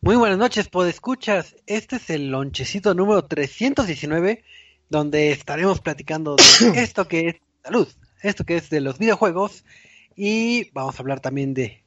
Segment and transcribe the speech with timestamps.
[0.00, 1.56] Muy buenas noches, escuchas.
[1.66, 4.44] Este es el lonchecito número 319,
[4.90, 7.88] donde estaremos platicando de esto que es salud,
[8.22, 9.64] esto que es de los videojuegos,
[10.14, 11.82] y vamos a hablar también de,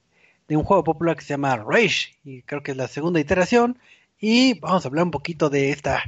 [0.49, 3.77] un juego popular que se llama Rage, y creo que es la segunda iteración,
[4.19, 6.01] y vamos a hablar un poquito de esta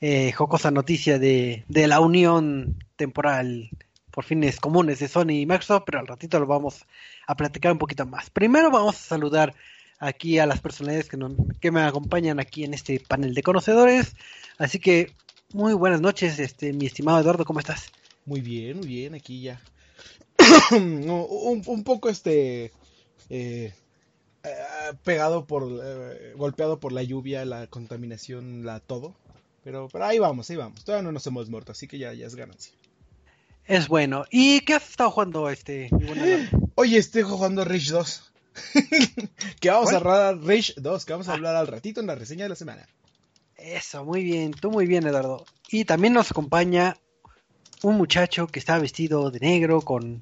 [0.00, 3.68] eh, jocosa noticia de, de la unión temporal
[4.10, 6.86] por fines comunes de Sony y Microsoft, pero al ratito lo vamos
[7.26, 8.30] a platicar un poquito más.
[8.30, 9.54] Primero vamos a saludar
[9.98, 11.18] aquí a las personalidades que,
[11.60, 14.14] que me acompañan aquí en este panel de conocedores.
[14.58, 15.12] Así que
[15.52, 17.90] muy buenas noches, este, mi estimado Eduardo, ¿cómo estás?
[18.24, 19.60] Muy bien, muy bien, aquí ya.
[20.72, 22.72] un, poco este
[23.30, 23.72] eh,
[24.44, 24.52] eh,
[25.04, 29.14] pegado por eh, golpeado por la lluvia, la contaminación, la todo.
[29.62, 30.84] Pero, pero ahí vamos, ahí vamos.
[30.84, 32.72] Todavía no nos hemos muerto, así que ya, ya es ganancia.
[33.64, 34.24] Es bueno.
[34.30, 35.90] ¿Y qué has estado jugando este?
[36.76, 38.32] Oye, estoy jugando Rage 2.
[39.60, 41.34] que vamos a hablar Rage 2, que vamos a ah.
[41.34, 42.86] hablar al ratito en la reseña de la semana.
[43.56, 45.44] Eso, muy bien, tú muy bien, Eduardo.
[45.68, 46.96] Y también nos acompaña
[47.82, 50.20] un muchacho que está vestido de negro con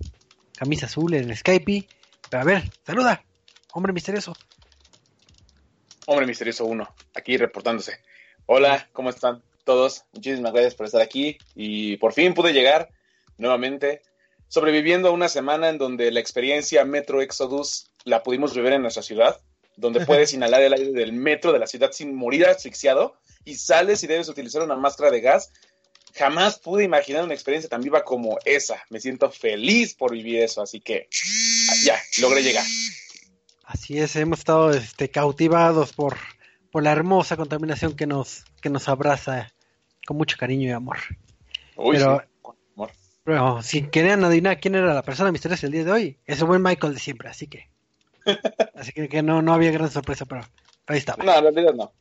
[0.57, 1.87] camisa azul en Skype.
[2.31, 3.25] Pero a ver, saluda,
[3.73, 4.35] hombre misterioso.
[6.07, 7.99] Hombre misterioso 1, aquí reportándose.
[8.47, 10.05] Hola, ¿cómo están todos?
[10.13, 12.91] Muchísimas gracias por estar aquí y por fin pude llegar
[13.39, 14.03] nuevamente,
[14.49, 19.03] sobreviviendo a una semana en donde la experiencia Metro Exodus la pudimos vivir en nuestra
[19.03, 19.41] ciudad,
[19.77, 24.03] donde puedes inhalar el aire del metro de la ciudad sin morir asfixiado y sales
[24.03, 25.53] y debes utilizar una máscara de gas.
[26.15, 28.81] Jamás pude imaginar una experiencia tan viva como esa.
[28.89, 31.09] Me siento feliz por vivir eso, así que
[31.83, 32.65] ya, logré llegar.
[33.65, 36.17] Así es, hemos estado este, cautivados por,
[36.71, 39.53] por la hermosa contaminación que nos, que nos abraza
[40.07, 40.99] con mucho cariño y amor.
[41.75, 42.23] Pero
[43.25, 46.47] pero si querían adivinar quién era la persona misteriosa el día de hoy, es el
[46.47, 47.71] buen Michael de siempre, así que.
[48.75, 50.43] Así que, no, no había gran sorpresa, pero
[50.87, 51.25] ahí estaba.
[51.25, 51.93] No, en realidad no.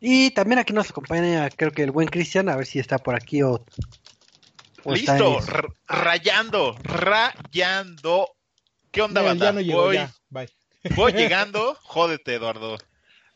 [0.00, 3.14] Y también aquí nos acompaña, creo que el buen Cristian, a ver si está por
[3.14, 3.64] aquí o.
[4.86, 5.38] Listo,
[5.86, 8.28] rayando, rayando.
[8.90, 9.50] ¿Qué onda, banda?
[9.52, 9.98] voy,
[10.94, 12.76] voy llegando, jódete, Eduardo.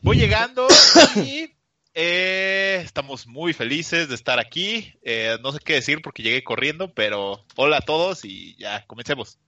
[0.01, 0.67] Voy llegando
[1.15, 1.51] y
[1.93, 4.93] eh, estamos muy felices de estar aquí.
[5.01, 9.39] Eh, no sé qué decir porque llegué corriendo, pero hola a todos y ya, comencemos.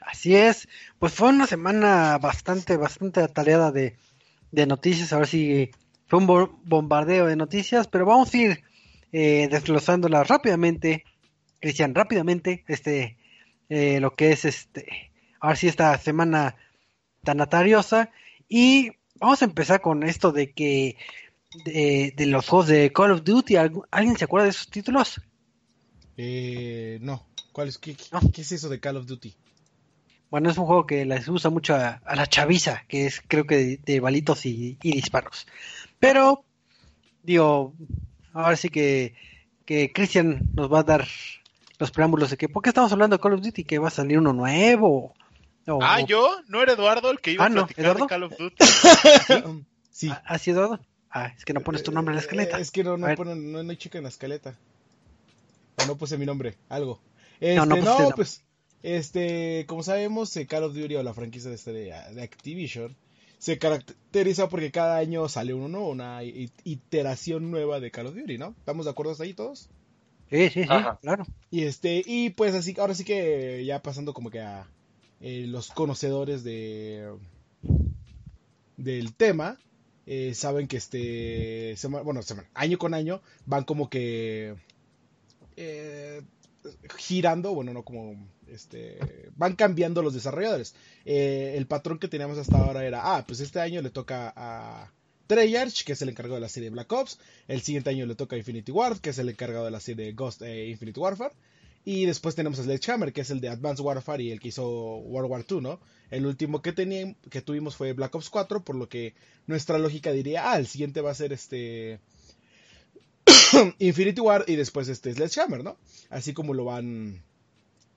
[0.00, 0.68] Así es,
[0.98, 3.96] pues fue una semana bastante, bastante atareada de,
[4.66, 5.12] noticias.
[5.12, 5.70] A ver si
[6.06, 6.26] fue un
[6.64, 8.64] bombardeo de noticias, pero vamos a ir
[9.12, 11.04] eh, desglosándolas rápidamente,
[11.60, 13.18] Cristian, rápidamente, este,
[13.68, 16.56] eh, lo que es este, a ver si esta semana
[17.22, 18.10] tan atariosa.
[18.48, 20.96] Y vamos a empezar con esto de que
[21.64, 23.56] de, los juegos de Call of Duty.
[23.56, 25.20] ¿Alguien se acuerda de esos títulos?
[26.16, 27.26] Eh, no.
[27.52, 27.96] ¿Cuál es, qué,
[28.36, 29.34] es eso de Call of Duty?
[30.30, 33.78] Bueno, es un juego que les usa mucho a, la chaviza, que es creo que
[33.84, 35.46] de, balitos y, disparos.
[35.98, 36.44] Pero,
[37.24, 37.74] digo,
[38.32, 39.14] ahora sí que,
[39.64, 41.08] que Christian nos va a dar
[41.78, 43.64] los preámbulos de que, ¿por qué estamos hablando de Call of Duty?
[43.64, 45.14] ¿Que va a salir uno nuevo?
[45.80, 46.40] ah, ¿yo?
[46.46, 48.64] ¿No era Eduardo el que iba a ah, platicar de Call of Duty?
[49.90, 50.12] ¿Sí?
[50.24, 50.78] ¿Ah, sí, Eduardo?
[51.10, 52.60] Ah, es que no pones tu nombre en la escaleta.
[52.60, 54.54] Es que no, no, no, hay chica en la escaleta.
[55.88, 57.00] no puse mi nombre, algo.
[57.40, 58.44] Este, no, no, pues,
[58.82, 62.96] este, como sabemos, eh, Call of Duty o la franquicia de, este, de, Activision
[63.38, 68.38] se caracteriza porque cada año sale uno nuevo, una iteración nueva de Call of Duty,
[68.38, 68.54] ¿no?
[68.58, 69.70] ¿Estamos de acuerdo hasta ahí todos?
[70.30, 70.68] Sí, sí, sí,
[71.00, 71.24] claro.
[71.50, 74.68] Y este, y pues así, ahora sí que ya pasando como que a
[75.20, 77.12] eh, los conocedores de
[78.76, 79.58] del tema,
[80.06, 82.20] eh, saben que este, bueno,
[82.54, 84.54] año con año van como que
[85.56, 86.22] eh,
[86.96, 88.16] girando, bueno, no como,
[88.52, 88.98] este,
[89.36, 90.74] van cambiando los desarrolladores.
[91.04, 94.92] Eh, el patrón que teníamos hasta ahora era, ah, pues este año le toca a
[95.26, 97.18] Treyarch, que es el encargado de la serie Black Ops.
[97.46, 100.12] El siguiente año le toca a Infinity Ward, que es el encargado de la serie
[100.12, 101.34] Ghost e Infinite Warfare.
[101.84, 104.68] Y después tenemos a Sledgehammer, que es el de Advanced Warfare y el que hizo
[104.68, 105.80] World War II, ¿no?
[106.10, 109.14] El último que, que tuvimos fue Black Ops 4, por lo que
[109.46, 112.00] nuestra lógica diría, ah, el siguiente va a ser este...
[113.78, 115.78] Infinity War y después este Sledgehammer, ¿no?
[116.10, 117.22] Así como lo van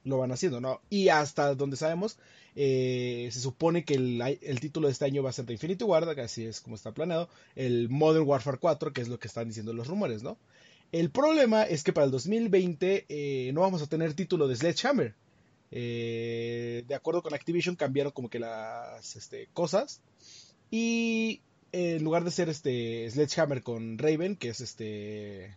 [0.03, 0.81] lo van haciendo, ¿no?
[0.89, 2.17] Y hasta donde sabemos,
[2.55, 6.07] eh, se supone que el, título de este año va a ser de Infinity War,
[6.19, 9.73] así es como está planeado, el Modern Warfare 4, que es lo que están diciendo
[9.73, 10.38] los rumores, ¿no?
[10.91, 15.15] El problema es que para el 2020 eh, no vamos a tener título de Sledgehammer.
[15.71, 20.01] Eh, de acuerdo con Activision cambiaron como que las este, cosas.
[20.69, 21.41] Y
[21.71, 25.55] en lugar de ser este Sledgehammer con Raven, que es este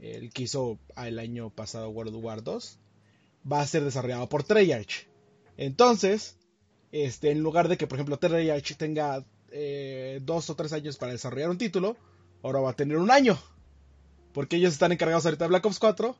[0.00, 2.78] el que hizo el año pasado World War 2,
[3.50, 5.06] va a ser desarrollado por Treyarch.
[5.56, 6.36] Entonces,
[6.92, 11.12] este, en lugar de que, por ejemplo, Treyarch tenga eh, dos o tres años para
[11.12, 11.96] desarrollar un título,
[12.42, 13.38] ahora va a tener un año.
[14.32, 16.16] Porque ellos están encargados ahorita de Black Ops 4.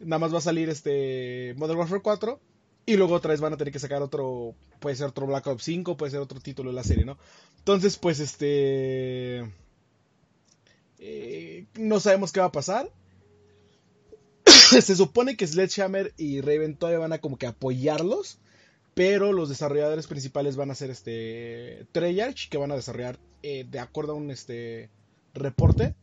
[0.00, 2.40] Nada más va a salir este Modern Warfare 4.
[2.86, 4.54] Y luego otra vez van a tener que sacar otro.
[4.78, 7.18] Puede ser otro Black Ops 5, puede ser otro título de la serie, ¿no?
[7.58, 9.50] Entonces, pues este.
[10.98, 12.90] Eh, no sabemos qué va a pasar.
[14.82, 18.38] Se supone que Sledgehammer y Raven todavía van a como que apoyarlos.
[18.94, 21.86] Pero los desarrolladores principales van a ser este.
[21.92, 24.88] Treyarch, que van a desarrollar eh, de acuerdo a un este
[25.34, 25.96] reporte.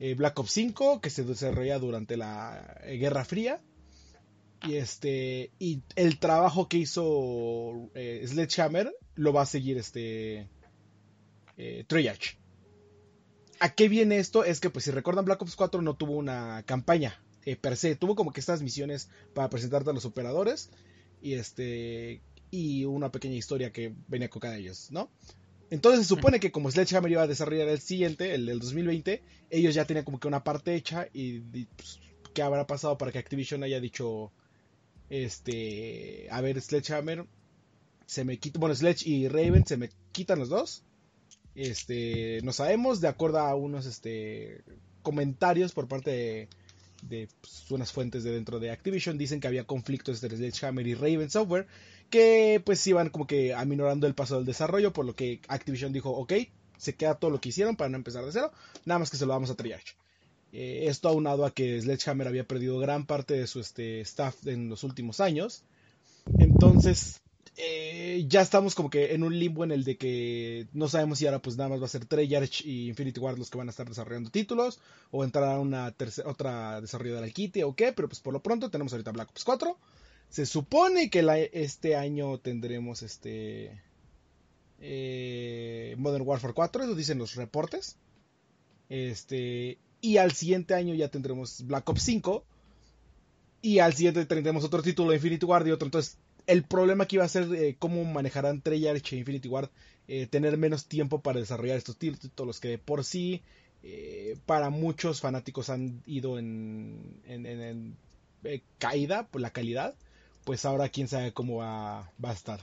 [0.00, 3.60] Eh, Black Ops 5, que se desarrolla durante la Guerra Fría.
[4.66, 5.52] Y este.
[5.60, 10.48] Y el trabajo que hizo Sledgehammer lo va a seguir este.
[11.86, 12.38] Treyarch.
[13.60, 14.42] ¿A qué viene esto?
[14.42, 17.96] Es que, pues, si recuerdan, Black Ops 4 no tuvo una campaña eh, per se.
[17.96, 20.70] Tuvo como que estas misiones para presentarte a los operadores
[21.20, 25.10] y este y una pequeña historia que venía con cada ellos, ¿no?
[25.70, 29.74] Entonces se supone que como Sledgehammer iba a desarrollar el siguiente, el del 2020, ellos
[29.74, 31.98] ya tenían como que una parte hecha y, pues,
[32.34, 34.32] ¿qué habrá pasado para que Activision haya dicho,
[35.08, 37.24] este, a ver, Sledgehammer,
[38.04, 40.84] se me quita, bueno, Sledge y Raven se me quitan los dos
[41.54, 44.62] este, no sabemos, de acuerdo a unos este,
[45.02, 46.48] comentarios por parte de,
[47.08, 51.30] pues, unas fuentes de dentro de Activision, dicen que había conflictos entre Sledgehammer y Raven
[51.30, 51.66] Software,
[52.10, 56.10] que pues iban como que aminorando el paso del desarrollo, por lo que Activision dijo,
[56.10, 56.32] ok,
[56.76, 58.52] se queda todo lo que hicieron para no empezar de cero,
[58.84, 59.94] nada más que se lo vamos a Triage.
[60.52, 64.68] Eh, esto aunado a que Sledgehammer había perdido gran parte de su este, staff en
[64.68, 65.64] los últimos años.
[66.38, 67.21] Entonces,
[67.56, 71.26] eh, ya estamos como que en un limbo en el de que no sabemos si
[71.26, 73.70] ahora pues nada más va a ser Treyarch y Infinity Ward los que van a
[73.70, 75.94] estar desarrollando títulos o entrar a una
[76.24, 79.44] otra desarrolladora del kit o qué, pero pues por lo pronto tenemos ahorita Black Ops
[79.44, 79.78] 4.
[80.30, 83.82] Se supone que este año tendremos este
[84.80, 87.96] eh, Modern Warfare 4, eso dicen los reportes.
[88.88, 92.44] Este, y al siguiente año ya tendremos Black Ops 5.
[93.60, 95.86] Y al siguiente tendremos otro título de Infinity Ward y otro.
[95.86, 96.16] Entonces
[96.46, 99.70] el problema que iba a ser eh, cómo manejarán Treyarch e Infinity Ward
[100.08, 103.42] eh, tener menos tiempo para desarrollar estos títulos que de por sí
[103.82, 107.96] eh, para muchos fanáticos han ido en,
[108.78, 109.94] caída por la calidad
[110.44, 112.60] pues ahora quién sabe cómo va, va, a estar.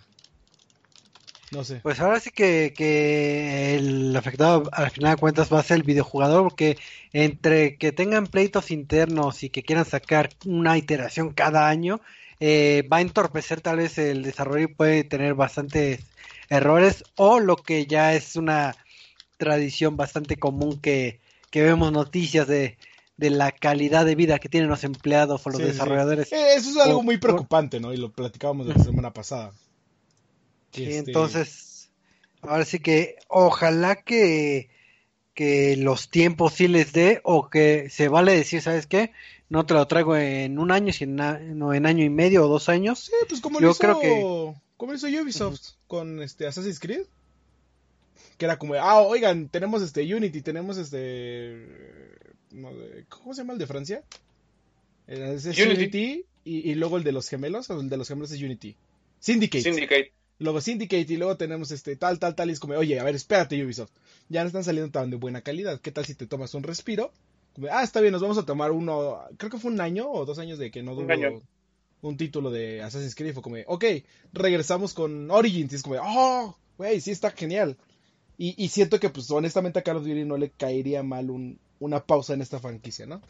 [1.51, 1.79] No sé.
[1.81, 5.83] Pues ahora sí que, que el afectado al final de cuentas va a ser el
[5.83, 6.77] videojugador porque
[7.13, 12.01] entre que tengan pleitos internos y que quieran sacar una iteración cada año
[12.39, 16.05] eh, va a entorpecer tal vez el desarrollo y puede tener bastantes
[16.49, 18.75] errores o lo que ya es una
[19.37, 21.19] tradición bastante común que,
[21.53, 22.77] vemos noticias de,
[23.17, 26.31] la calidad de vida que tienen los empleados o los desarrolladores.
[26.31, 27.93] Eh, eso es algo muy preocupante, ¿no?
[27.93, 29.51] Y lo platicábamos la semana pasada.
[30.71, 31.89] Sí, este, entonces,
[32.41, 34.69] ahora sí que ojalá que,
[35.33, 39.11] que los tiempos sí les dé o que se vale decir, ¿sabes qué?
[39.49, 42.99] No te lo traigo en un año, sino en año y medio o dos años.
[42.99, 44.53] Sí, pues como lo hizo, creo que...
[44.77, 47.05] como hizo Ubisoft con este Assassin's Creed.
[48.37, 51.65] Que era como, ah, oigan, tenemos este Unity, tenemos este...
[53.09, 54.03] ¿Cómo se llama el de Francia?
[55.07, 58.75] Es, Unity, y, luego el de los gemelos, el de los gemelos es Unity.
[59.19, 59.63] Syndicate.
[59.63, 60.13] Syndicate.
[60.37, 62.49] Luego Syndicate y luego tenemos este tal, tal, tal.
[62.49, 63.91] Y es como, oye, a ver, espérate Ubisoft.
[64.29, 65.81] Ya no están saliendo tan de buena calidad.
[65.81, 67.11] ¿Qué tal si te tomas un respiro?
[67.71, 70.39] Ah, está bien, nos vamos a tomar uno, creo que fue un año o dos
[70.39, 71.43] años de que no duró
[72.01, 73.33] un, título de Assassin's Creed.
[73.33, 73.85] Fue como, ok,
[74.33, 75.73] regresamos con Origins.
[75.73, 77.77] Y es como, oh, güey, sí está genial.
[78.41, 82.33] Y, siento que, pues, honestamente a Carlos Duty no le caería mal un, una pausa
[82.33, 83.21] en esta franquicia, ¿no?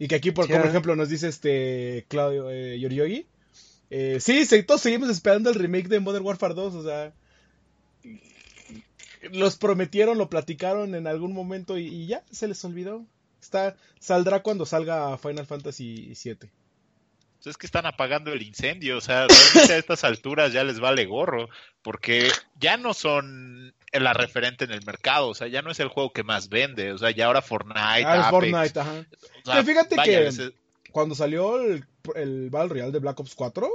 [0.00, 3.24] Y que aquí, por, como ejemplo, nos dice este Claudio eh, Yoriogi.
[3.90, 7.12] Eh, sí, todos seguimos esperando el remake de Modern Warfare 2, o sea
[9.32, 13.04] los prometieron, lo platicaron en algún momento y, ya se les olvidó.
[13.40, 16.36] Está, saldrá cuando salga Final Fantasy VII.
[17.44, 21.04] Pues es que están apagando el incendio, o sea, a estas alturas ya les vale
[21.04, 21.50] gorro,
[21.82, 25.88] porque ya no son la referente en el mercado, o sea, ya no es el
[25.88, 28.06] juego que más vende, o sea, ya ahora Fortnite.
[28.06, 29.04] Ah, Fortnite, ajá.
[29.62, 30.52] fíjate que
[30.90, 33.68] cuando salió el, el Battle Royale de Black Ops 4,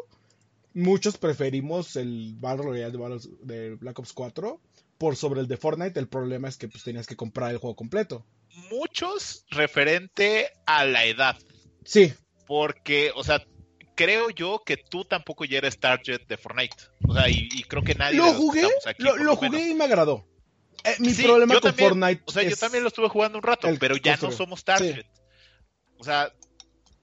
[0.73, 4.59] muchos preferimos el Battle Royale de, de Black Ops 4
[4.99, 7.75] por sobre el de Fortnite, el problema es que pues tenías que comprar el juego
[7.75, 8.27] completo.
[8.69, 11.37] Muchos referente a la edad.
[11.85, 12.13] Sí.
[12.45, 13.43] Porque, o sea,
[13.95, 16.75] creo yo que tú tampoco ya eres target de Fortnite.
[17.07, 18.17] O sea, y, creo que nadie...
[18.17, 20.27] Lo jugué, lo, jugué y me agradó.
[20.83, 22.23] Eh, mi problema con Fortnite.
[22.25, 25.05] O sea, yo también lo estuve jugando un rato, pero ya no somos target.
[25.97, 26.33] O sea,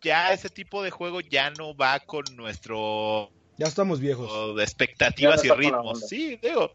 [0.02, 3.30] ya ese tipo de juego ya no va con nuestro.
[3.58, 4.54] Ya estamos viejos.
[4.54, 6.06] De expectativas y ritmos.
[6.08, 6.72] Sí, digo.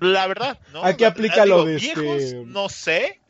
[0.00, 0.84] La verdad, ¿no?
[0.84, 2.42] Aquí aplica lo de este...
[2.46, 3.20] No sé,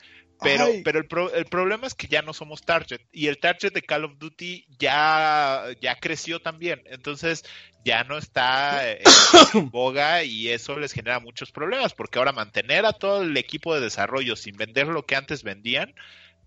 [0.40, 3.83] pero, pero el, el, problema es que ya no somos target y el target de
[3.83, 6.83] Call of Duty ya, ya creció también.
[6.87, 7.45] Entonces
[7.85, 9.00] ya no está en
[9.71, 13.80] boga y eso les genera muchos problemas porque ahora mantener a todo el equipo de
[13.80, 15.95] desarrollo sin vender lo que antes vendían,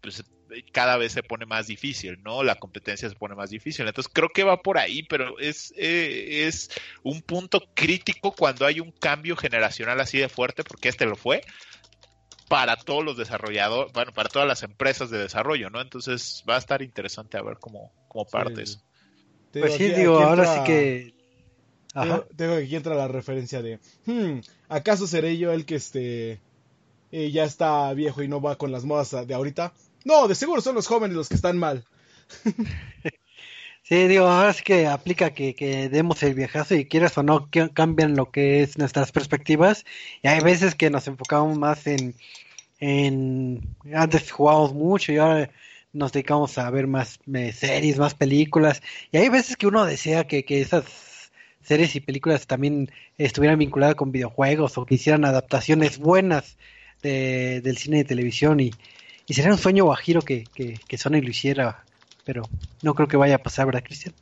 [0.03, 0.22] pues
[0.72, 2.43] cada vez se pone más difícil, ¿no?
[2.43, 3.88] La competencia se pone más difícil.
[3.88, 6.69] Entonces creo que va por ahí, pero es, eh, es
[7.01, 11.41] un punto crítico cuando hay un cambio generacional así de fuerte, porque este lo fue,
[12.50, 15.79] para todos los desarrolladores, bueno, para todas las empresas de desarrollo, ¿no?
[15.81, 18.83] Entonces va a estar interesante a ver cómo, cómo partes.
[19.53, 21.13] Pues sí, digo, ahora sí que...
[21.95, 22.25] Ajá.
[22.36, 26.41] Tengo, que aquí entra la referencia de, hmm, ¿acaso seré yo el que este
[27.12, 29.74] eh, ya está viejo y no va con las modas de ahorita?
[30.05, 31.83] No, de seguro son los jóvenes los que están mal.
[33.86, 37.50] Sí, digo, ahora sí que aplica que, que demos el viajazo y quieras o no,
[37.50, 39.83] que cambian lo que es nuestras perspectivas.
[40.22, 42.15] Y hay veces que nos enfocamos más en,
[42.79, 45.50] en antes jugábamos mucho y ahora
[45.91, 47.19] nos dedicamos a ver más
[47.53, 48.81] series, más películas.
[49.12, 51.31] Y hay veces que uno desea que, que esas
[51.62, 56.57] series y películas también estuvieran vinculadas con videojuegos o que hicieran adaptaciones buenas
[57.01, 58.62] de, del cine y televisión.
[58.62, 58.72] Y,
[59.25, 61.84] y sería un sueño guajiro que, que, que Sony lo hiciera
[62.25, 62.50] pero
[62.82, 64.15] no creo que vaya a pasar, ¿verdad, Cristian?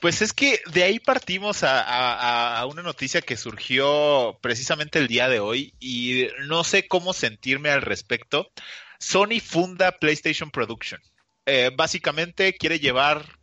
[0.00, 5.40] Pues es que de ahí partimos a, una noticia que surgió precisamente el día de
[5.40, 8.50] hoy y no sé cómo sentirme al respecto.
[8.98, 11.00] Sony funda PlayStation Production.
[11.46, 13.38] Eh, básicamente quiere llevar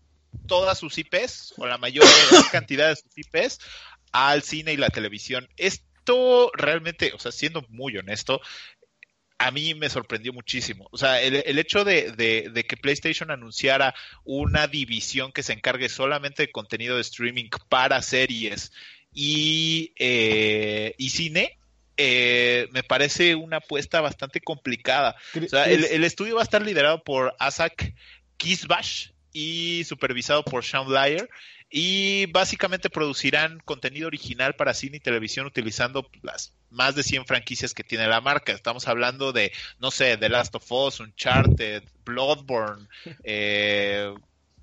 [0.48, 2.06] todas sus IPs o la mayor
[2.52, 3.60] cantidad de sus IPs
[4.12, 5.50] al cine y la televisión.
[5.58, 8.40] Esto realmente, o sea, siendo muy honesto,
[9.42, 10.88] a mí me sorprendió muchísimo.
[10.92, 12.14] O sea, el, hecho de,
[12.68, 18.72] que PlayStation anunciara una división que se encargue solamente de contenido de streaming para series
[19.12, 21.58] y, eh, y cine,
[21.98, 25.16] eh, me parece una apuesta bastante complicada.
[25.36, 27.96] O sea, el, estudio va a estar liderado por Asak
[28.38, 31.28] Kisbash y supervisado por Sean Lyer
[31.72, 37.74] y básicamente producirán contenido original para cine y televisión utilizando las más de 100 franquicias
[37.74, 38.52] que tiene la marca.
[38.52, 42.88] Estamos hablando de, no sé, The Last of Us, Uncharted, Bloodborne,
[43.24, 44.14] eh,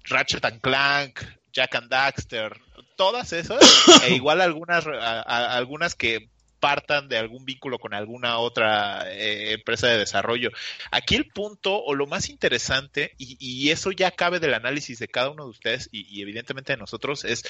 [0.05, 1.21] Ratchet and Clank,
[1.53, 2.61] Jack and Daxter,
[2.97, 3.61] todas esas,
[4.07, 6.29] e igual algunas, algunas que
[6.61, 10.51] partan de algún vínculo con alguna otra eh, empresa de desarrollo.
[10.91, 15.31] Aquí el punto o lo más interesante, y, eso ya cabe del análisis de cada
[15.31, 17.45] uno de ustedes y, evidentemente de nosotros, es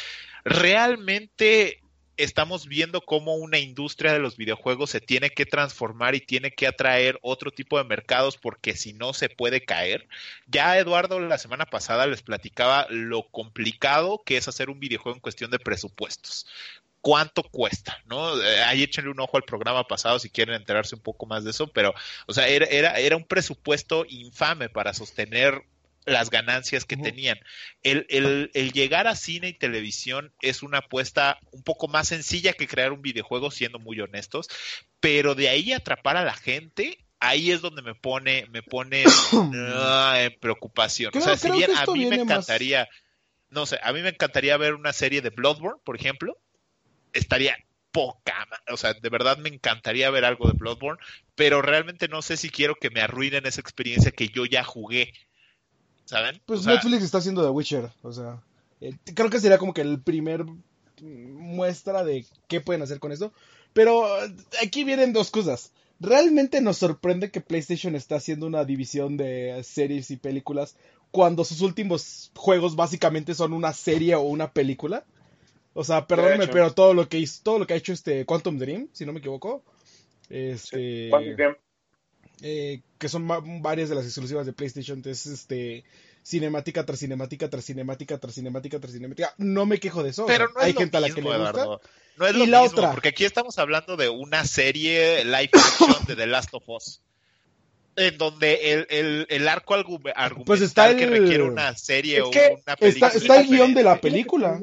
[0.44, 1.80] realmente
[2.18, 6.66] estamos viendo cómo una industria de los videojuegos se tiene que transformar y tiene que
[6.66, 10.08] atraer otro tipo de mercados porque si no se puede caer.
[10.46, 15.22] Ya Eduardo la semana pasada les platicaba lo complicado que es hacer un videojuego en
[15.22, 16.46] cuestión de presupuestos
[17.00, 18.40] cuánto cuesta, ¿no?
[18.42, 21.50] Eh, ahí échenle un ojo al programa pasado si quieren enterarse un poco más de
[21.50, 21.94] eso, pero,
[22.26, 25.62] o sea, era, era, era un presupuesto infame para sostener
[26.08, 27.38] las ganancias que tenían.
[27.82, 32.52] El, el, el, llegar a cine y televisión es una apuesta un poco más sencilla
[32.52, 34.48] que crear un videojuego, siendo muy honestos,
[35.00, 40.16] pero de ahí atrapar a la gente, ahí es donde me pone, me pone ah,
[40.20, 41.12] en preocupación.
[41.16, 42.88] o sea, si bien a mí me encantaría,
[43.50, 46.36] no sé, a mí me encantaría ver una serie de Bloodborne, por ejemplo,
[47.12, 47.56] estaría
[47.90, 51.02] poca, o sea, de verdad me encantaría ver algo de Bloodborne,
[51.34, 55.12] pero realmente no sé si quiero que me arruinen esa experiencia que yo ya jugué.
[56.08, 56.40] ¿Saben?
[56.46, 58.42] Pues Netflix está haciendo The Witcher, o sea,
[58.80, 60.46] eh, creo que sería como que el primer
[61.02, 63.30] muestra de qué pueden hacer con esto,
[63.74, 64.34] pero eh,
[64.64, 65.70] aquí vienen dos cosas.
[66.00, 70.76] Realmente nos sorprende que PlayStation está haciendo una división de series y películas
[71.10, 75.04] cuando sus últimos juegos básicamente son una serie o una película.
[75.74, 78.56] O sea, perdóname, pero todo lo que hizo, todo lo que ha hecho este Quantum
[78.56, 79.62] Dream, si no me equivoco,
[80.30, 81.10] este,
[82.42, 83.26] eh, que son
[83.62, 85.84] varias de las exclusivas de PlayStation, es este
[86.22, 89.34] cinemática tras cinemática tras cinemática tras cinemática tras cinemática.
[89.38, 90.26] No me quejo de eso.
[90.26, 91.64] Pero no hay gente a la que le gusta.
[92.16, 92.90] No es lo la mismo, otra.
[92.90, 97.00] porque aquí estamos hablando de una serie live action de The Last of Us
[97.98, 102.28] en donde el, el, el arco argumental pues está el, que requiere una serie o
[102.28, 103.08] una película.
[103.08, 104.60] Está, está el guion de la película.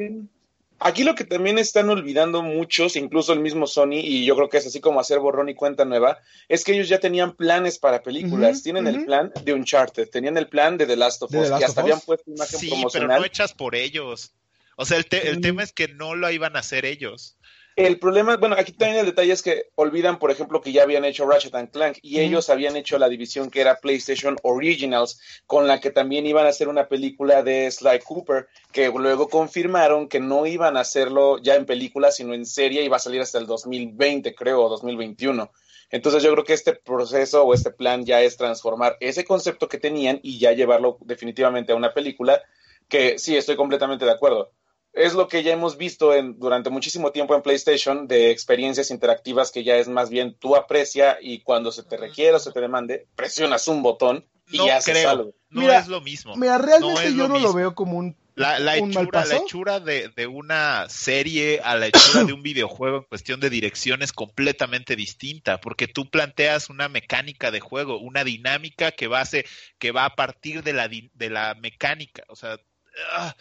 [0.79, 4.57] Aquí lo que también están olvidando muchos, incluso el mismo Sony, y yo creo que
[4.57, 8.03] es así como hacer borrón y cuenta nueva, es que ellos ya tenían planes para
[8.03, 8.61] películas.
[8.61, 11.81] Tienen el plan de Uncharted, tenían el plan de The Last of Us, y hasta
[11.81, 13.07] habían puesto imagen sí, promocional.
[13.07, 14.33] pero no hechas por ellos.
[14.75, 17.37] O sea, el, el tema es que no lo iban a hacer ellos.
[17.77, 21.03] El problema, bueno, aquí también el detalle es que olvidan, por ejemplo, que ya habían
[21.03, 25.67] hecho Ratchet and Clank y ellos habían hecho la división que era PlayStation Originals, con
[25.67, 30.21] la que también iban a hacer una película de Sly Cooper, que luego confirmaron que
[30.21, 33.39] no iban a hacerlo ya en película, sino en serie, y va a salir hasta
[33.39, 35.51] el 2020, creo, o 2021.
[35.89, 39.79] Entonces yo creo que este proceso o este plan ya es transformar ese concepto que
[39.79, 42.41] tenían y ya llevarlo definitivamente a una película,
[42.87, 44.53] que sí, estoy completamente de acuerdo
[44.95, 49.51] es lo que ya hemos visto en, durante muchísimo tiempo en PlayStation de experiencias interactivas
[49.51, 52.61] que ya es más bien tú aprecia y cuando se te requiere o se te
[52.61, 55.09] demande, presionas un botón y no haces creo.
[55.09, 55.33] algo.
[55.49, 56.35] No es lo mismo.
[56.35, 60.27] Mira, realmente yo no lo veo como un la, la, hechura, la hechura de, de,
[60.27, 65.61] una serie a la hechura de un videojuego en cuestión de dirección es completamente distinta,
[65.61, 69.45] porque tú planteas una mecánica de juego, una dinámica que va a, ser,
[69.79, 72.23] que va a partir de la, de la mecánica.
[72.27, 73.31] O sea, uh,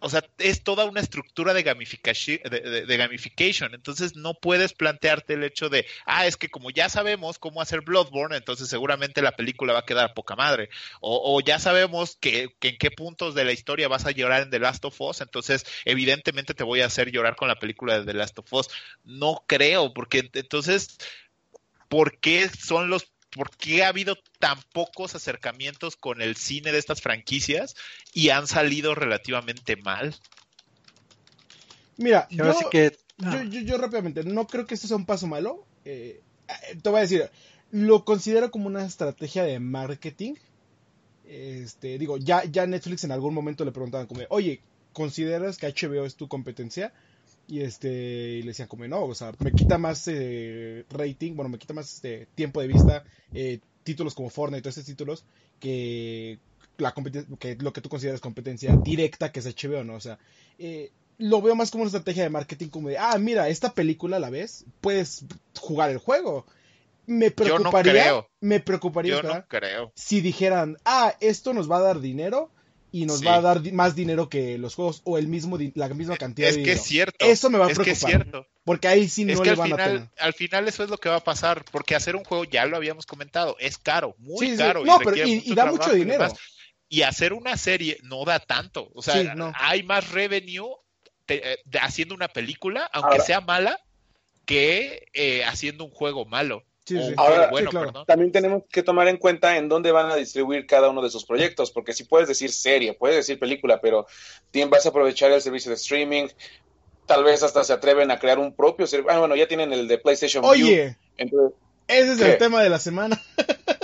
[0.00, 3.74] o sea, es toda una estructura de gamification.
[3.74, 7.80] Entonces no puedes plantearte el hecho de, ah, es que como ya sabemos cómo hacer
[7.80, 10.68] Bloodborne, entonces seguramente la película va a quedar poca madre.
[11.00, 14.50] O, ya sabemos que, que, en qué puntos de la historia vas a llorar en
[14.50, 18.04] The Last of Us, entonces evidentemente te voy a hacer llorar con la película de
[18.04, 18.68] The Last of Us.
[19.04, 20.98] No creo, porque entonces,
[21.88, 26.78] ¿por qué son los por qué ha habido tan pocos acercamientos con el cine de
[26.78, 27.76] estas franquicias
[28.12, 30.16] y han salido relativamente mal.
[31.98, 32.96] Mira, yo, que...
[33.50, 35.66] yo, rápidamente, no creo que esto sea un paso malo.
[35.84, 37.30] Eh, eh, te voy a decir,
[37.70, 40.34] lo considero como una estrategia de marketing.
[41.26, 44.60] Este, digo, ya, ya Netflix en algún momento le preguntaban como, oye,
[44.92, 46.92] ¿consideras que HBO es tu competencia?
[47.48, 51.48] Y este, y le decían como, no, o sea, me quita más eh, rating, bueno,
[51.48, 55.24] me quita más este, tiempo de vista, eh, títulos como Fortnite y todos esos títulos,
[55.60, 56.40] que,
[56.78, 56.92] la
[57.38, 59.94] que lo que tú consideras competencia directa, que es HBO, ¿no?
[59.94, 60.18] O sea,
[60.58, 64.18] eh, lo veo más como una estrategia de marketing, como de, ah, mira, esta película
[64.18, 65.24] la ves, puedes
[65.58, 66.46] jugar el juego.
[67.06, 69.46] Me preocuparía, me preocuparía,
[69.94, 72.50] si dijeran, ah, esto nos va a dar dinero,
[72.96, 76.16] y nos va a dar más dinero que los juegos o el mismo la misma
[76.16, 76.74] cantidad es de dinero.
[76.74, 77.26] Es que es cierto.
[77.26, 77.92] Eso me va a preocupar.
[77.92, 78.46] Es que es cierto.
[78.64, 80.88] Porque ahí sí no es que le al van final, a Al final eso es
[80.88, 84.14] lo que va a pasar, porque hacer un juego, ya lo habíamos comentado, es caro,
[84.16, 84.80] muy sí, caro.
[84.80, 84.86] Sí.
[84.86, 86.26] No, y, pero, y, da mucho dinero.
[86.88, 88.90] Y, hacer una serie no da tanto.
[88.94, 90.70] O sea, hay más revenue
[91.28, 93.78] eh, haciendo una película, aunque sea mala,
[94.46, 96.64] que eh, haciendo un juego malo.
[97.16, 97.50] Ahora,
[98.06, 101.24] también tenemos que tomar en cuenta en dónde van a distribuir cada uno de sus
[101.24, 104.06] proyectos, porque si puedes decir serie, puedes decir película, pero
[104.68, 106.28] vas a aprovechar el servicio de streaming,
[107.06, 109.12] tal vez hasta se atreven a crear un propio servicio.
[109.12, 110.96] Ah, bueno, ya tienen el de PlayStation Oye,
[111.88, 113.20] ese es el tema de la semana.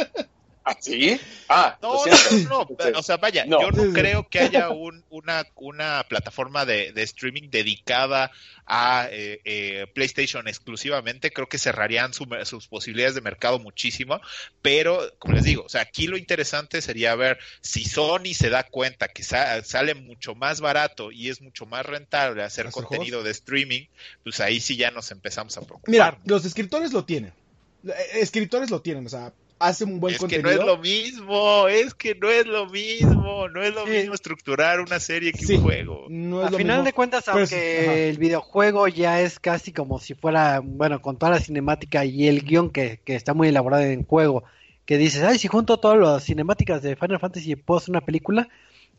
[0.65, 1.21] ¿Ah, sí?
[1.49, 6.05] Ah, no, no, no, o sea, vaya, yo no creo que haya un, una, una
[6.09, 8.31] plataforma de, de streaming dedicada
[8.67, 14.21] a eh, eh, PlayStation exclusivamente, creo que cerrarían sus posibilidades de mercado muchísimo,
[14.61, 18.65] pero como les digo, o sea, aquí lo interesante sería ver si Sony se da
[18.65, 23.87] cuenta que sale mucho más barato y es mucho más rentable hacer contenido de streaming,
[24.23, 25.91] pues ahí sí ya nos empezamos a preocupar.
[25.91, 27.33] Mira, los escritores lo tienen.
[27.85, 30.51] Eh, escritores lo tienen, o sea, hace un buen contenido.
[30.51, 33.87] Es que no es lo mismo, es que no es lo mismo, no es lo
[33.87, 36.07] mismo estructurar una serie que un juego.
[36.45, 41.17] A final de cuentas, aunque el videojuego ya es casi como si fuera, bueno, con
[41.17, 44.45] toda la cinemática y el guion que, que está muy elaborado en juego,
[44.85, 48.01] que dices, ay, si junto todas las cinemáticas de Final Fantasy y puedo hacer una
[48.01, 48.49] película,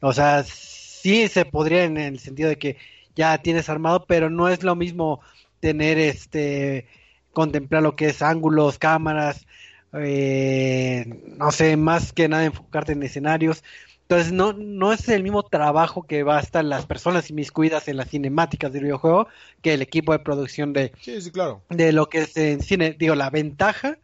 [0.02, 2.78] o sea, sí se podría en el sentido de que
[3.16, 5.20] ya tienes armado, pero no es lo mismo
[5.60, 6.88] tener este
[7.34, 9.46] contemplar lo que es ángulos, cámaras,
[9.94, 13.64] eh, no sé, más que nada enfocarte en escenarios.
[14.04, 17.98] Entonces no, no es el mismo trabajo que va a estar las personas inmiscuidas en
[17.98, 19.28] las cinemáticas del videojuego
[19.62, 20.92] que el equipo de producción de,
[21.32, 21.64] claro.
[21.70, 22.96] de lo que es en cine.
[22.98, 23.98] Digo, la ventaja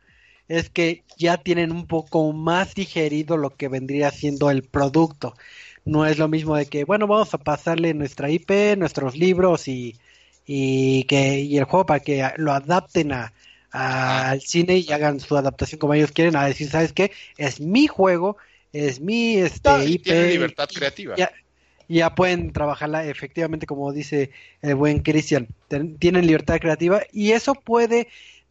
[0.47, 5.35] es que ya tienen un poco más digerido lo que vendría siendo el producto.
[5.85, 9.95] No es lo mismo de que, bueno, vamos a pasarle nuestra IP, nuestros libros y,
[10.45, 13.33] y que y el juego para que lo adapten a,
[13.71, 17.11] al cine y hagan su adaptación como ellos quieren, a decir, ¿sabes qué?
[17.37, 18.37] Es mi juego,
[18.73, 20.07] es mi este, IP.
[20.07, 21.15] libertad creativa.
[21.15, 21.31] Ya,
[21.87, 25.47] ya pueden trabajarla efectivamente, como dice el buen Cristian.
[25.99, 28.07] Tienen libertad creativa y eso puede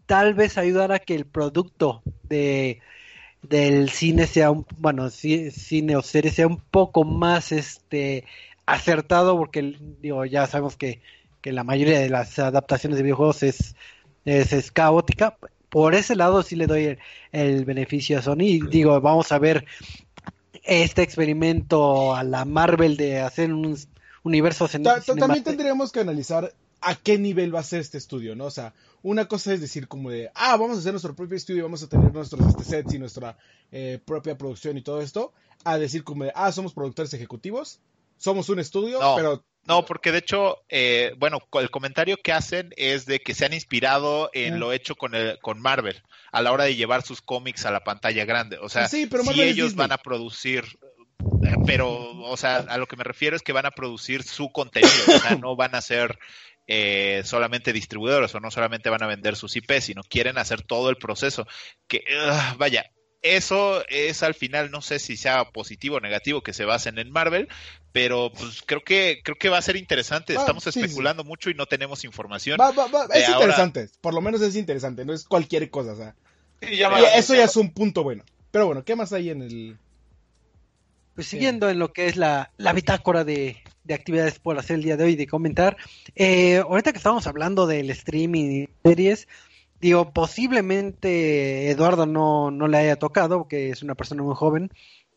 [0.06, 2.80] tal vez ayudar a que el producto de
[3.42, 8.24] del cine sea un bueno cine o serie sea un poco más este
[8.66, 11.00] acertado porque digo ya sabemos que,
[11.40, 13.76] que la mayoría de las adaptaciones de videojuegos es
[14.28, 15.36] es, caótica.
[15.68, 16.98] Por ese lado sí le doy
[17.32, 18.68] el, beneficio a Sony.
[18.70, 19.66] Digo, vamos a ver
[20.64, 23.76] este experimento a la Marvel de hacer un
[24.22, 28.46] universo También tendríamos que analizar a qué nivel va a ser este estudio, ¿no?
[28.46, 31.64] O sea, una cosa es decir como de, ah, vamos a hacer nuestro propio estudio,
[31.64, 33.36] vamos a tener nuestros este, sets y nuestra
[33.72, 35.32] eh, propia producción y todo esto,
[35.64, 37.80] a decir como de, ah, somos productores ejecutivos,
[38.18, 39.44] somos un estudio, pero...
[39.66, 43.52] No, porque de hecho, eh, bueno, el comentario que hacen es de que se han
[43.52, 46.02] inspirado en lo hecho con, el, con Marvel
[46.32, 48.56] a la hora de llevar sus cómics a la pantalla grande.
[48.62, 49.06] O sea, si
[49.42, 50.64] ellos van a producir
[51.42, 54.50] eh, pero, o sea, a lo que me refiero es que van a producir su
[54.50, 56.18] contenido, o sea, no van a ser
[56.66, 60.90] eh, solamente distribuidores o no solamente van a vender sus IP, sino quieren hacer todo
[60.90, 61.46] el proceso.
[61.86, 62.04] Que,
[62.56, 62.84] vaya,
[63.22, 67.10] eso es al final, no sé si sea positivo o negativo que se basen en
[67.10, 67.48] Marvel,
[67.92, 70.34] pero pues creo que creo que va a ser interesante.
[70.36, 72.58] Ah, Estamos especulando mucho y no tenemos información.
[73.12, 75.92] es interesante, por lo menos es interesante, no es cualquier cosa.
[75.92, 76.14] O sea.
[76.60, 78.24] eso ya es un punto bueno.
[78.50, 79.76] Pero bueno, ¿qué más hay en el,
[81.18, 83.56] pues siguiendo en lo que es la, bitácora de,
[83.92, 85.76] actividades por hacer el día de hoy, de comentar,
[86.14, 89.26] eh, ahorita que estamos hablando del streaming y series,
[89.80, 94.70] digo, posiblemente Eduardo no, no le haya tocado, porque es una persona muy joven,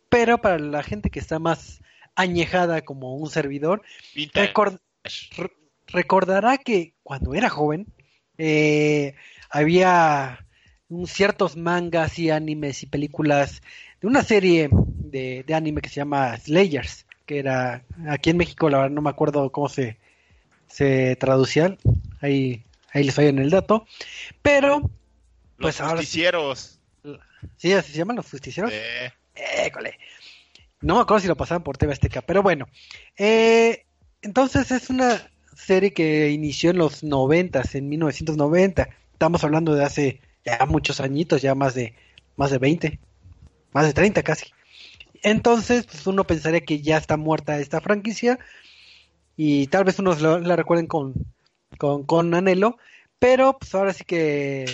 [0.10, 1.82] pero para la gente que está más
[2.16, 3.82] añejada como un servidor,
[5.88, 7.88] recordará que cuando era joven
[8.38, 9.16] eh,
[9.50, 10.46] había
[11.06, 13.62] ciertos mangas y animes y películas
[14.02, 18.80] de una serie de, anime que se llama Slayers, que era aquí en México, la
[18.80, 19.98] verdad no me acuerdo cómo se,
[20.68, 21.78] se traducía,
[22.20, 23.86] ahí, ahí les en el dato,
[24.42, 24.90] pero
[25.58, 26.80] pues los justicieros.
[27.58, 28.72] Sí, así se llaman los justicieros.
[29.36, 29.98] École.
[30.82, 32.68] No me acuerdo si lo pasaban por TV Azteca, pero bueno.
[33.18, 33.86] Eh,
[34.22, 38.90] entonces es una serie que inició en los noventas, en 1990.
[39.14, 41.94] Estamos hablando de hace ya muchos añitos, ya más de
[42.36, 43.00] más de 20
[43.74, 44.46] más de 30 casi.
[45.24, 48.40] Entonces, pues uno pensaría que ya está muerta esta franquicia
[49.38, 51.14] y tal vez unos la recuerden con,
[51.82, 52.78] con, anhelo,
[53.20, 54.66] pero pues ahora sí que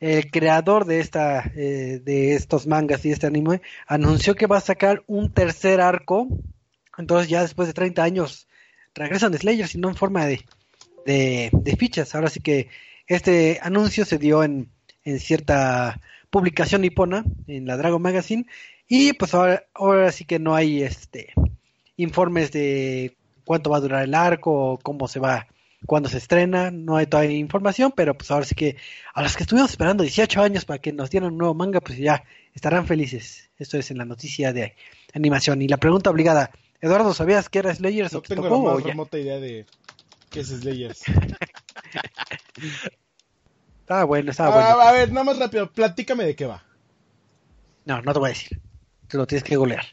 [0.00, 4.60] el creador de esta eh, de estos mangas y este anime anunció que va a
[4.60, 6.28] sacar un tercer arco.
[6.96, 8.48] Entonces ya después de 30 años
[8.94, 10.44] regresan de Slayer, sino en forma de,
[11.06, 12.14] de, de fichas.
[12.14, 12.68] Ahora sí que
[13.06, 14.70] este anuncio se dio en,
[15.04, 18.46] en cierta publicación nipona en la Dragon Magazine
[18.88, 21.32] y pues ahora, ahora sí que no hay este
[21.96, 25.46] informes de cuánto va a durar el arco o cómo se va
[25.86, 28.76] cuando se estrena, no hay todavía información, pero pues ahora sí que
[29.14, 31.98] a los que estuvimos esperando 18 años para que nos dieran un nuevo manga, pues
[31.98, 33.50] ya estarán felices.
[33.56, 34.74] Esto es en la noticia de
[35.14, 35.62] animación.
[35.62, 39.38] Y la pregunta obligada, Eduardo, ¿sabías que era Slayers no tengo la más remota idea
[39.38, 39.66] de
[40.30, 41.02] qué es Slayers.
[43.80, 44.80] Estaba bueno, estaba bueno.
[44.80, 46.64] A ver, nada más rápido, platícame de qué va.
[47.84, 48.60] No, no te voy a decir.
[49.06, 49.86] Te lo tienes que golear.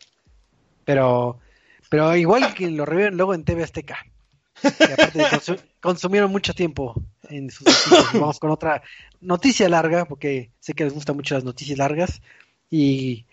[0.84, 1.39] Pero,
[1.89, 4.06] pero igual que lo reviven luego en TV Azteca.
[4.63, 5.24] Aparte
[5.80, 6.96] consumieron mucho tiempo
[7.30, 7.65] en sus
[8.13, 8.82] Vamos con otra
[9.22, 12.22] noticia larga, porque sé que les gustan mucho las noticias largas.
[12.70, 13.26] Y,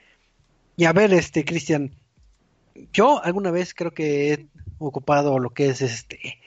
[0.77, 1.95] y a ver, este, Cristian,
[2.93, 4.47] yo alguna vez creo que he
[4.79, 6.39] ocupado lo que es este,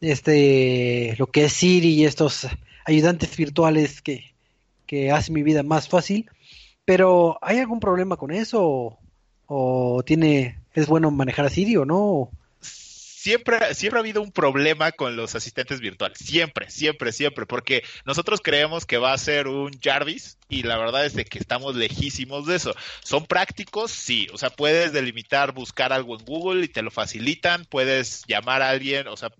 [0.00, 2.46] este, lo que es Siri y estos
[2.84, 4.34] ayudantes virtuales que,
[4.86, 6.30] que hacen mi vida más fácil.
[6.84, 8.98] Pero, ¿hay algún problema con eso?
[9.46, 12.30] ¿O, tiene, es bueno manejar a Siri o no?
[13.24, 16.18] Siempre, siempre ha habido un problema con los asistentes virtuales.
[16.18, 17.46] Siempre, siempre, siempre.
[17.46, 21.38] Porque nosotros creemos que va a ser un Jarvis y la verdad es de que
[21.38, 22.74] estamos lejísimos de eso.
[23.02, 23.92] ¿Son prácticos?
[23.92, 24.26] Sí.
[24.34, 27.64] O sea, puedes delimitar, buscar algo en Google y te lo facilitan.
[27.64, 29.30] Puedes llamar a alguien, o sea,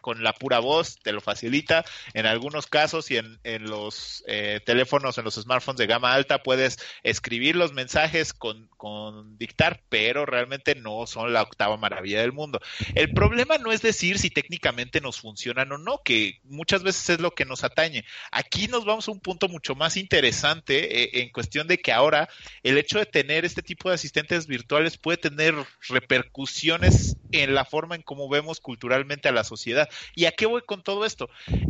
[0.00, 1.84] con la pura voz, te lo facilita.
[2.14, 6.42] En algunos casos y en, en los eh, teléfonos, en los smartphones de gama alta,
[6.42, 12.32] puedes escribir los mensajes con, con dictar, pero realmente no son la octava maravilla del
[12.32, 12.60] mundo.
[12.94, 17.20] El problema no es decir si técnicamente nos funcionan o no, que muchas veces es
[17.20, 18.04] lo que nos atañe.
[18.30, 22.28] Aquí nos vamos a un punto mucho más interesante eh, en cuestión de que ahora
[22.62, 25.54] el hecho de tener este tipo de asistentes virtuales puede tener
[25.88, 29.79] repercusiones en la forma en cómo vemos culturalmente a la sociedad
[30.14, 31.28] ¿Y a qué voy con todo esto?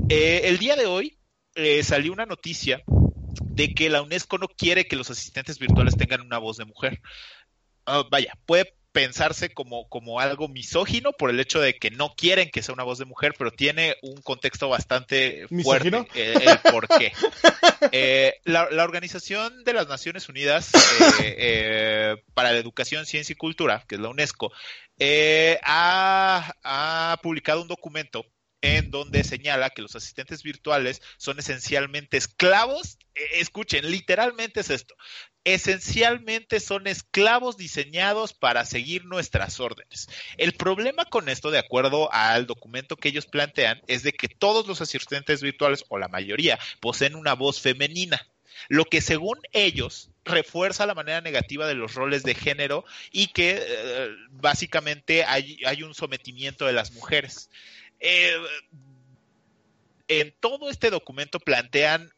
[0.09, 1.19] Eh, el día de hoy
[1.55, 2.83] eh, salió una noticia
[3.45, 7.01] de que la UNESCO no quiere que los asistentes virtuales tengan una voz de mujer.
[7.87, 12.51] Ah, vaya, puede pensarse como, como algo misógino por el hecho de que no quieren
[12.51, 16.89] que sea una voz de mujer, pero tiene un contexto bastante fuerte eh, el por
[16.89, 17.13] qué.
[18.45, 20.73] la, Organización de las Naciones Unidas
[22.35, 24.53] para la Educación, Ciencia y Cultura, que es la UNESCO,
[25.03, 28.27] eh, ha, publicado un documento
[28.61, 32.99] en donde señala que los asistentes virtuales son esencialmente esclavos.
[33.15, 34.95] Eh, escuchen, literalmente es esto.
[35.45, 40.09] Esencialmente son esclavos diseñados para seguir nuestras órdenes.
[40.37, 44.67] El problema con esto, de acuerdo al documento que ellos plantean, es de que todos
[44.67, 48.27] los asistentes virtuales, o la mayoría, poseen una voz femenina,
[48.69, 53.59] lo que según ellos refuerza la manera negativa de los roles de género y que
[53.59, 57.49] eh, básicamente hay, un sometimiento de las mujeres.
[58.01, 58.37] Eh,
[60.09, 62.13] en todo este documento plantean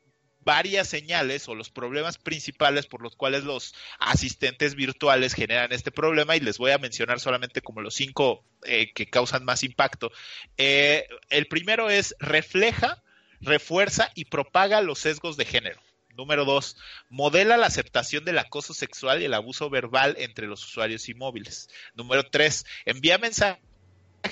[0.44, 6.36] varias señales o los problemas principales por los cuales los asistentes virtuales generan este problema
[6.36, 10.10] y les voy a mencionar solamente como los cinco eh, que causan más impacto.
[10.56, 13.02] Eh, el primero es refleja,
[13.40, 15.80] refuerza y propaga los sesgos de género.
[16.14, 16.76] Número dos,
[17.08, 21.68] modela la aceptación del acoso sexual y el abuso verbal entre los usuarios y móviles.
[21.94, 23.71] Número tres, envía mensajes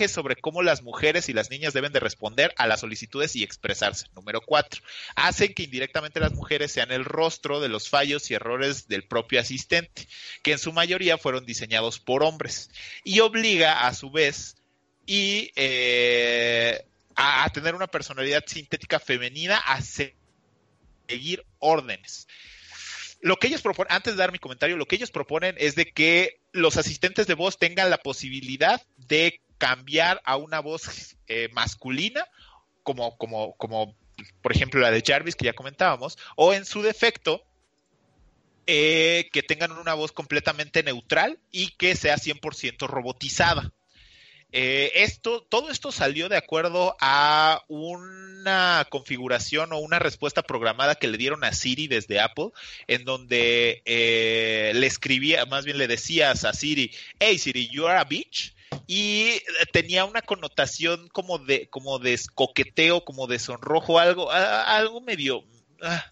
[0.08, 4.06] sobre cómo las mujeres y las niñas deben de responder a las solicitudes y expresarse.
[4.14, 4.80] Número cuatro,
[5.14, 9.40] hacen que indirectamente las mujeres sean el rostro de los fallos y errores del propio
[9.40, 10.06] asistente,
[10.42, 12.70] que en su mayoría fueron diseñados por hombres,
[13.04, 14.56] y obliga a su vez
[15.06, 22.26] y eh, a, a tener una personalidad sintética femenina a seguir órdenes
[23.22, 25.92] lo que ellos proponen, antes de dar mi comentario, lo que ellos proponen es de
[25.92, 32.26] que los asistentes de voz tengan la posibilidad de cambiar a una voz eh, masculina,
[32.82, 33.94] como, como, como
[34.40, 37.44] por ejemplo la de Jarvis que ya comentábamos, o en su defecto,
[38.66, 43.70] eh, que tengan una voz completamente neutral y que sea 100% robotizada.
[44.52, 51.06] Eh, esto, todo esto salió de acuerdo a una configuración o una respuesta programada que
[51.06, 52.48] le dieron a Siri desde Apple,
[52.86, 58.04] en donde le escribía, más bien le decías a Siri, hey Siri, you are a
[58.04, 58.54] bitch,
[58.86, 59.40] y
[59.72, 65.44] tenía una connotación como de como de coqueteo, como de sonrojo, algo algo medio
[65.82, 66.10] ah,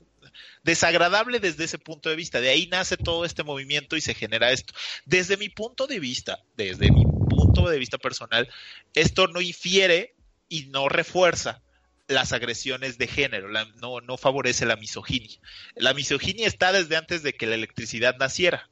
[0.63, 2.41] desagradable desde ese punto de vista.
[2.41, 4.75] De ahí nace todo este movimiento y se genera esto.
[5.05, 8.49] Desde mi punto de vista, desde mi punto de vista personal,
[8.95, 10.15] esto no infiere
[10.49, 11.63] y no refuerza
[12.07, 15.39] las agresiones de género, no, no favorece la misoginia.
[15.77, 18.71] La misoginia está desde antes de que la electricidad naciera,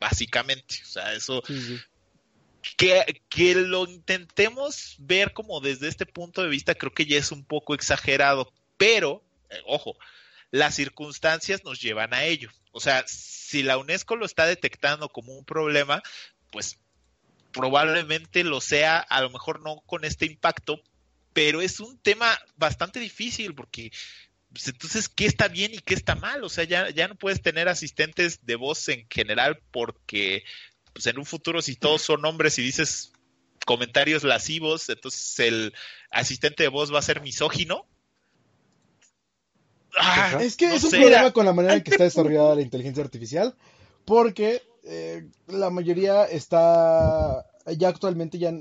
[0.00, 0.80] básicamente.
[0.82, 1.42] O sea, eso
[2.76, 7.32] que, que lo intentemos ver como desde este punto de vista, creo que ya es
[7.32, 9.96] un poco exagerado, pero, eh, ojo,
[10.50, 12.50] las circunstancias nos llevan a ello.
[12.72, 16.02] O sea, si la UNESCO lo está detectando como un problema,
[16.50, 16.78] pues
[17.52, 20.80] probablemente lo sea, a lo mejor no con este impacto,
[21.32, 23.92] pero es un tema bastante difícil porque
[24.52, 26.44] pues, entonces, ¿qué está bien y qué está mal?
[26.44, 30.44] O sea, ya, ya no puedes tener asistentes de voz en general porque
[30.92, 33.12] pues en un futuro si todos son hombres y dices
[33.64, 35.72] comentarios lascivos, entonces el
[36.10, 37.86] asistente de voz va a ser misógino.
[39.98, 43.04] Ah, es que es un problema con la manera en que está desarrollada la inteligencia
[43.04, 43.54] artificial,
[44.04, 48.52] porque eh, la mayoría está ya actualmente ya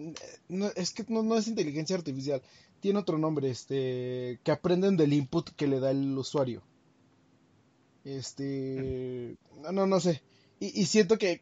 [0.76, 2.42] es que no, es inteligencia artificial,
[2.80, 6.62] tiene otro nombre, este que aprenden del input que le da el usuario.
[8.04, 9.36] Este,
[9.72, 10.22] no, no sé.
[10.64, 11.42] Y, siento que,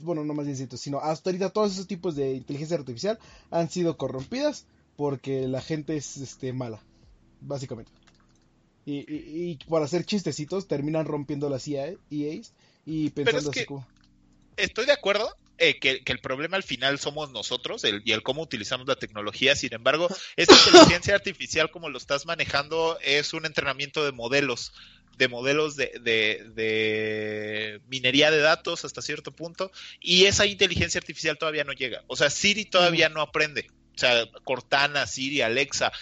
[0.00, 3.16] bueno, no más bien siento, sino hasta ahorita todos esos tipos de inteligencia artificial
[3.52, 4.66] han sido corrompidas
[4.96, 6.82] porque la gente es este, mala,
[7.40, 7.92] básicamente.
[8.86, 12.52] Y, y, por hacer chistecitos terminan rompiendo las EAs
[12.84, 13.86] y pensando así como...
[14.56, 18.88] Estoy de acuerdo eh, que, el problema al final somos nosotros y el cómo utilizamos
[18.88, 19.54] la tecnología.
[19.54, 24.72] Sin embargo, esta inteligencia artificial, como lo estás manejando, es un entrenamiento de modelos
[25.16, 31.64] de modelos de, de, minería de datos hasta cierto punto y esa inteligencia artificial todavía
[31.64, 32.02] no llega.
[32.06, 33.68] O sea, Siri todavía no aprende.
[33.94, 35.92] O sea, Cortana, Siri, Alexa,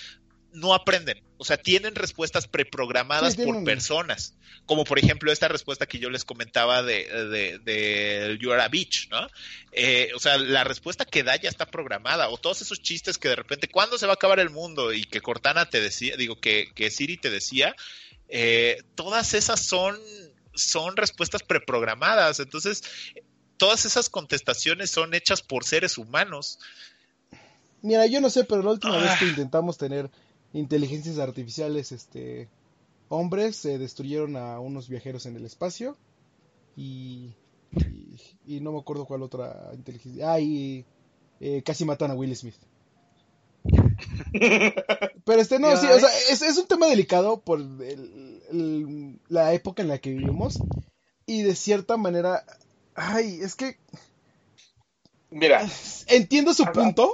[0.52, 1.22] no aprenden.
[1.38, 4.34] O sea, tienen respuestas preprogramadas por personas.
[4.64, 8.68] Como por ejemplo esta respuesta que yo les comentaba de, de, de You Are a
[8.68, 9.26] Beach, ¿no?
[9.72, 12.28] Eh, o sea, la respuesta que da ya está programada.
[12.28, 14.92] O todos esos chistes que de repente, ¿cuándo se va a acabar el mundo?
[14.92, 17.74] Y que Cortana te decía, digo, que, que Siri te decía,
[18.34, 19.94] eh, todas esas son,
[20.54, 22.40] son respuestas preprogramadas.
[22.40, 22.82] Entonces,
[23.58, 26.58] todas esas contestaciones son hechas por seres humanos.
[27.82, 29.28] Mira, yo no sé, pero la última vez que ah.
[29.28, 30.10] intentamos tener
[30.54, 32.48] inteligencias artificiales, este,
[33.10, 35.98] hombres, se destruyeron a unos viajeros en el espacio
[36.74, 37.34] y,
[38.46, 40.32] y, no me acuerdo cuál otra inteligencia.
[40.32, 40.86] Ah, y
[41.38, 42.56] eh, casi matan a Will Smith.
[45.24, 47.60] Pero este no, sí, o sea, es, un tema delicado por
[49.28, 50.58] la época en la que vivimos.
[51.26, 52.44] Y de cierta manera,
[52.94, 53.78] ay, es que...
[55.30, 55.66] Mira.
[56.08, 57.12] Entiendo su punto.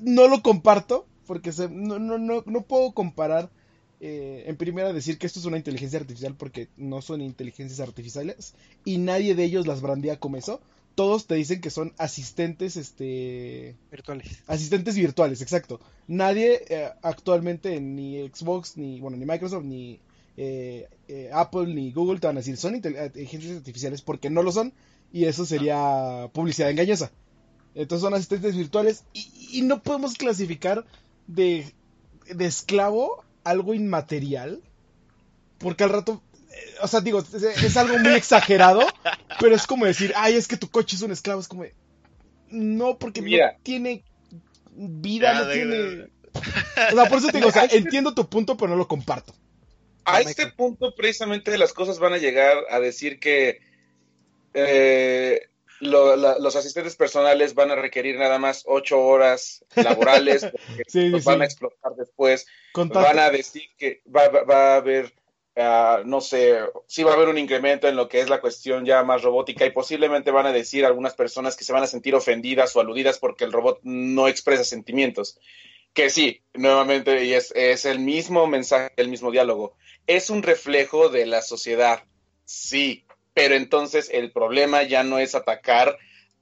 [0.00, 3.50] No lo comparto, porque no, no, no, no puedo comparar
[3.98, 8.54] eh, en primera decir que esto es una inteligencia artificial porque no son inteligencias artificiales
[8.84, 10.60] y nadie de ellos las brandea como eso.
[10.96, 13.76] Todos te dicen que son asistentes, este...
[13.92, 14.42] Virtuales.
[14.48, 15.78] Asistentes virtuales, exacto.
[16.08, 20.00] Nadie eh, actualmente, ni Xbox, ni, bueno, ni Microsoft, ni
[20.36, 20.88] eh,
[21.32, 24.74] Apple, ni Google te van a decir son inteligencias artificiales porque no lo son
[25.12, 27.10] y eso sería publicidad engañosa.
[27.74, 30.84] Entonces son asistentes virtuales y, no podemos clasificar
[31.26, 31.72] de,
[32.34, 34.62] de esclavo algo inmaterial.
[35.58, 36.25] Porque al rato, eh,
[36.82, 38.80] o sea, digo, es, algo muy exagerado,
[39.40, 41.64] pero es como decir, ay, es que tu coche es un esclavo, es como,
[42.48, 43.28] no, porque no
[43.62, 44.04] tiene
[44.72, 46.08] vida, no tiene...
[46.92, 49.34] O sea, por eso te digo, o sea, entiendo tu punto, pero no lo comparto.
[50.04, 53.60] A este punto, precisamente, las cosas van a llegar a decir que
[54.54, 55.48] eh,
[55.80, 61.44] los asistentes personales van a requerir nada más ocho horas laborales, porque los van a
[61.44, 62.46] explotar después.
[62.74, 65.12] Van a decir que va, a haber,
[65.56, 68.84] ah, no sé, sí va a haber un incremento en lo que es la cuestión
[68.84, 72.14] ya más robótica y posiblemente van a decir algunas personas que se van a sentir
[72.14, 75.38] ofendidas o aludidas porque el robot no expresa sentimientos.
[75.92, 79.74] Que sí, nuevamente, y es, es el mismo mensaje, el mismo diálogo.
[80.06, 82.04] Es un reflejo de la sociedad,
[82.44, 85.98] sí, pero entonces el problema ya no es atacar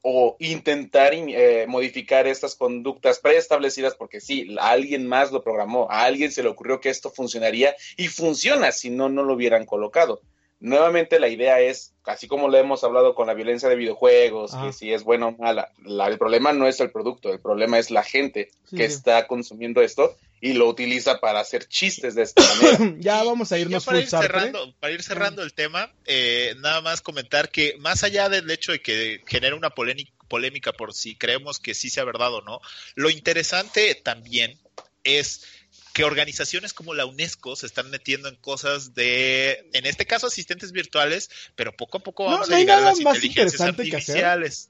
[0.06, 6.30] o intentar eh, modificar estas conductas preestablecidas porque sí, alguien más lo programó, a alguien
[6.30, 10.20] se le ocurrió que esto funcionaría y funciona, si no, no lo hubieran colocado.
[10.60, 14.74] Nuevamente la idea es, así como lo hemos hablado con la violencia de videojuegos, que
[14.74, 18.02] si es bueno o mala, el problema no es el producto, el problema es la
[18.02, 22.96] gente que está consumiendo esto y lo utiliza para hacer chistes de esta manera.
[23.00, 27.00] ya vamos a irnos para ir cerrando, para ir cerrando el tema, eh, nada más
[27.00, 31.72] comentar que más allá del hecho de que genere una polémica por si creemos que
[31.72, 32.60] sí sea verdad o no,
[32.94, 34.60] lo interesante también
[35.02, 35.46] es
[35.94, 40.72] que organizaciones como la UNESCO se están metiendo en cosas de, en este caso, asistentes
[40.72, 44.68] virtuales, pero poco a poco vamos a llegar a las inteligencias artificiales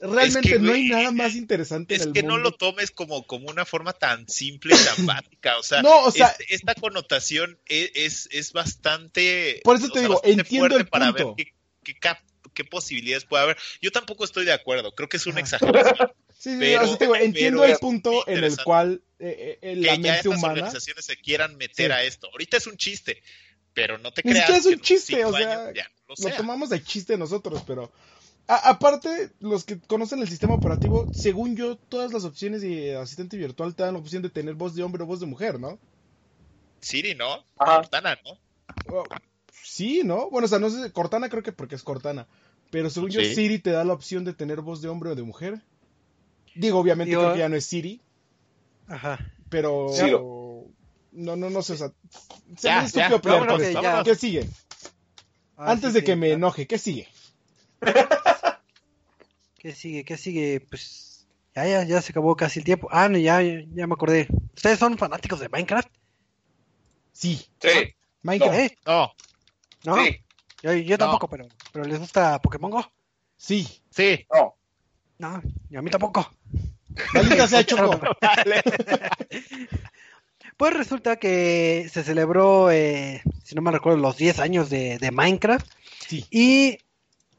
[0.00, 3.48] realmente no hay nada más interesante es en el que no lo tomes como, como
[3.48, 5.58] una forma tan simple y tan básica.
[5.58, 5.82] O sea,
[6.48, 9.60] esta connotación es, es, bastante.
[9.64, 13.56] Por eso te digo, entiendo el para ver qué, posibilidades puede haber.
[13.80, 16.12] Yo tampoco estoy de acuerdo, creo que es una exageración.
[16.36, 20.28] Sí, pero, te digo, entiendo el punto en el cual eh, eh, la mente ya
[20.28, 20.52] humana...
[20.52, 22.28] organizaciones se quieran meter a esto.
[22.30, 23.22] Ahorita es un chiste,
[23.72, 24.50] pero no te creas.
[24.50, 25.72] Es que es un chiste, o sea,
[26.06, 27.92] lo, tomamos de chiste nosotros, pero
[28.46, 33.74] aparte, los que conocen el sistema operativo, según yo, todas las opciones de asistente virtual
[33.74, 35.78] te dan la opción de tener voz de hombre o voz de mujer, ¿no?
[36.80, 37.44] Siri, ¿no?
[37.56, 38.38] Cortana, ¿no?
[38.94, 39.04] Oh,
[39.50, 40.28] sí, ¿no?
[40.30, 42.26] Bueno, o sea, no sé, Cortana creo que porque es Cortana.
[42.70, 45.22] Pero según yo, Siri te da la opción de tener voz de hombre o de
[45.22, 45.62] mujer.
[46.54, 48.00] Digo, obviamente creo que ya no es Siri.
[48.88, 49.18] Ajá.
[49.48, 49.86] Pero...
[51.12, 51.92] No, no, no sé, o sea...
[52.60, 54.48] Ya, ya, ¿Qué sigue?
[55.56, 57.08] Ah, Antes de que me enoje, ¿qué sigue?
[59.64, 60.04] ¿Qué sigue?
[60.04, 60.60] ¿Qué sigue?
[60.60, 62.86] Pues ya, ya, ya se acabó casi el tiempo.
[62.90, 64.28] Ah, no, ya, ya me acordé.
[64.54, 65.88] ¿Ustedes son fanáticos de Minecraft?
[67.12, 67.46] Sí.
[67.60, 67.94] Sí.
[68.20, 68.58] Minecraft.
[68.58, 68.78] ¿Eh?
[68.84, 69.14] No.
[69.84, 69.96] ¿No?
[70.62, 72.92] Yo, tampoco, pero, pero ¿les gusta Pokémon Go?
[73.38, 73.66] Sí.
[73.88, 74.26] Sí.
[74.34, 74.54] No.
[75.16, 76.30] No, y a mí tampoco.
[77.14, 77.98] Maldita sea Choco.
[80.58, 85.10] pues resulta que se celebró, eh, si no me recuerdo, los 10 años de, de
[85.10, 85.66] Minecraft.
[86.06, 86.26] Sí.
[86.30, 86.76] Y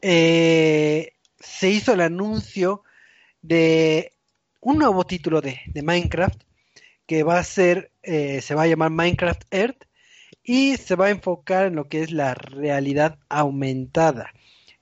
[0.01, 1.11] eh,
[1.45, 2.83] se hizo el anuncio
[3.41, 4.13] de
[4.61, 6.41] un nuevo título de, Minecraft
[7.05, 9.83] que va a ser, eh, se va a llamar Minecraft Earth
[10.43, 14.33] y se va a enfocar en lo que es la realidad aumentada.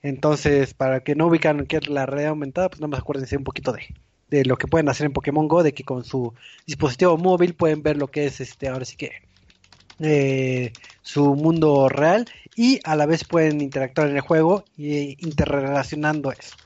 [0.02, 3.44] Entonces, para que no ubican qué es la realidad aumentada, pues no me acuérdense un
[3.44, 3.94] poquito de,
[4.30, 6.34] de lo que pueden hacer en Pokémon Go, de que con su
[6.66, 9.12] dispositivo móvil pueden ver lo que es este, ahora sí que
[10.00, 10.72] eh,
[11.02, 16.56] su mundo real y a la vez pueden interactuar en el juego y interrelacionando eso.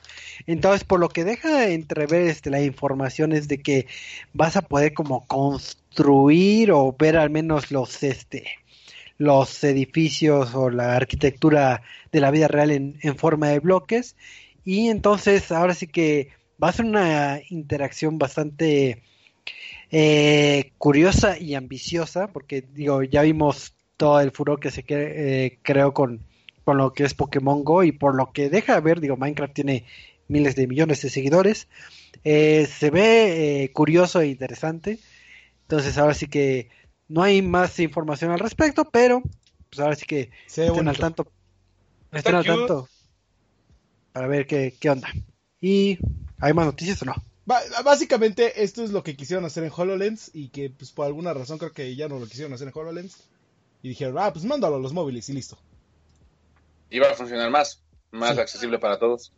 [0.47, 3.87] Entonces, por lo que deja entrever este, la información es de que
[4.33, 8.45] vas a poder como construir o ver al menos los este
[9.17, 14.15] los edificios o la arquitectura de la vida real en, en forma de bloques
[14.63, 16.29] y entonces ahora sí que
[16.61, 19.03] va a ser una interacción bastante
[19.91, 25.93] eh, curiosa y ambiciosa, porque digo, ya vimos todo el furor que se eh, creó
[25.93, 26.21] con,
[26.63, 29.85] con lo que es Pokémon Go y por lo que deja ver, digo, Minecraft tiene
[30.29, 31.67] miles de millones de seguidores,
[32.23, 34.99] eh, se ve eh, curioso e interesante,
[35.63, 36.69] entonces ahora sí que
[37.09, 39.21] no hay más información al respecto, pero
[39.69, 41.29] pues ahora sí que estén al tanto,
[42.13, 42.87] estén al tanto
[44.13, 45.09] para ver qué, qué onda.
[45.59, 45.99] ¿Y
[46.39, 47.15] hay más noticias o no?
[47.83, 51.57] básicamente esto es lo que quisieron hacer en HoloLens y que pues por alguna razón
[51.57, 53.17] creo que ya no lo quisieron hacer en HoloLens.
[53.81, 55.57] Y dijeron, ah, pues mándalo a los móviles y listo.
[56.89, 59.31] Iba a funcionar más, más accesible para todos.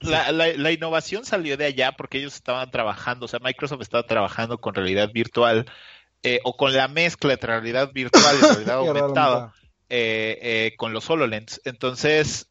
[0.00, 4.58] La, la, innovación salió de allá porque ellos estaban trabajando, o sea, Microsoft estaba trabajando
[4.58, 5.66] con realidad virtual
[6.22, 9.54] eh, o con la mezcla de realidad virtual y realidad aumentada
[9.88, 11.60] eh, eh, con los HoloLens.
[11.64, 12.48] Entonces,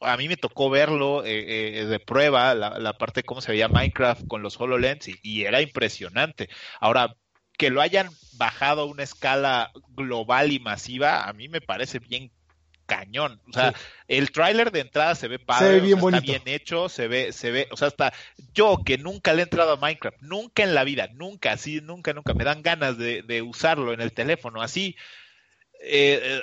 [0.00, 4.26] a mí me tocó verlo de prueba, la, la, parte de cómo se veía Minecraft
[4.26, 6.48] con los HoloLens y, era impresionante.
[6.80, 7.16] Ahora,
[7.58, 12.30] que lo hayan bajado a una escala global y masiva, a mí me parece bien
[12.86, 13.40] cañón.
[13.50, 13.74] O sea,
[14.06, 17.50] el tráiler de entrada se ve padre, se bien está bien hecho, se ve, se
[17.50, 18.14] ve, o sea, hasta
[18.54, 22.14] yo que nunca le he entrado a Minecraft, nunca en la vida, nunca, así, nunca,
[22.14, 24.96] nunca, me dan ganas de, de usarlo en el teléfono, así.
[25.80, 26.42] Eh, eh,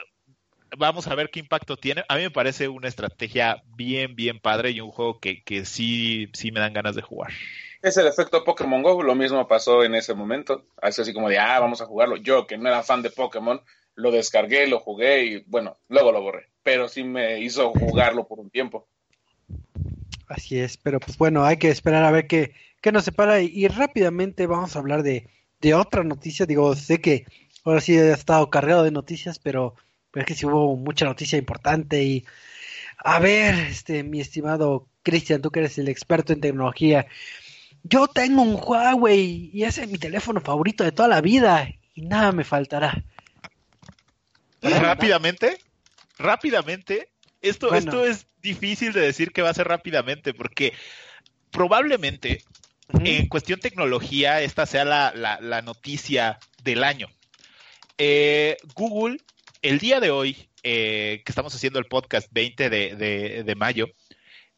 [0.77, 2.03] vamos a ver qué impacto tiene.
[2.09, 6.29] A mí me parece una estrategia bien, bien padre y un juego que, que sí,
[6.33, 7.31] sí me dan ganas de jugar.
[7.85, 10.65] Es el efecto Pokémon Go, lo mismo pasó en ese momento.
[10.81, 12.17] Así, como de, ah, vamos a jugarlo.
[12.17, 13.61] Yo, que no era fan de Pokémon,
[13.93, 16.49] lo descargué, lo jugué y bueno, luego lo borré.
[16.63, 18.87] Pero sí me hizo jugarlo por un tiempo.
[20.27, 23.67] Así es, pero pues bueno, hay que esperar a ver qué, qué nos separa y,
[23.67, 25.29] rápidamente vamos a hablar de,
[25.61, 26.47] de, otra noticia.
[26.47, 27.25] Digo, sé que
[27.63, 29.75] ahora sí ha estado cargado de noticias, pero,
[30.09, 32.25] pero es que sí hubo mucha noticia importante y
[32.97, 37.05] a ver, este, mi estimado Cristian, tú que eres el experto en tecnología,
[37.87, 42.01] yo tengo un Huawei y ese es mi teléfono favorito de toda la vida y
[42.01, 43.03] nada me faltará.
[44.61, 45.59] Rápidamente,
[46.17, 47.09] rápidamente,
[47.41, 50.73] esto, esto es difícil de decir que va a ser rápidamente, porque
[51.51, 52.43] probablemente
[53.03, 57.07] en cuestión tecnología esta sea la, noticia del año.
[57.99, 59.17] Eh, Google,
[59.61, 63.89] el día de hoy, eh, que estamos haciendo el podcast 20 de, mayo,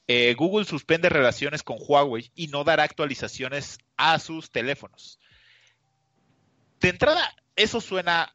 [0.07, 5.19] eh, Google suspende relaciones con Huawei y no dará actualizaciones a sus teléfonos.
[6.79, 8.33] De entrada, eso suena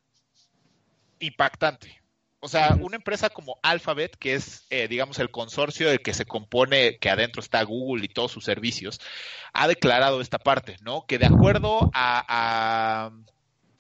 [1.21, 2.03] impactante.
[2.45, 6.27] O sea, una empresa como Alphabet, que es, eh, digamos, el consorcio del que se
[6.27, 9.01] compone, que adentro está Google y todos sus servicios,
[9.53, 11.07] ha declarado esta parte, ¿no?
[11.07, 13.13] Que de acuerdo a,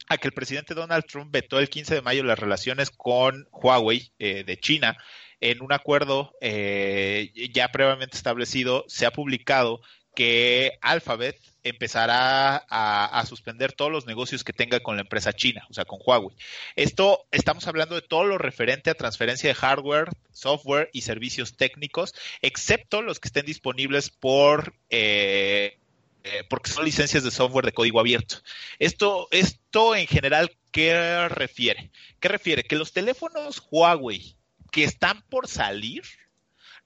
[0.08, 4.12] a, que el presidente Donald Trump vetó el 15 de mayo las relaciones con Huawei
[4.20, 4.96] eh, de China,
[5.42, 9.80] en un acuerdo eh, ya previamente establecido, se ha publicado
[10.14, 15.74] que Alphabet empezará a, suspender todos los negocios que tenga con la empresa china, o
[15.74, 16.36] sea, con Huawei.
[16.76, 22.14] Esto estamos hablando de todo lo referente a transferencia de hardware, software y servicios técnicos,
[22.40, 25.78] excepto los que estén disponibles por eh,
[26.24, 28.36] eh, porque son licencias de software de código abierto.
[28.78, 31.90] Esto, esto en general, ¿qué refiere?
[32.20, 32.62] ¿Qué refiere?
[32.62, 34.36] Que los teléfonos Huawei
[34.72, 36.02] que están por salir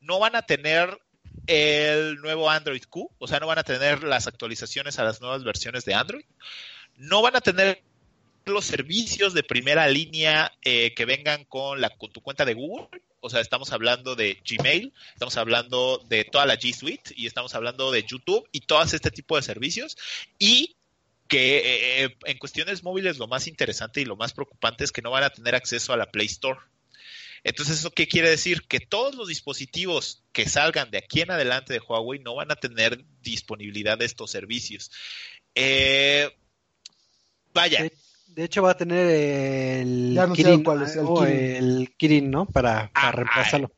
[0.00, 0.98] no van a tener
[1.46, 5.44] el nuevo Android Q, o sea, no van a tener las actualizaciones a las nuevas
[5.44, 6.24] versiones de Android,
[6.96, 7.82] no van a tener
[8.44, 12.88] los servicios de primera línea eh, que vengan con, la, con tu cuenta de Google,
[13.20, 17.54] o sea, estamos hablando de Gmail, estamos hablando de toda la G Suite y estamos
[17.54, 19.96] hablando de YouTube y todo este tipo de servicios
[20.38, 20.76] y
[21.28, 25.02] que eh, eh, en cuestiones móviles lo más interesante y lo más preocupante es que
[25.02, 26.60] no van a tener acceso a la Play Store.
[27.46, 28.66] Entonces, ¿eso qué quiere decir?
[28.66, 32.56] Que todos los dispositivos que salgan de aquí en adelante de Huawei no van a
[32.56, 34.90] tener disponibilidad de estos servicios.
[35.54, 36.28] Eh,
[37.54, 37.88] vaya.
[38.26, 42.32] De, hecho, va a tener el Kirin, cuál es el, Kirin.
[42.32, 42.46] ¿no?
[42.46, 43.70] Para, para reemplazarlo.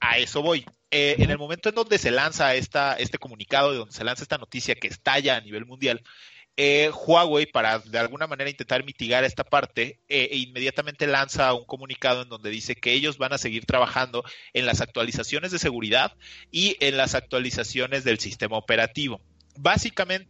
[0.00, 0.64] A, eso voy.
[0.90, 4.38] Eh, en el momento en donde se lanza esta, este comunicado, donde se lanza esta
[4.38, 6.02] noticia que estalla a nivel mundial,
[6.56, 11.64] eh, Huawei, para de alguna manera intentar mitigar esta parte, eh, e inmediatamente lanza un
[11.64, 16.16] comunicado en donde dice que ellos van a seguir trabajando en las actualizaciones de seguridad
[16.50, 19.20] y en las actualizaciones del sistema operativo.
[19.56, 20.28] Básicamente,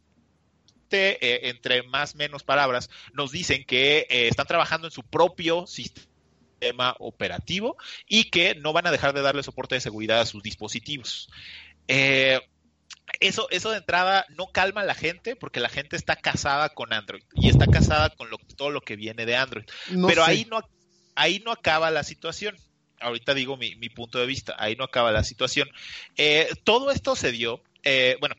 [0.90, 7.76] eh, entre más menos palabras, nos dicen que están trabajando en su propio sistema operativo
[8.06, 11.28] y que no van a dejar de darle soporte de seguridad a sus dispositivos.
[11.88, 12.40] Eh,
[13.20, 16.92] eso, eso de entrada no calma a la gente porque la gente está casada con
[16.92, 19.64] Android y está casada con todo lo que viene de Android.
[20.06, 20.60] Pero ahí no,
[21.14, 22.56] ahí no acaba la situación.
[23.00, 25.68] Ahorita digo mi, punto de vista, ahí no acaba la situación.
[26.16, 28.36] Eh, todo esto se dio, eh, bueno,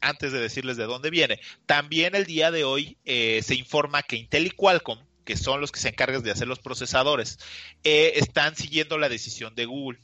[0.00, 4.16] antes de decirles de dónde viene, también el día de hoy eh, se informa que
[4.16, 7.38] Intel y Qualcomm, que son los que se encargan de hacer los procesadores,
[7.82, 9.98] están siguiendo la decisión de Google.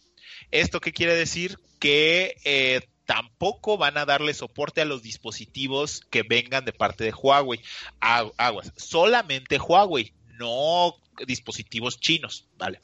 [0.50, 1.58] ¿Esto qué quiere decir?
[1.78, 7.60] Que tampoco van a darle soporte a los dispositivos que vengan de parte de Huawei.
[7.98, 10.94] Aguas, solamente Huawei, no
[11.26, 12.80] dispositivos chinos, ¿vale?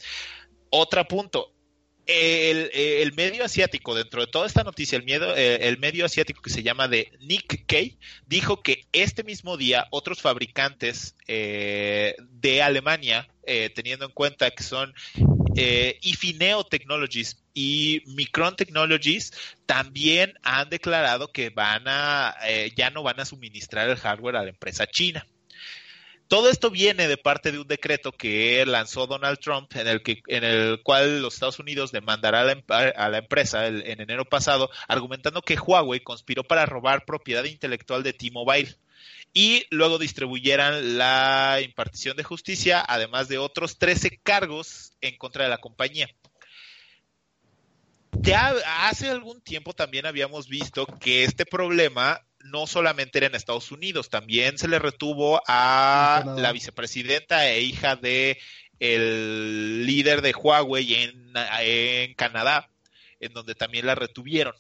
[0.69, 1.55] Otro punto,
[2.07, 6.51] el, medio asiático, dentro de toda esta noticia, el, miedo, eh, el medio asiático que
[6.51, 7.97] se llama de Nick Kay,
[8.27, 14.65] dijo que este mismo día otros fabricantes eh, de Alemania, eh, teniendo en cuenta que
[14.65, 14.93] son
[15.57, 19.33] Ifineo Technologies y Micron Technologies,
[19.67, 22.35] también han declarado que van a,
[22.77, 25.27] ya no van a suministrar el hardware a la empresa china.
[26.29, 30.23] Todo esto viene de parte de un decreto que lanzó Donald Trump, en el, que,
[30.27, 35.57] en el cual los Estados Unidos demandará a la, empresa en enero pasado, argumentando que
[35.57, 38.77] Huawei conspiró para robar propiedad intelectual de T-Mobile
[39.37, 45.51] y luego distribuyeran la impartición de justicia, además de otros 13 cargos en contra de
[45.51, 46.09] la compañía.
[48.13, 48.55] Ya
[48.89, 54.09] hace algún tiempo también habíamos visto que este problema no solamente era en Estados Unidos,
[54.09, 58.39] también se le retuvo a la vicepresidenta e hija de
[58.81, 62.71] el líder de Huawei en, en Canadá,
[63.21, 64.55] en donde también la retuvieron.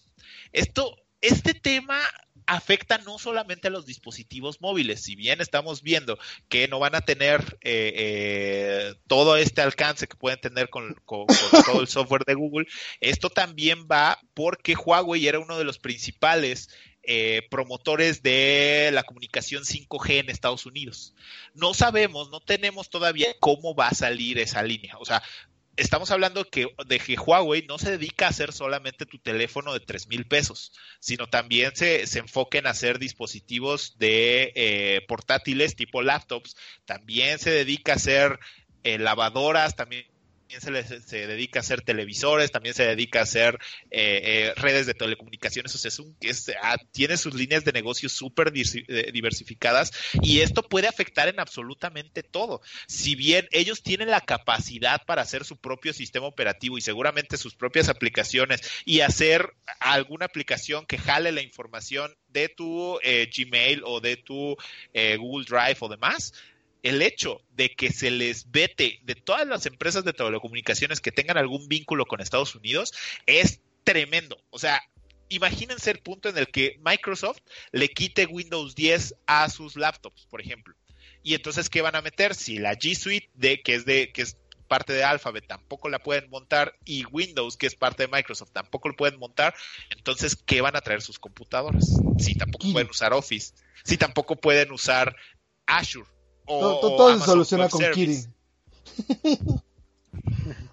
[0.52, 1.98] Esto, este tema
[2.46, 6.18] afecta no solamente a los dispositivos móviles, si bien estamos viendo
[6.48, 11.26] que no van a tener eh, eh, todo este alcance que pueden tener con, con,
[11.66, 12.66] todo el software de Google,
[13.00, 16.68] esto también va porque Huawei era uno de los principales
[17.08, 21.14] eh, promotores de la comunicación 5G en Estados Unidos.
[21.54, 24.98] No sabemos, no tenemos todavía cómo va a salir esa línea.
[24.98, 25.22] O sea,
[25.76, 29.80] estamos hablando que, de que Huawei no se dedica a hacer solamente tu teléfono de
[29.80, 36.02] tres mil pesos, sino también se, se enfoca en hacer dispositivos de eh, portátiles tipo
[36.02, 36.56] laptops.
[36.84, 38.38] También se dedica a hacer
[38.82, 40.06] eh, lavadoras, también
[40.46, 43.58] también se, dedica a hacer televisores, también se dedica a hacer
[43.90, 44.20] eh,
[44.50, 46.16] eh, redes de telecomunicaciones, o sea, es un,
[46.62, 49.92] ah, tiene sus líneas de negocio súper eh, diversificadas
[50.22, 52.60] y esto puede afectar en absolutamente todo.
[52.86, 57.54] Si bien ellos tienen la capacidad para hacer su propio sistema operativo y seguramente sus
[57.54, 64.16] propias aplicaciones y hacer alguna aplicación que jale la información de tu Gmail o de
[64.16, 64.56] tu
[65.18, 66.32] Google Drive o demás,
[66.86, 71.36] el hecho de que se les vete de todas las empresas de telecomunicaciones que tengan
[71.36, 72.94] algún vínculo con Estados Unidos
[73.26, 74.38] es tremendo.
[74.50, 74.80] O sea,
[75.28, 77.40] imagínense el punto en el que Microsoft
[77.72, 80.76] le quite Windows 10 a sus laptops, por ejemplo.
[81.24, 82.36] Y entonces, ¿qué van a meter?
[82.36, 84.36] Si la G Suite, de, que es de, que es
[84.68, 88.90] parte de Alphabet, tampoco la pueden montar, y Windows, que es parte de Microsoft, tampoco
[88.90, 89.56] lo pueden montar,
[89.90, 91.98] entonces, ¿qué van a traer sus computadoras?
[92.18, 95.16] Si tampoco pueden usar Office, si tampoco pueden usar
[95.66, 96.08] Azure,
[96.46, 98.32] todo, se soluciona con Kirin.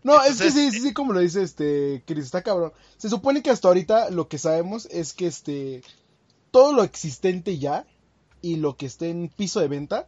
[0.04, 2.74] no, es que sí, sí, sí, como lo dice este Kirin, está cabrón.
[2.98, 5.84] Se supone que hasta ahorita lo que sabemos es que este
[6.52, 7.86] todo lo existente ya
[8.42, 10.08] y lo que esté en piso de venta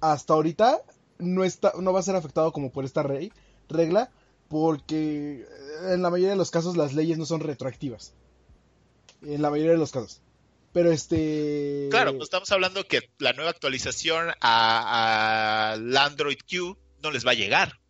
[0.00, 0.80] hasta ahorita
[1.18, 4.10] no está no va a ser afectado como por esta regla
[4.48, 5.46] porque
[5.92, 8.12] en la mayoría de los casos las leyes no son retroactivas.
[9.22, 10.20] En la mayoría de los casos.
[10.72, 11.88] Pero este.
[11.90, 17.34] Claro, pues estamos hablando que la nueva actualización al Android Q no les va a
[17.34, 17.80] llegar.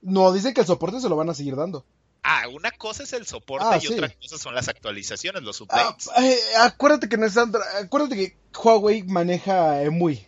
[0.00, 1.84] No, dicen que el soporte se lo van a seguir dando.
[2.22, 5.64] Ah, una cosa es el soporte ah, y otra cosa son las actualizaciones, los ah,
[5.64, 6.10] updates.
[6.18, 10.26] Eh, acuérdate que no es Android, acuérdate que Huawei maneja EMUI.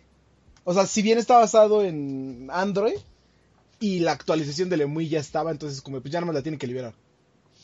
[0.63, 2.99] O sea, si bien está basado en Android
[3.79, 6.59] y la actualización del EMUI ya estaba, entonces como pues ya no me la tienen
[6.59, 6.93] que liberar.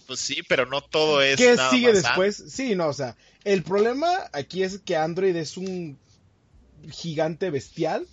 [0.08, 1.38] Pues sí, pero no todo es.
[1.38, 2.44] ¿Qué sigue después?
[2.48, 5.98] Sí, no, o sea, el problema aquí es que Android es un
[6.92, 8.08] gigante bestial.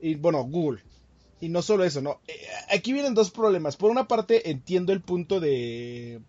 [0.00, 0.82] Y bueno, Google.
[1.40, 2.20] Y no solo eso, no.
[2.26, 2.34] Eh,
[2.70, 3.76] aquí vienen dos problemas.
[3.76, 6.20] Por una parte, entiendo el punto de.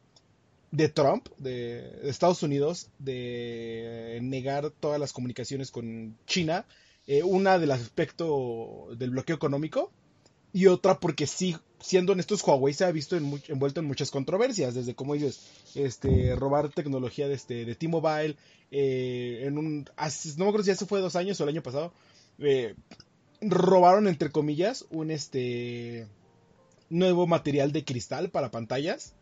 [0.72, 6.66] de Trump, de, Estados Unidos, de negar todas las comunicaciones con China.
[7.08, 9.92] Eh, una del aspecto del bloqueo económico.
[10.54, 14.96] Y otra porque sí siendo honestos, Huawei se ha visto envuelto en muchas controversias, desde
[14.96, 15.40] como dices,
[15.76, 18.36] este, robar tecnología de, este, de T-Mobile,
[18.72, 21.94] eh, en un, no me acuerdo si eso fue dos años o el año pasado,
[22.40, 22.76] eh,
[23.42, 26.08] robaron entre comillas un este
[26.90, 29.14] nuevo material de cristal para pantallas,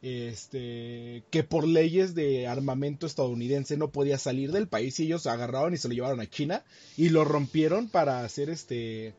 [0.00, 5.74] este, que por leyes de armamento estadounidense no podía salir del país y ellos agarraron
[5.74, 6.64] y se lo llevaron a China
[6.96, 9.14] y lo rompieron para hacer este,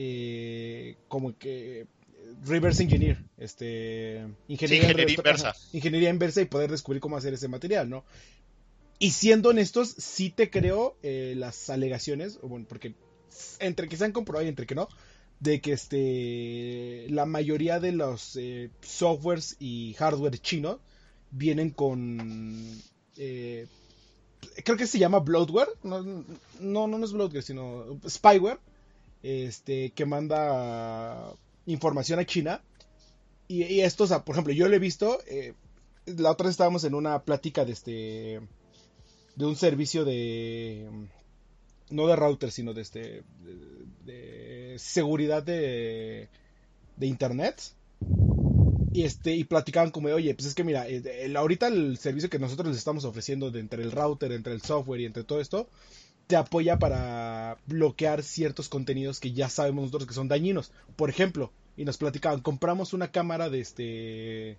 [0.00, 1.88] eh, como que
[2.44, 5.54] reverse engineer, este, ingeniería, inversa.
[5.72, 8.04] ingeniería inversa y poder descubrir cómo hacer ese material, ¿no?
[9.00, 12.94] Y siendo honestos, sí te creo eh, las alegaciones, bueno, porque
[13.58, 14.88] entre que se han comprobado y entre que no,
[15.40, 20.78] de que este, la mayoría de los eh, softwares y hardware chino
[21.32, 22.80] vienen con,
[23.16, 23.66] eh,
[24.64, 26.04] creo que se llama bloatware, no,
[26.60, 28.60] no, no es bloatware, sino spyware,
[29.22, 31.34] este, que manda
[31.66, 32.62] información a China
[33.48, 35.54] Y, esto, o sea, por ejemplo, yo lo he visto, eh,
[36.04, 38.40] la otra vez estábamos en una plática de este,
[39.36, 40.86] de un servicio de,
[41.90, 43.22] no de router, sino de este,
[44.04, 46.28] de, seguridad de,
[46.96, 47.62] de internet.
[48.92, 52.38] Y, este, y platicaban como, oye, pues es que mira, el, ahorita el servicio que
[52.38, 55.68] nosotros les estamos ofreciendo de entre el router, entre el software y entre todo esto,
[56.28, 60.70] te apoya para bloquear ciertos contenidos que ya sabemos nosotros que son dañinos.
[60.94, 64.58] Por ejemplo, y nos platicaban, compramos una cámara de este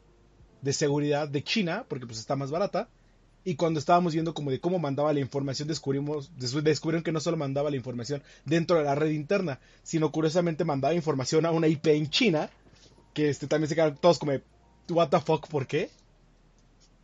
[0.62, 2.90] de seguridad de China, porque pues está más barata,
[3.46, 7.38] y cuando estábamos viendo como de cómo mandaba la información, descubrimos, descubrieron que no solo
[7.38, 11.88] mandaba la información dentro de la red interna, sino curiosamente mandaba información a una IP
[11.88, 12.50] en China,
[13.14, 14.34] que este, también se quedaron todos como,
[14.90, 15.90] what the fuck, ¿por qué?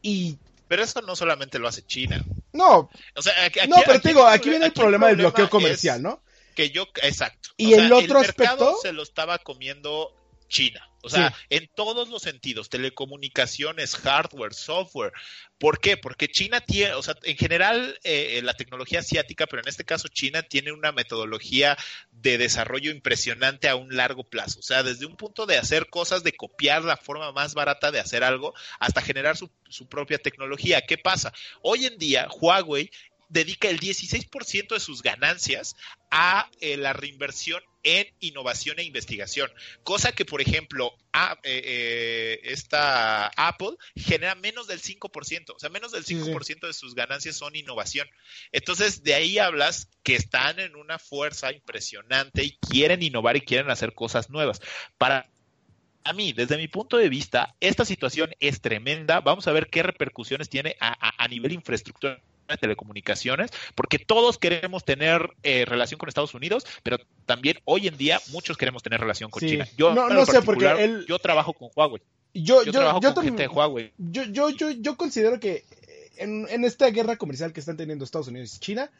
[0.01, 0.38] Y
[0.68, 2.24] pero eso no solamente lo hace China.
[2.56, 2.89] No.
[3.16, 6.22] O sea, aquí, no, pero te digo, aquí viene el problema, del bloqueo comercial, ¿no?
[6.56, 7.49] que yo, exacto.
[7.58, 10.12] Y el otro aspecto se lo estaba comiendo
[10.48, 10.82] China.
[11.06, 15.14] O sea, en todos los sentidos, telecomunicaciones, hardware, software.
[15.60, 15.98] ¿Por qué?
[15.98, 20.08] Porque China tiene, o sea, en general eh, la tecnología asiática, pero en este caso
[20.08, 21.78] China tiene una metodología
[22.12, 24.60] de desarrollo impresionante a un largo plazo.
[24.60, 28.00] O sea, desde un punto de hacer cosas, de copiar la forma más barata de
[28.00, 30.82] hacer algo, hasta generar su, su propia tecnología.
[30.82, 31.32] ¿Qué pasa?
[31.62, 32.89] Hoy en día, Huawei
[33.30, 35.76] dedica el 16% de sus ganancias
[36.10, 39.50] a eh, la reinversión en innovación e investigación,
[39.84, 45.70] cosa que, por ejemplo, a, eh, eh, esta Apple genera menos del 5%, o sea,
[45.70, 48.08] menos del 5% de sus ganancias son innovación.
[48.52, 53.70] Entonces, de ahí hablas que están en una fuerza impresionante y quieren innovar y quieren
[53.70, 54.62] hacer cosas nuevas.
[54.98, 55.30] Para
[56.04, 59.22] a mí, desde mi punto de vista, esta situación es tremenda.
[59.22, 62.22] Vamos a ver qué repercusiones tiene a, a nivel infraestructura
[62.54, 67.98] de telecomunicaciones, porque todos queremos tener eh, relación con Estados Unidos, pero también hoy en
[67.98, 69.68] día muchos queremos tener relación con China.
[69.78, 72.02] Yo no, sé porque yo trabajo con Huawei.
[72.34, 73.93] Yo, yo, trabajo con gente de Huawei.
[73.98, 75.64] Yo, yo, yo, yo considero que
[76.18, 78.91] en, en, esta guerra comercial que están teniendo Estados Unidos y China,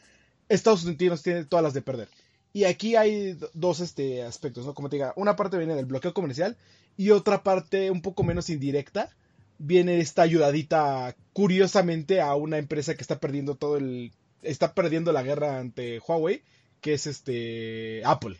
[0.48, 2.08] Estados Unidos tiene todas las de perder.
[2.52, 4.72] Y aquí hay dos este, aspectos, ¿no?
[4.72, 6.56] Como te diga, una parte viene del bloqueo comercial
[6.96, 9.10] y otra parte un poco menos indirecta,
[9.58, 15.22] viene esta ayudadita curiosamente a una empresa que está perdiendo todo el está perdiendo la
[15.22, 16.42] guerra ante Huawei,
[16.80, 18.36] que es este Apple.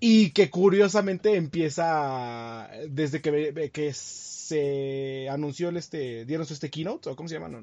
[0.00, 7.16] Y que curiosamente empieza desde que, se anunció el este dieron su este keynote o
[7.16, 7.62] cómo se llama,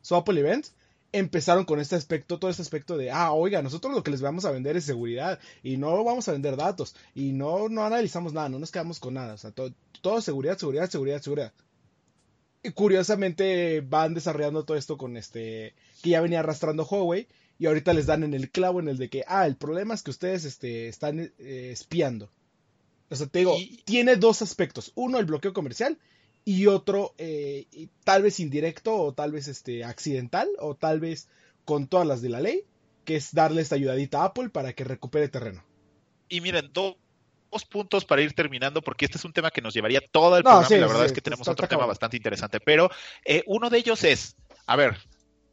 [0.00, 0.66] su Apple Event,
[1.12, 4.44] empezaron con este aspecto, todo este aspecto de, ah, oiga, nosotros lo que les vamos
[4.44, 8.48] a vender es seguridad y no vamos a vender datos y no, no analizamos nada,
[8.48, 11.52] no nos quedamos con nada, o sea, todo, todo seguridad, seguridad, seguridad, seguridad.
[12.62, 17.28] Y curiosamente van desarrollando todo esto con este, que ya venía arrastrando Huawei
[17.58, 20.02] y ahorita les dan en el clavo en el de que, ah, el problema es
[20.02, 22.28] que ustedes este, están eh, espiando.
[23.08, 24.92] O sea, te digo, tiene dos aspectos.
[24.94, 25.98] Uno, el bloqueo comercial
[26.44, 27.66] y otro eh,
[28.04, 31.28] tal vez indirecto o tal vez este accidental o tal vez
[31.64, 32.64] con todas las de la ley,
[33.04, 35.64] que es darle esta ayudadita a Apple para que recupere terreno.
[36.28, 36.96] Y miren, dos
[37.64, 40.68] puntos para ir terminando, porque este es un tema que nos llevaría todo el programa.
[40.68, 42.60] la verdad es que tenemos otro tema bastante interesante.
[42.60, 42.90] Pero
[43.24, 44.36] eh, uno de ellos es,
[44.66, 44.96] a ver,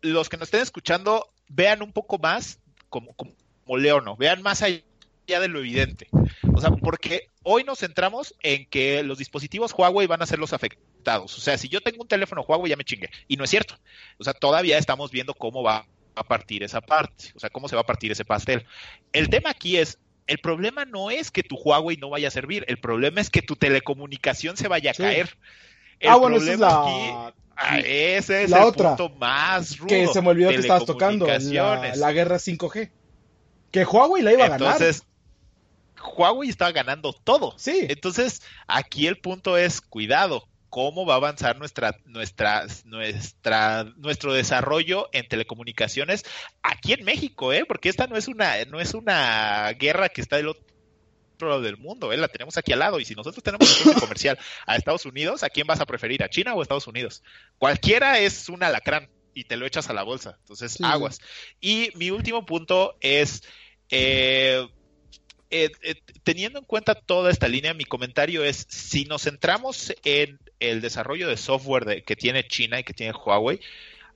[0.02, 3.34] los que nos estén escuchando, vean un poco más como, como,
[3.64, 4.84] como Leono, vean más allá
[5.28, 6.08] de lo evidente.
[6.54, 10.54] O sea, porque hoy nos centramos en que los dispositivos Huawei van a ser los
[10.54, 11.38] afectados.
[11.38, 13.10] O sea, si yo tengo un teléfono Huawei ya me chingué.
[13.28, 13.76] Y no es cierto.
[14.18, 17.32] O sea, todavía estamos viendo cómo va a partir esa parte.
[17.36, 18.66] O sea, cómo se va a partir ese pastel.
[19.12, 22.66] El tema aquí es, el problema no es que tu Huawei no vaya a servir.
[22.68, 25.38] El problema es que tu telecomunicación se vaya a caer.
[26.00, 27.34] El ah, bueno, esa es la...
[27.56, 29.88] Ah, ese es el punto más rudo.
[29.88, 32.90] Que se me olvidó que estabas tocando, la, la guerra 5G.
[33.72, 34.74] Que Huawei la iba a ganar.
[34.74, 35.06] Entonces,
[36.18, 37.54] Huawei estaba ganando todo.
[37.58, 37.86] Sí.
[37.90, 45.08] Entonces, aquí el punto es, cuidado, cómo va a avanzar nuestra, nuestra, nuestra, nuestro desarrollo
[45.14, 46.26] en telecomunicaciones
[46.64, 47.64] aquí en México, ¿eh?
[47.68, 51.78] Porque esta no es una, no es una guerra que está del otro lado del
[51.78, 52.18] mundo, ¿eh?
[52.18, 53.00] la tenemos aquí al lado.
[53.00, 56.24] Y si nosotros tenemos un comercial a Estados Unidos, ¿a quién vas a preferir?
[56.24, 57.22] ¿A China o a Estados Unidos?
[57.60, 60.38] Cualquiera es un alacrán y te lo echas a la bolsa.
[60.40, 61.20] Entonces, aguas.
[61.62, 63.44] Y mi último punto es.
[63.92, 64.68] Eh,
[65.56, 70.40] eh, eh, teniendo en cuenta toda esta línea, mi comentario es, si nos centramos en
[70.60, 73.60] el desarrollo de software que tiene China y que tiene Huawei,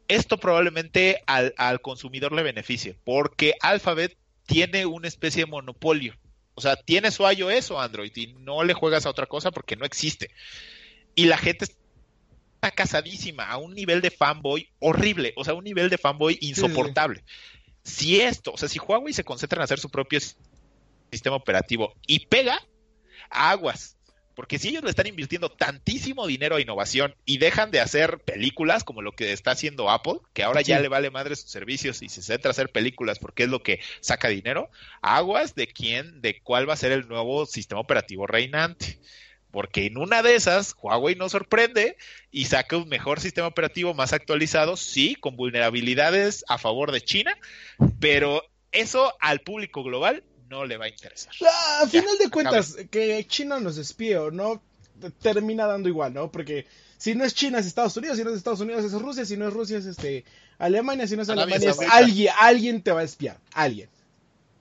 [0.07, 4.17] esto probablemente al, consumidor le beneficie, porque Alphabet
[4.47, 6.15] tiene una especie de monopolio.
[6.55, 9.75] O sea, tiene su iOS o Android y no le juegas a otra cosa porque
[9.75, 10.31] no existe.
[11.13, 15.91] Y la gente está casadísima a un nivel de fanboy horrible, o sea, un nivel
[15.91, 17.23] de fanboy insoportable.
[17.83, 20.17] Si esto, o sea, si Huawei se concentra en hacer su propio
[21.11, 22.61] sistema operativo y pega,
[23.29, 23.95] aguas.
[24.35, 28.83] Porque si ellos le están invirtiendo tantísimo dinero a innovación y dejan de hacer películas
[28.83, 32.09] como lo que está haciendo Apple, que ahora ya le vale madre sus servicios y
[32.09, 34.69] se centra a hacer películas porque es lo que saca dinero,
[35.01, 38.99] aguas de quién, de cuál va a ser el nuevo sistema operativo reinante
[39.51, 41.97] porque en una de esas Huawei nos sorprende
[42.31, 47.35] y saca un mejor sistema operativo más actualizado, sí, con vulnerabilidades a favor de China,
[47.99, 51.33] pero eso al público global no le va a interesar.
[51.81, 54.61] a final de cuentas, que China nos espíe o no,
[55.21, 56.31] termina dando igual, ¿no?
[56.31, 56.65] Porque
[56.97, 59.37] si no es China es Estados Unidos, si no es Estados Unidos es Rusia, si
[59.37, 60.25] no es Rusia es este
[60.57, 63.89] Alemania, si no es Alemania es alguien, alguien te va a espiar, alguien.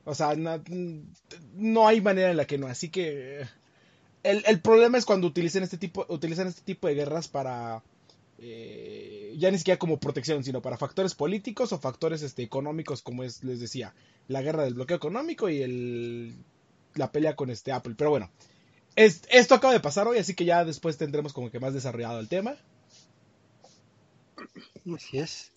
[0.04, 0.62] O sea, no,
[1.54, 3.46] no hay manera en la que no, así que
[4.22, 7.82] el, problema es cuando utilizan este tipo, utilizan este tipo de guerras para
[8.38, 13.24] eh, ya ni siquiera como protección, sino para factores políticos o factores este, económicos, como
[13.24, 13.94] es, les decía,
[14.28, 16.36] la guerra del bloqueo económico y el,
[16.94, 17.94] la pelea con este Apple.
[17.96, 18.30] Pero bueno,
[18.94, 22.28] esto acaba de pasar hoy, así que ya después tendremos como que más desarrollado el
[22.28, 22.56] tema.
[24.94, 25.52] Así es.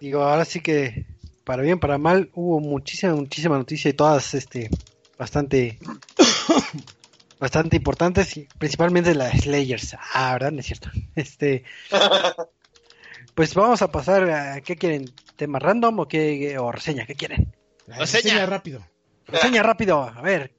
[0.00, 1.06] Digo, ahora sí que
[1.44, 4.70] para bien, para mal, hubo muchísima, muchísima noticia y todas este
[5.18, 5.78] bastante
[7.42, 9.96] bastante importantes, y principalmente las Slayers.
[10.14, 10.52] Ah, ¿verdad?
[10.52, 10.90] No es cierto.
[11.16, 11.64] Este,
[13.34, 15.12] pues vamos a pasar a, ¿qué quieren?
[15.34, 16.56] ¿Tema random o qué?
[16.58, 17.52] O reseña, ¿qué quieren?
[17.88, 18.86] Reseña, rápido.
[19.26, 20.54] Reseña rápido, a ver.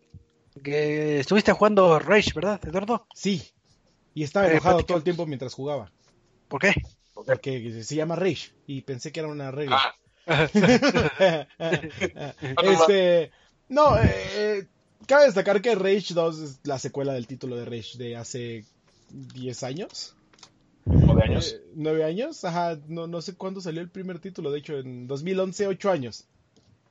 [0.62, 3.08] Que estuviste jugando Rage, ¿verdad, Eduardo?
[3.16, 3.42] Sí.
[4.14, 5.90] Y estaba enojado todo el tiempo mientras jugaba.
[6.50, 6.74] ¿Por qué?
[7.14, 9.96] Porque se llama Rage y pensé que era una regla.
[10.28, 10.48] Ah.
[12.62, 13.32] este,
[13.70, 14.68] no, eh,
[15.08, 18.66] Cabe destacar que Rage 2 es la secuela del título de Rage de hace
[19.10, 20.16] 10 años.
[20.86, 21.54] ¿Nueve años?
[21.54, 22.44] Eh, ¿Nueve años?
[22.46, 26.26] Ajá, no, no sé cuándo salió el primer título, de hecho en 2011, 8 años.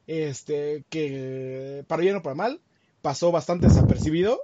[0.06, 2.60] Este, que para bien o para mal,
[3.02, 4.40] pasó bastante desapercibido.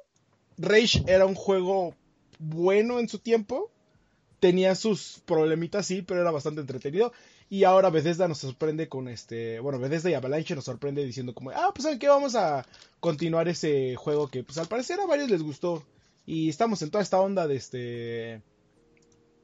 [0.57, 1.95] Rage era un juego
[2.39, 3.71] bueno en su tiempo,
[4.41, 7.13] tenía sus problemitas, sí, pero era bastante entretenido.
[7.51, 9.59] Y ahora Bethesda nos sorprende con este.
[9.61, 12.09] Bueno, Bethesda y Avalanche nos sorprende diciendo como, ah, pues ¿saben qué?
[12.09, 12.67] Vamos a
[13.01, 15.83] continuar ese juego que, pues al parecer a varios les gustó.
[16.27, 18.43] Y estamos en toda esta onda de este.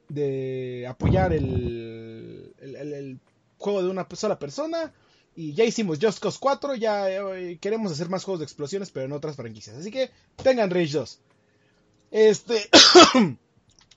[0.09, 3.21] de apoyar el, el,
[3.57, 4.93] juego de una sola persona.
[5.35, 9.07] Y ya hicimos Just Cause 4, ya eh, queremos hacer más juegos de explosiones, pero
[9.07, 9.77] en otras franquicias.
[9.77, 10.11] Así que
[10.43, 11.21] tengan Rage 2.
[12.11, 12.69] Este.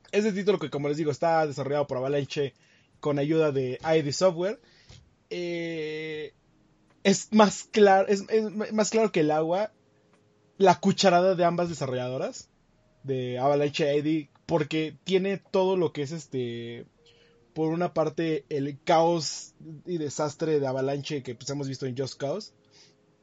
[0.10, 2.54] Este título que, como les digo, está desarrollado por Avalanche
[3.00, 4.60] con ayuda de ID Software.
[5.30, 6.34] Eh,
[7.04, 8.26] es más claro, es,
[8.74, 9.72] más claro que el agua
[10.58, 12.50] la cucharada de ambas desarrolladoras
[13.04, 16.86] de Avalanche ID porque tiene todo lo que es este
[17.54, 19.54] por una parte el caos
[19.86, 22.54] y desastre de Avalanche que pues, hemos visto en Just Cause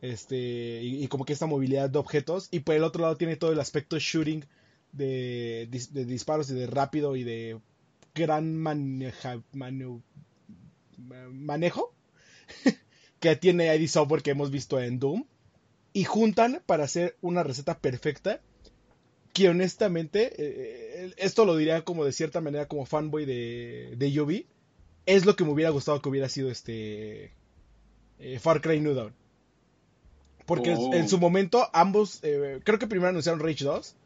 [0.01, 3.53] este y, como que esta movilidad de objetos y por el otro lado tiene todo
[3.53, 4.45] el aspecto shooting
[4.93, 7.59] de, de disparos y de rápido y de
[8.15, 9.43] gran maneja,
[11.33, 11.95] manejo
[13.21, 15.25] que tiene ID Software que hemos visto en Doom
[15.93, 18.41] y juntan para hacer una receta perfecta
[19.33, 24.47] que honestamente, eh, esto lo diría como de cierta manera como fanboy de, de
[25.07, 27.33] es lo que me hubiera gustado que hubiera sido este
[28.21, 29.13] eh, Far Cry New Dawn.
[30.47, 31.19] Porque en su oh.
[31.19, 33.97] momento ambos, eh, creo que primero anunciaron Rage 2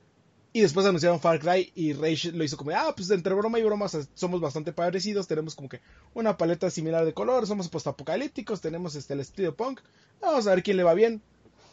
[0.59, 3.63] y después anunciaron Far Cry y Rage lo hizo como, ah, pues entre broma y
[3.63, 5.81] broma somos bastante parecidos, tenemos como que
[6.15, 9.81] una paleta similar de color, somos postapocalípticos, tenemos este, el estilo punk,
[10.21, 11.23] vamos a ver quién le va bien.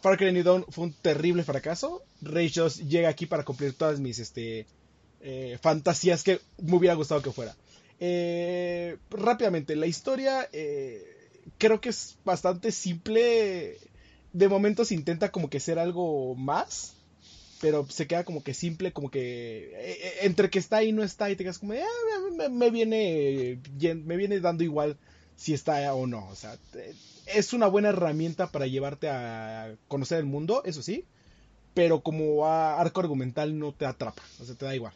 [0.03, 3.99] Far Cry New Dawn fue un terrible fracaso, Rage 2 llega aquí para cumplir todas
[3.99, 4.67] mis este,
[5.21, 7.55] eh, fantasías que me hubiera gustado que fuera.
[7.99, 11.03] Eh, rápidamente, la historia eh,
[11.57, 13.79] creo que es bastante simple,
[14.31, 16.94] de momentos intenta como que ser algo más
[17.65, 21.01] pero se queda como que simple, como que eh, eh, entre que está y no
[21.01, 23.59] está y te quedas como, ah, me, viene
[24.05, 24.97] me viene dando igual
[25.35, 26.59] si está o no, o sea,
[27.25, 31.05] es una buena herramienta para llevarte a conocer el mundo, eso sí,
[31.73, 34.93] pero como arco argumental no te atrapa, o sea, te da igual,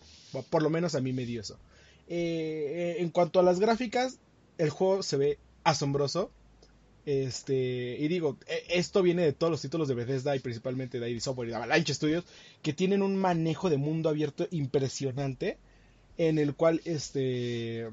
[0.52, 1.58] por lo menos a mí me dio eso.
[2.08, 4.20] Eh, en cuanto a las gráficas,
[4.60, 6.30] el juego se ve asombroso.
[7.10, 11.10] Este, y digo, e, esto viene de todos los títulos de Bethesda y principalmente de
[11.10, 12.24] ID Software y de Avalanche Studios,
[12.62, 15.58] que tienen un manejo de mundo abierto impresionante,
[16.20, 17.90] en el cual este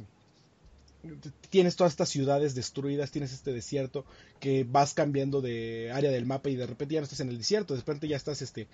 [1.48, 4.04] tienes todas estas ciudades destruidas, tienes este desierto
[4.38, 7.38] que vas cambiando de área del mapa y de repente ya no estás en el
[7.38, 8.66] desierto, de repente ya estás este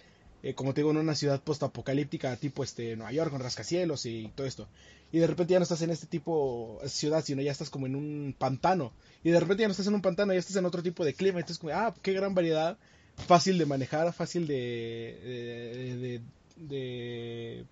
[0.43, 4.31] eh, como te digo, en una ciudad postapocalíptica tipo este Nueva York con rascacielos y
[4.35, 4.69] todo esto.
[5.13, 7.87] Y de repente ya no estás en este tipo de ciudad, sino ya estás como
[7.87, 8.93] en un pantano.
[9.23, 11.15] Y de repente ya no estás en un pantano, ya estás en otro tipo de
[11.15, 11.39] clima.
[11.39, 12.79] Entonces, como, ah, qué gran variedad,
[13.17, 16.23] fácil de manejar, fácil de,
[16.57, 17.67] de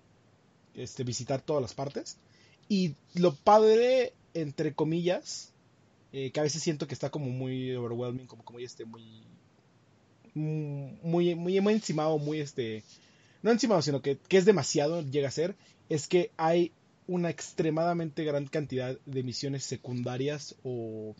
[0.75, 2.17] este, visitar todas las partes.
[2.69, 5.51] Y lo padre, entre comillas,
[6.13, 9.23] eh, que a veces siento que está como muy overwhelming, como, como este, muy,
[10.33, 12.83] muy, muy, muy encimado, muy este,
[13.41, 15.55] no encimado, sino que, que es demasiado, llega a ser,
[15.89, 16.71] es que hay
[17.07, 21.15] una extremadamente gran cantidad de misiones secundarias o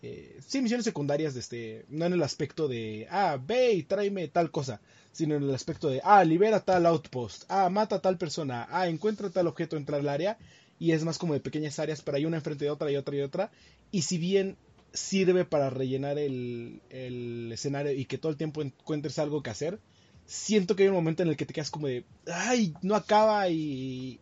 [0.00, 4.28] eh, sí, misiones secundarias, de este, no en el aspecto de, ah, ve y tráeme
[4.28, 4.80] tal cosa,
[5.10, 8.86] sino en el aspecto de, ah, libera tal outpost, ah, mata a tal persona, ah,
[8.88, 10.38] encuentra tal objeto, entra al área,
[10.78, 13.16] y es más como de pequeñas áreas, pero hay una enfrente de otra y otra
[13.16, 13.50] y otra,
[13.90, 14.56] y si bien
[14.92, 19.78] sirve para rellenar el, el escenario y que todo el tiempo encuentres algo que hacer,
[20.26, 23.48] siento que hay un momento en el que te quedas como de, ay, no acaba
[23.48, 24.20] y,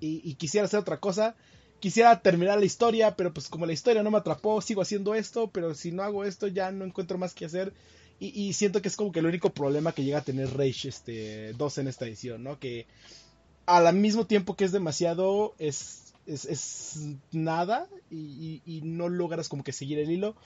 [0.00, 1.36] y, quisiera hacer otra cosa.
[1.78, 5.50] Quisiera terminar la historia, pero pues como la historia no me atrapó, sigo haciendo esto,
[5.50, 7.72] pero si no hago esto ya no encuentro más que hacer.
[8.18, 11.54] Y, siento que es como que el único problema que llega a tener Rage este,
[11.54, 12.60] 2 en esta edición, ¿no?
[12.60, 12.86] Que
[13.66, 17.00] al mismo tiempo que es demasiado, es, es,
[17.32, 20.36] nada y, y, no logras como que seguir el hilo.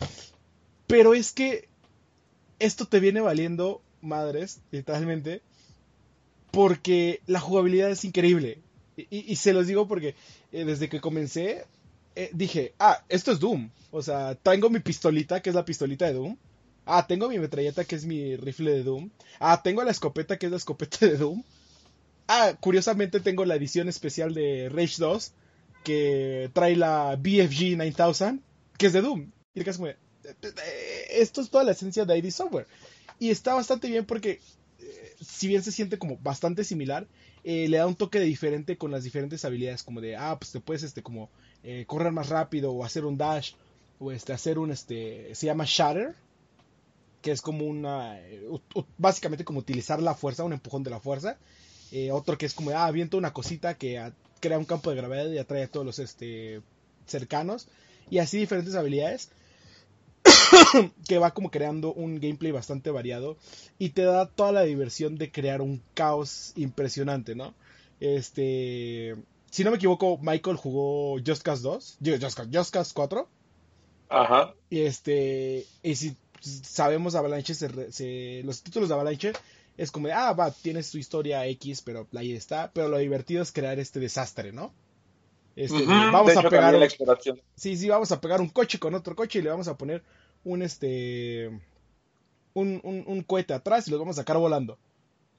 [0.87, 1.69] Pero es que
[2.59, 5.43] esto te viene valiendo madres, literalmente,
[6.51, 8.61] porque la jugabilidad es increíble.
[9.11, 10.15] Y, se los digo porque
[10.53, 11.67] eh, desde que comencé
[12.15, 13.71] eh, dije, ah, esto es Doom.
[13.91, 16.37] O sea, tengo mi pistolita, que es la pistolita de Doom.
[16.87, 19.11] Ah, tengo mi metralleta, que es mi rifle de Doom.
[19.39, 21.43] Ah, tengo la escopeta, que es la escopeta de Doom.
[22.27, 25.33] Ah, curiosamente tengo la edición especial de Rage 2,
[25.87, 28.43] que trae la BFG 9000,
[28.77, 29.31] que es de Doom.
[29.55, 29.97] Y es como, eh,
[31.11, 32.67] esto es toda la esencia de ID Software.
[33.21, 34.41] Y está bastante bien porque,
[35.21, 37.07] si bien se siente como bastante similar,
[37.45, 40.59] eh, le da un toque diferente con las diferentes habilidades, como de, ah, pues te
[40.59, 41.31] puedes, este, como,
[41.63, 43.53] eh, correr más rápido, o hacer un dash,
[44.01, 46.17] o este, hacer un, este, se llama shatter,
[47.23, 48.43] que es como una, eh,
[48.99, 51.39] básicamente como utilizar la fuerza, un empujón de la fuerza,
[52.11, 54.01] otro que es como, ah, aviento una cosita que
[54.41, 56.61] crea un campo de gravedad y atrae a todos los, este,
[57.07, 57.69] cercanos,
[58.11, 59.31] y así diferentes habilidades.
[61.09, 63.37] que va como creando un gameplay bastante variado
[63.79, 67.55] y te da toda la diversión de crear un caos impresionante, ¿no?
[68.01, 69.17] Este,
[69.51, 73.29] si no me equivoco, Michael jugó Just Cause 2, Just Cause, Just Cause 4.
[74.09, 74.55] Ajá.
[74.71, 79.33] Y este, y si sabemos Avalanche, se, los títulos de Avalanche
[79.77, 82.71] es como de, ah, va, tienes tu historia X, pero ahí está.
[82.73, 84.73] Pero lo divertido es crear este desastre, ¿no?
[85.55, 86.77] Este, vamos a pegar.
[87.55, 90.03] sí, sí, vamos a pegar un coche con otro coche y le vamos a poner
[90.45, 91.49] un este
[92.53, 94.79] un, un, cohete atrás y los vamos a sacar volando.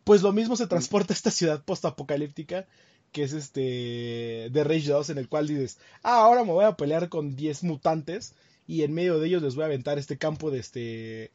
[0.04, 2.68] Pues lo mismo se transporta a esta ciudad post-apocalíptica
[3.12, 6.76] que es este de Rage 2 en el cual dices, ah, ahora me voy a
[6.76, 8.34] pelear con 10 mutantes
[8.68, 11.32] y en medio de ellos les voy a aventar este campo de este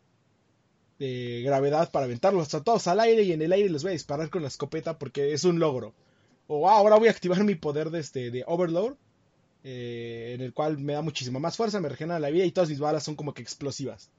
[1.43, 4.31] gravedad para aventarlos a todos al aire y en el aire les voy a disparar
[4.31, 5.95] con la escopeta porque es un logro.
[6.47, 8.95] O ah, ahora voy a activar mi poder de este de Overload
[9.65, 12.69] eh, en el cual me da muchísima más fuerza, me regenera la vida y todas
[12.69, 14.11] mis balas son como que explosivas.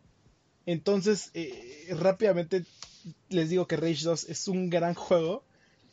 [0.66, 2.64] Entonces, eh, rápidamente
[3.30, 5.44] les digo que Rage 2 es un gran juego.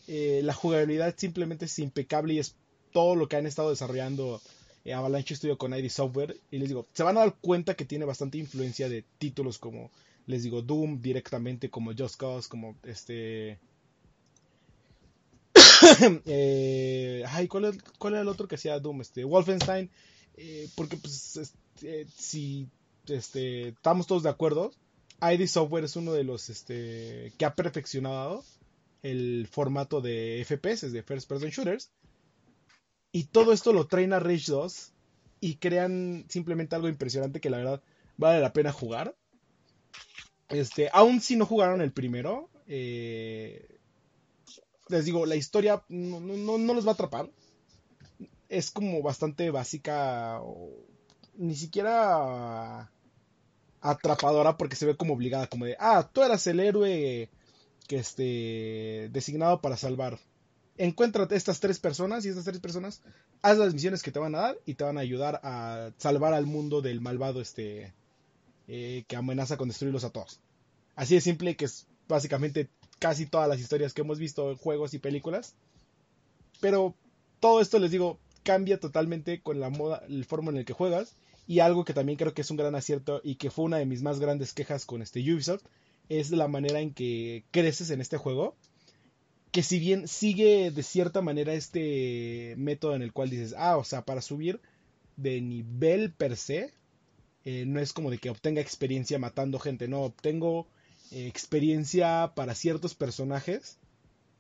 [0.07, 2.55] Eh, la jugabilidad simplemente es impecable y es
[2.93, 4.41] todo lo que han estado desarrollando
[4.95, 6.36] Avalanche Studio con ID Software.
[6.53, 9.91] Y les digo, se van a dar cuenta que tiene bastante influencia de títulos como,
[10.30, 13.58] les digo, Doom directamente, como Just Cause, como este
[16.26, 19.00] eh, ay, ¿cuál, ¿cuál, era el otro que hacía Doom?
[19.00, 19.90] Este, Wolfenstein.
[20.36, 22.68] Eh, porque, pues, eh, si
[23.06, 24.72] este, estamos todos de acuerdo,
[25.20, 28.44] ID Software es uno de los este, que ha perfeccionado
[29.02, 31.90] el formato de FPS, de First Person Shooters.
[33.12, 34.92] Y todo esto lo traen a Rage 2
[35.40, 37.82] y crean simplemente algo impresionante que la verdad
[38.16, 39.16] vale la pena jugar.
[40.49, 43.78] Este, aún si no jugaron el primero, eh,
[44.88, 47.30] les digo, la historia no, no, los va a atrapar.
[48.49, 50.41] Es como bastante básica,
[51.34, 52.91] ni siquiera
[53.80, 57.30] atrapadora porque se ve como obligada, como de, ah, tú eras el héroe
[57.86, 60.18] que esté designado para salvar.
[60.76, 63.03] Encuéntrate estas tres personas y estas tres personas
[63.43, 66.34] haz las misiones que te van a dar y te van a ayudar a salvar
[66.34, 67.93] al mundo del malvado este
[68.72, 70.38] eh, que amenaza con destruirlos a todos.
[70.94, 72.68] Así de simple que es básicamente
[73.00, 75.54] casi todas las historias que hemos visto en juegos y películas.
[76.60, 76.94] Pero
[77.40, 81.16] todo esto, les digo, cambia totalmente con la moda, el forma en el que juegas.
[81.48, 83.86] Y algo que también creo que es un gran acierto y que fue una de
[83.86, 85.64] mis más grandes quejas con este Ubisoft
[86.08, 88.54] es la manera en que creces en este juego.
[89.50, 93.82] Que si bien sigue de cierta manera este método en el cual dices, ah, o
[93.82, 94.60] sea, para subir
[95.16, 96.72] de nivel per se,
[97.45, 100.66] eh, no es como de que obtenga experiencia matando gente, no, obtengo
[101.12, 103.78] experiencia para ciertos personajes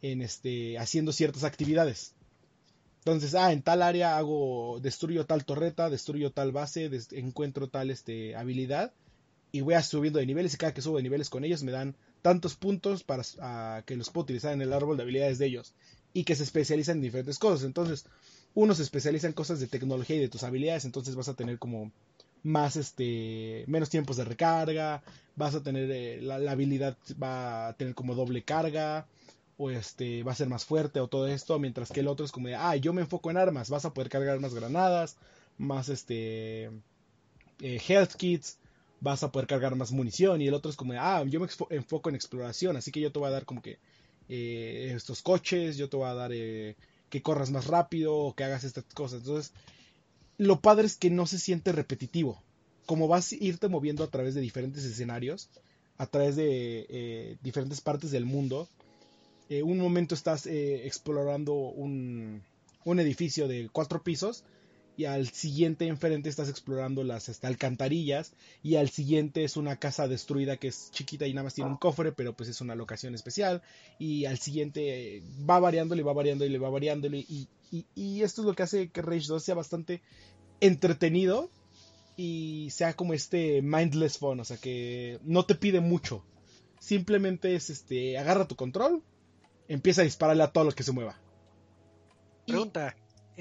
[0.02, 2.14] en este, haciendo ciertas actividades.
[2.98, 8.36] Entonces, ah, en tal área hago, destruyo tal torreta, destruyo tal base, encuentro tal este,
[8.36, 8.92] habilidad
[9.52, 11.72] y voy a subiendo de niveles y cada que subo de niveles con ellos me
[11.72, 15.72] dan tantos puntos para que los puedo utilizar en el árbol de habilidades de ellos
[16.12, 17.64] y que se especializan en diferentes cosas.
[17.64, 18.04] Entonces,
[18.54, 21.58] uno se especializa en cosas de tecnología y de tus habilidades, entonces vas a tener
[21.58, 21.92] como
[22.42, 25.02] más este menos tiempos de recarga,
[25.36, 29.06] vas a tener eh, la, habilidad va a tener como doble carga
[29.56, 32.32] o este va a ser más fuerte o todo esto, mientras que el otro es
[32.32, 35.16] como de, ah, yo me enfoco en armas, vas a poder cargar más granadas,
[35.58, 36.70] más este
[37.60, 38.58] eh, health kits,
[39.00, 41.48] vas a poder cargar más munición y el otro es como de, ah, yo me
[41.70, 43.78] enfoco en exploración, así que yo te voy a dar como que
[44.28, 46.30] eh, estos coches, yo te voy a dar
[47.10, 49.20] que corras más rápido o que hagas estas cosas.
[49.20, 49.52] Entonces,
[50.40, 52.42] lo padre es que no se siente repetitivo.
[52.86, 55.50] Como vas a irte moviendo a través de diferentes escenarios,
[55.98, 58.66] a través de eh, diferentes partes del mundo,
[59.50, 62.42] eh, un momento estás eh, explorando un,
[62.86, 64.42] un, edificio de cuatro pisos
[65.00, 70.08] y al siguiente enfrente estás explorando las este, alcantarillas y al siguiente es una casa
[70.08, 73.14] destruida que es chiquita y nada más tiene un cofre, pero pues es una locación
[73.14, 73.62] especial
[73.98, 78.20] y al siguiente eh, va variando, le va variando y le va variando y, y,
[78.20, 80.02] esto es lo que hace que Rage 2 sea bastante
[80.60, 81.50] entretenido
[82.18, 86.22] y sea como este mindless fun, o sea que no te pide mucho,
[86.78, 89.02] simplemente es este, agarra tu control,
[89.66, 91.18] empieza a dispararle a todo lo que se mueva.
[92.46, 92.94] Pregunta.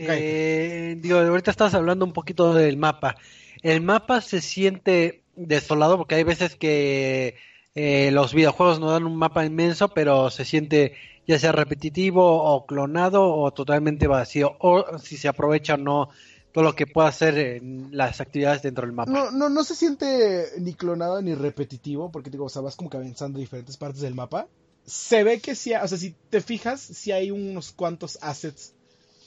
[0.08, 3.18] Eh, digo, ahorita estás hablando un poquito del mapa.
[3.62, 7.36] El mapa se siente desolado porque hay veces que
[7.76, 10.94] eh, los videojuegos nos dan un mapa inmenso, pero se siente
[11.28, 16.10] ya sea repetitivo o clonado o totalmente vacío, o si se aprovecha o no
[16.52, 19.12] todo lo que pueda hacer en las actividades dentro del mapa.
[19.12, 22.90] No, no, no se siente ni clonado ni repetitivo, porque digo, o sea, vas como
[22.90, 24.48] que avanzando diferentes partes del mapa.
[24.86, 28.74] Se ve que sí, o sea, si te fijas, si hay unos cuantos assets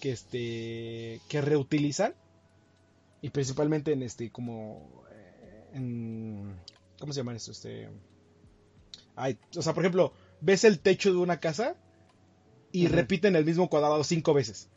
[0.02, 2.12] que este que reutilizan
[3.20, 6.56] y principalmente en este como eh, en
[6.98, 7.88] cómo se llama esto este
[9.14, 11.76] Ay, o sea por ejemplo ves el techo de una casa
[12.72, 14.68] y repiten el mismo cuadrado cinco veces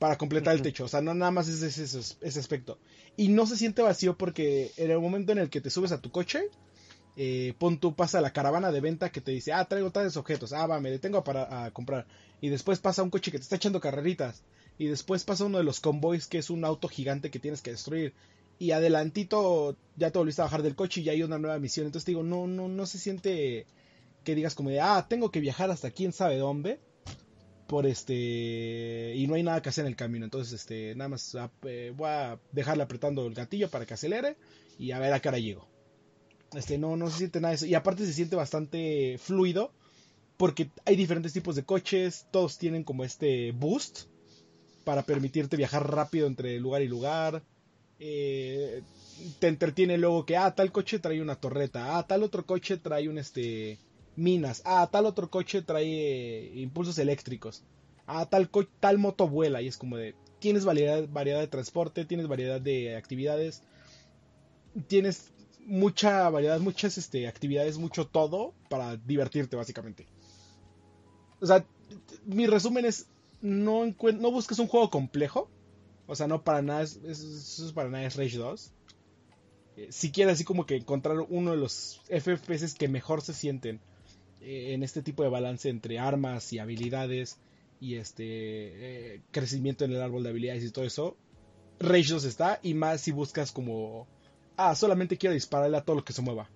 [0.00, 1.84] para completar el techo o sea no nada más es ese,
[2.20, 2.78] ese, aspecto.
[3.16, 6.00] Y no se siente vacío porque en el momento en el que te subes a
[6.00, 6.50] tu coche
[7.20, 10.52] eh, pon tú, pasa la caravana de venta que te dice, ah, traigo tales objetos,
[10.52, 12.06] ah, va, me detengo para a comprar.
[12.40, 14.44] Y después pasa un coche que te está echando carreritas.
[14.78, 17.72] Y después pasa uno de los convoys que es un auto gigante que tienes que
[17.72, 18.14] destruir.
[18.60, 21.86] Y adelantito ya te volviste a bajar del coche y ya hay una nueva misión.
[21.86, 23.66] Entonces digo, no, no, no se siente
[24.22, 26.78] que digas como de, ah, tengo que viajar hasta quién sabe dónde.
[27.66, 29.12] Por este.
[29.16, 30.24] Y no hay nada que hacer en el camino.
[30.24, 34.36] Entonces, este, nada más ah, eh, voy a dejarle apretando el gatillo para que acelere.
[34.78, 35.77] Y a ver a qué hora llego.
[36.54, 37.66] Este, no, no se siente nada de eso.
[37.66, 39.72] Y aparte se siente bastante fluido.
[40.36, 42.26] Porque hay diferentes tipos de coches.
[42.30, 44.02] Todos tienen como este boost.
[44.84, 47.42] Para permitirte viajar rápido entre lugar y lugar.
[48.00, 48.82] Eh,
[49.40, 51.98] te entretiene luego que, ah, tal coche trae una torreta.
[51.98, 53.78] Ah, tal otro coche trae un este.
[54.16, 54.62] minas.
[54.64, 57.64] Ah, tal otro coche trae impulsos eléctricos.
[58.06, 58.48] Ah, tal,
[58.80, 59.60] tal moto vuela.
[59.60, 60.14] Y es como de.
[60.38, 63.62] Tienes variedad, variedad de transporte, tienes variedad de actividades.
[64.86, 65.32] Tienes
[65.68, 70.06] mucha variedad, muchas este, actividades, mucho todo para divertirte básicamente.
[71.40, 71.64] O sea,
[72.24, 73.06] mi resumen es,
[73.40, 75.50] no, no busques un juego complejo.
[76.06, 78.72] O sea, no para nada, es, es, para nada es Rage 2.
[79.76, 83.80] Eh, si quieres así como que encontrar uno de los FPS que mejor se sienten
[84.40, 87.38] eh, en este tipo de balance entre armas y habilidades
[87.78, 91.16] y este eh, crecimiento en el árbol de habilidades y todo eso,
[91.78, 92.58] Rage 2 está.
[92.62, 94.08] Y más si buscas como
[94.58, 96.50] ah, solamente quiero dispararle a todo lo que se mueva.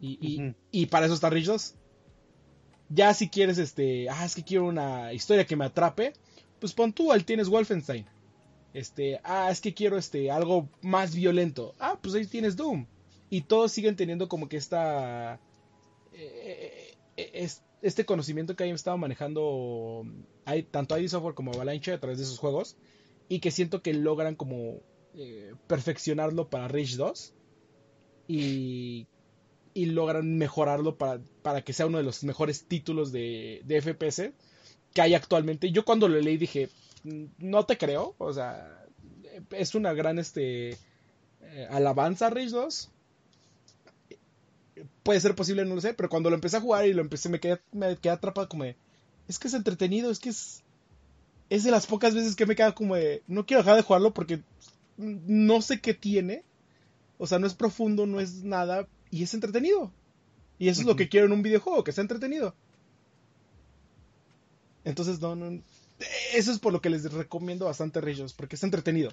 [0.00, 1.74] Y, para eso está 2.
[2.88, 6.12] Ya si quieres, este, ah, es que quiero una historia que me atrape,
[6.60, 8.06] pues pon tú, al tienes Wolfenstein.
[8.74, 11.74] Este, ah, es que quiero este, algo más violento.
[11.78, 12.86] Ah, pues ahí tienes Doom.
[13.30, 15.40] Y todos siguen teniendo como que esta...
[16.12, 17.48] Eh, eh,
[17.82, 20.04] este conocimiento que han estado manejando
[20.44, 22.76] hay, tanto ID Software como Avalanche a través de esos juegos.
[23.28, 24.80] Y que siento que logran como
[25.18, 27.32] eh, perfeccionarlo para Rage 2
[28.28, 29.06] y,
[29.72, 34.32] y logran mejorarlo para, para, que sea uno de los mejores títulos de, de FPS
[34.92, 35.70] que hay actualmente.
[35.70, 36.68] Yo cuando lo leí dije,
[37.04, 38.84] mm, no te creo, o sea,
[39.50, 40.70] es una gran este,
[41.42, 42.90] eh, alabanza Rage 2.
[45.02, 47.28] Puede ser posible, no lo sé, pero cuando lo empecé a jugar y lo empecé,
[47.28, 48.76] me quedé, me quedé atrapado como de,
[49.28, 50.62] es que es entretenido, es que es,
[51.48, 54.12] es de las pocas veces que me queda como de, no quiero dejar de jugarlo
[54.12, 54.42] porque
[54.96, 56.44] no sé qué tiene.
[57.18, 58.88] O sea, no es profundo, no es nada.
[59.10, 59.92] Y es entretenido.
[60.58, 62.54] Y eso es lo que quiero en un videojuego, que sea entretenido.
[64.84, 65.60] Entonces, no, no,
[66.34, 69.12] eso es por lo que les recomiendo bastante Rage porque está entretenido.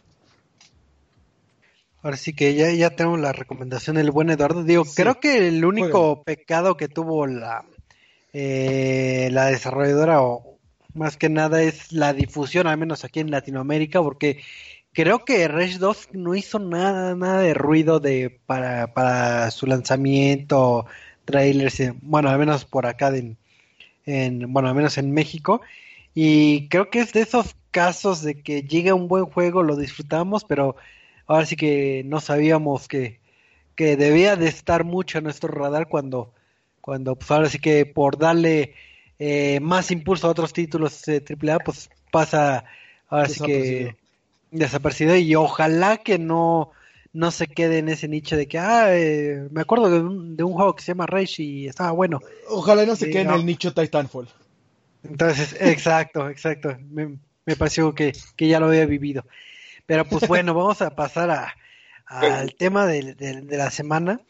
[2.01, 4.63] Ahora sí que ya, ya tenemos la recomendación del buen Eduardo.
[4.63, 7.65] Digo, creo que el único pecado que tuvo la,
[8.33, 10.59] eh, la desarrolladora, o
[10.93, 14.43] más que nada, es la difusión, al menos aquí en Latinoamérica, porque
[14.93, 20.85] creo que Rage 2 no hizo nada, nada de ruido de para, para su lanzamiento,
[21.25, 23.11] trailers, bueno, al menos por acá
[24.05, 25.61] en, bueno, al menos en México.
[26.13, 30.43] Y creo que es de esos casos de que llega un buen juego, lo disfrutamos,
[30.45, 30.75] pero
[31.25, 33.19] ahora sí que no sabíamos que,
[33.75, 36.33] que debía de estar mucho en nuestro radar cuando,
[36.81, 38.75] cuando pues ahora sí que por darle
[39.17, 42.65] eh, más impulso a otros títulos de AAA, pues pasa
[43.09, 43.95] ahora sí que
[44.53, 46.71] desaparecido y ojalá que no
[47.13, 50.43] no se quede en ese nicho de que, ah, eh, me acuerdo de un, de
[50.43, 52.19] un, juego que se llama Rage y estaba bueno.
[52.49, 54.27] Ojalá no se quede en el nicho Titanfall.
[55.03, 56.75] Entonces, exacto, exacto.
[56.89, 59.25] Me, me pareció que, que, ya lo había vivido.
[59.85, 61.55] Pero pues bueno, vamos a pasar a,
[62.07, 64.21] al tema de, de, la semana,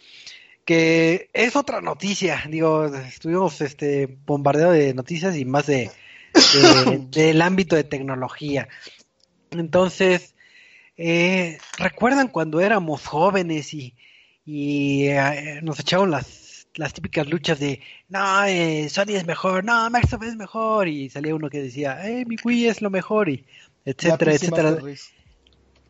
[0.65, 2.43] que es otra noticia.
[2.49, 5.89] Digo, estuvimos este bombardeado de noticias y más de,
[7.11, 8.67] del ámbito de tecnología.
[9.59, 10.35] Entonces,
[10.97, 13.95] eh, ¿recuerdan cuando éramos jóvenes y,
[14.45, 19.89] y eh, nos echaban las, las típicas luchas de, no, eh, Sony es mejor, no,
[19.89, 23.45] Microsoft es mejor, y salía uno que decía, eh, mi Wii es lo mejor, y
[23.85, 24.77] etcétera, etcétera.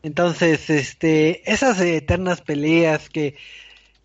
[0.02, 3.36] Entonces, este, esas eternas peleas que,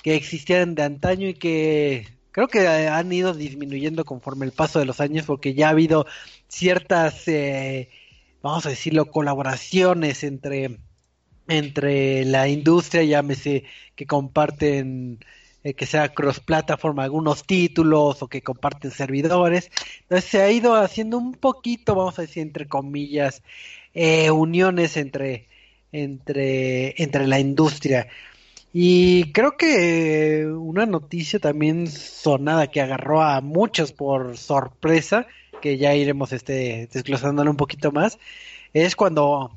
[0.02, 4.86] que existían de antaño y que creo que han ido disminuyendo conforme el paso de
[4.86, 6.06] los años, porque ya ha habido
[6.48, 7.90] ciertas, eh,
[8.42, 10.80] vamos a decirlo, colaboraciones entre,
[11.48, 13.64] entre la industria, llámese
[13.96, 15.20] que comparten
[15.64, 19.72] eh, que sea cross plataforma algunos títulos o que comparten servidores.
[20.02, 23.44] Entonces se ha ido haciendo un poquito, vamos a decir, entre comillas,
[23.94, 25.50] eh, uniones entre
[25.92, 28.08] entre, entre la industria.
[28.72, 35.26] Y creo que una noticia también sonada que agarró a muchos por sorpresa,
[35.60, 38.20] que ya iremos este, desglosándolo un poquito más,
[38.74, 39.52] es cuando,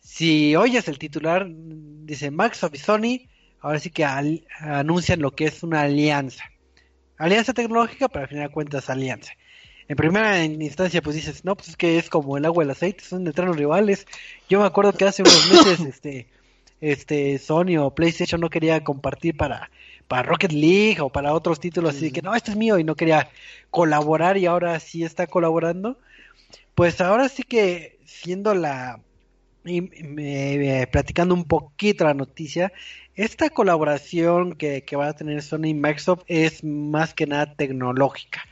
[0.00, 3.28] si oyes el titular, dice Microsoft y Sony,
[3.60, 6.44] ahora sí que anuncian lo que es una alianza.
[7.18, 9.32] Alianza tecnológica, pero al final de cuentas alianza
[9.88, 12.70] en primera instancia pues dices, no, pues es que es como el agua y el
[12.70, 14.06] aceite, son eternos rivales.
[14.48, 16.26] Yo me acuerdo que hace unos meses este
[16.80, 19.70] este Sony o PlayStation no quería compartir para
[20.12, 22.96] para Rocket League o para otros títulos así que no, este es mío y no
[22.96, 23.30] quería
[23.70, 25.96] colaborar y ahora sí está colaborando.
[26.74, 29.00] Pues ahora sí que siendo la
[29.64, 29.82] y
[30.86, 32.72] platicando un poquito la noticia,
[33.14, 38.42] esta colaboración que, que va a tener Sony y Microsoft es más que nada tecnológica.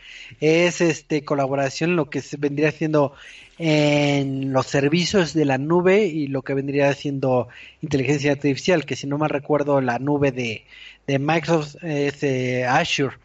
[0.40, 3.14] Es este colaboración lo que se vendría siendo
[3.58, 7.48] en los servicios de la nube y lo que vendría siendo
[7.82, 10.64] inteligencia artificial, que si no mal recuerdo la nube de,
[11.06, 13.16] de Microsoft es eh, Azure.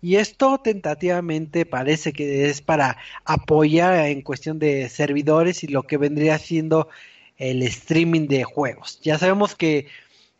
[0.00, 5.96] Y esto tentativamente parece que es para apoyar en cuestión de servidores y lo que
[5.96, 6.88] vendría siendo
[7.38, 9.00] el streaming de juegos.
[9.02, 9.86] Ya sabemos que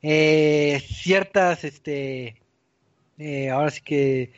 [0.02, 2.42] eh, ciertas, este,
[3.18, 4.32] eh, ahora sí que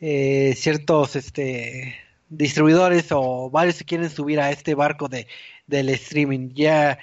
[0.00, 1.96] eh, ciertos, este,
[2.28, 5.26] distribuidores o varios se quieren subir a este barco de
[5.66, 6.50] del streaming.
[6.54, 6.98] Ya,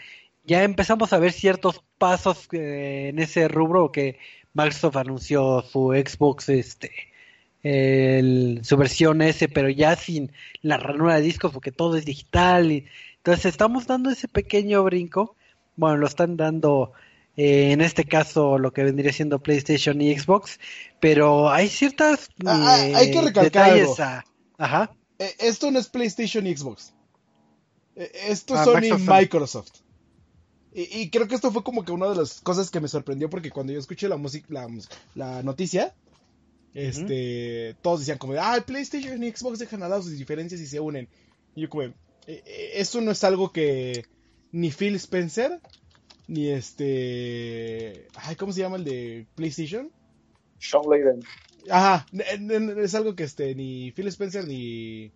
[0.46, 4.20] ya empezamos a ver ciertos pasos en ese rubro que
[4.54, 6.92] Microsoft anunció su Xbox, este,
[8.64, 10.32] su versión S, pero ya sin
[10.62, 12.72] la ranura de discos porque todo es digital.
[12.72, 12.86] Y,
[13.24, 15.38] entonces estamos dando ese pequeño brinco.
[15.78, 16.92] Bueno, lo están dando
[17.38, 20.60] eh, en este caso lo que vendría siendo PlayStation y Xbox,
[21.00, 23.96] pero hay ciertas ah, ah, hay que recalcar algo.
[24.58, 24.92] ajá.
[25.20, 26.94] Eh, esto no es PlayStation y Xbox.
[27.96, 29.72] Eh, esto ah, es Sony Microsoft.
[30.76, 33.52] Y, creo que esto fue como que una de las cosas que me sorprendió porque
[33.52, 34.48] cuando yo escuché la música,
[35.14, 35.94] la, noticia,
[36.74, 40.80] este, todos decían como, ah, PlayStation y Xbox dejan a lado sus diferencias y se
[40.80, 41.08] unen.
[41.56, 41.94] Y yo como,
[42.28, 44.06] esto no es algo que
[44.52, 45.60] ni Phil Spencer
[46.28, 48.08] ni este.
[48.16, 49.92] Ay, ¿cómo se llama el de PlayStation?
[50.60, 51.22] Sean Layden.
[51.70, 55.12] Ajá, es algo que este, ni Phil Spencer ni.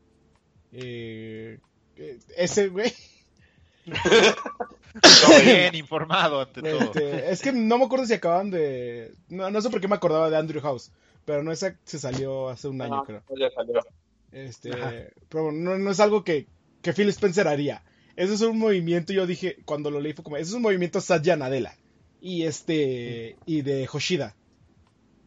[0.73, 1.59] Eh,
[2.35, 2.93] ese, güey.
[5.43, 6.79] bien informado ante todo.
[6.79, 9.13] Este, es que no me acuerdo si acaban de.
[9.29, 10.91] No, no sé por qué me acordaba de Andrew House.
[11.25, 13.21] Pero no esa se salió hace un año, creo.
[13.38, 13.81] Ya salió.
[14.31, 14.71] Este,
[15.29, 16.47] pero no, no, es algo que,
[16.82, 17.84] que Phil Spencer haría.
[18.16, 20.99] Ese es un movimiento, yo dije, cuando lo leí fue como, ese es un movimiento
[21.02, 21.76] Satya Nadella.
[22.20, 24.36] Y este, y de Hoshida.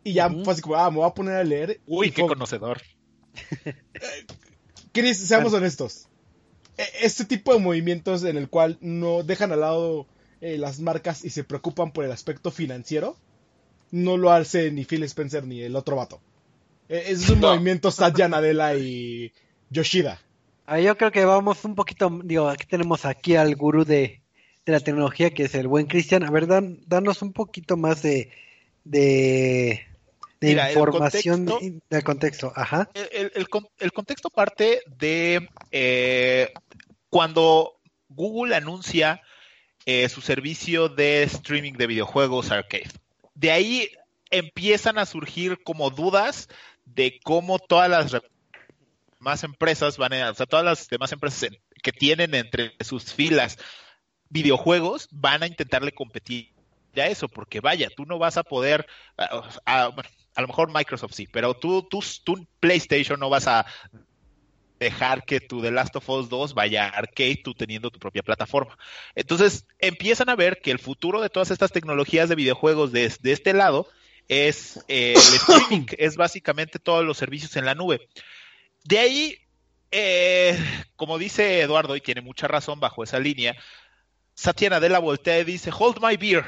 [0.03, 1.81] Y ya fue así como, ah, me voy a poner a leer.
[1.87, 2.81] Uy, qué conocedor.
[4.93, 6.09] Chris, seamos honestos.
[6.77, 10.07] E, este tipo de movimientos en el cual no dejan al lado
[10.41, 13.17] eh, las marcas y se preocupan por el aspecto financiero,
[13.91, 16.21] no lo hace ni Phil Spencer ni el otro vato.
[16.89, 19.33] E, es un movimiento Satya Nadella y
[19.69, 20.21] Yoshida.
[20.73, 24.23] Ah, yo creo que vamos un poquito, digo, aquí tenemos aquí al gurú de,
[24.67, 26.23] la tecnología que es el buen Cristian.
[26.23, 28.31] A ver, danos un poquito más de,
[28.85, 29.85] de,
[30.41, 31.45] información
[31.91, 32.53] del contexto.
[32.55, 32.89] Ajá.
[32.95, 33.49] El,
[33.93, 36.53] contexto parte de eh,
[37.09, 39.23] cuando Google anuncia
[39.87, 42.93] eh, su servicio de streaming de videojuegos arcade.
[43.35, 43.91] De ahí
[44.31, 46.49] empiezan a surgir como dudas
[46.85, 48.23] de cómo todas las
[49.21, 51.51] más empresas van a, o sea, todas las demás empresas
[51.83, 53.59] que tienen entre sus filas
[54.29, 56.53] videojuegos van a intentarle competir
[56.97, 58.87] a eso, porque vaya, tú no vas a poder,
[59.17, 59.93] a,
[60.37, 63.67] lo mejor Microsoft sí, pero tú, tú, tú PlayStation no vas a
[64.81, 68.23] dejar que tu The Last of Us 2 vaya a arcade tú teniendo tu propia
[68.23, 68.79] plataforma.
[69.15, 73.53] Entonces empiezan a ver que el futuro de todas estas tecnologías de videojuegos de, este
[73.53, 73.87] lado
[74.29, 78.09] es eh, el streaming, es básicamente todos los servicios en la nube.
[78.85, 79.37] De ahí,
[79.91, 80.59] eh,
[80.97, 83.57] como dice Eduardo, y tiene mucha razón bajo esa línea,
[84.35, 86.45] Satya Nadella voltea y dice, hold my beer.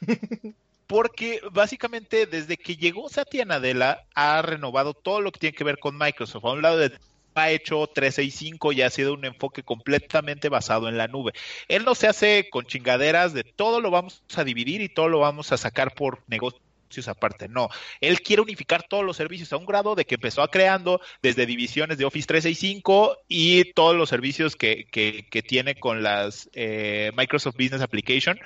[0.86, 5.78] Porque básicamente desde que llegó Satya Nadella ha renovado todo lo que tiene que ver
[5.78, 6.44] con Microsoft.
[6.44, 6.92] A un lado de
[7.34, 11.32] ha hecho 365 y ha sido un enfoque completamente basado en la nube.
[11.68, 15.20] Él no se hace con chingaderas de todo lo vamos a dividir y todo lo
[15.20, 16.60] vamos a sacar por negocio
[17.08, 17.48] aparte.
[17.48, 17.68] No,
[18.00, 21.46] él quiere unificar todos los servicios a un grado de que empezó a creando desde
[21.46, 27.56] divisiones de Office 365 y todos los servicios que, que, tiene con las eh, Microsoft
[27.56, 28.38] Business Application,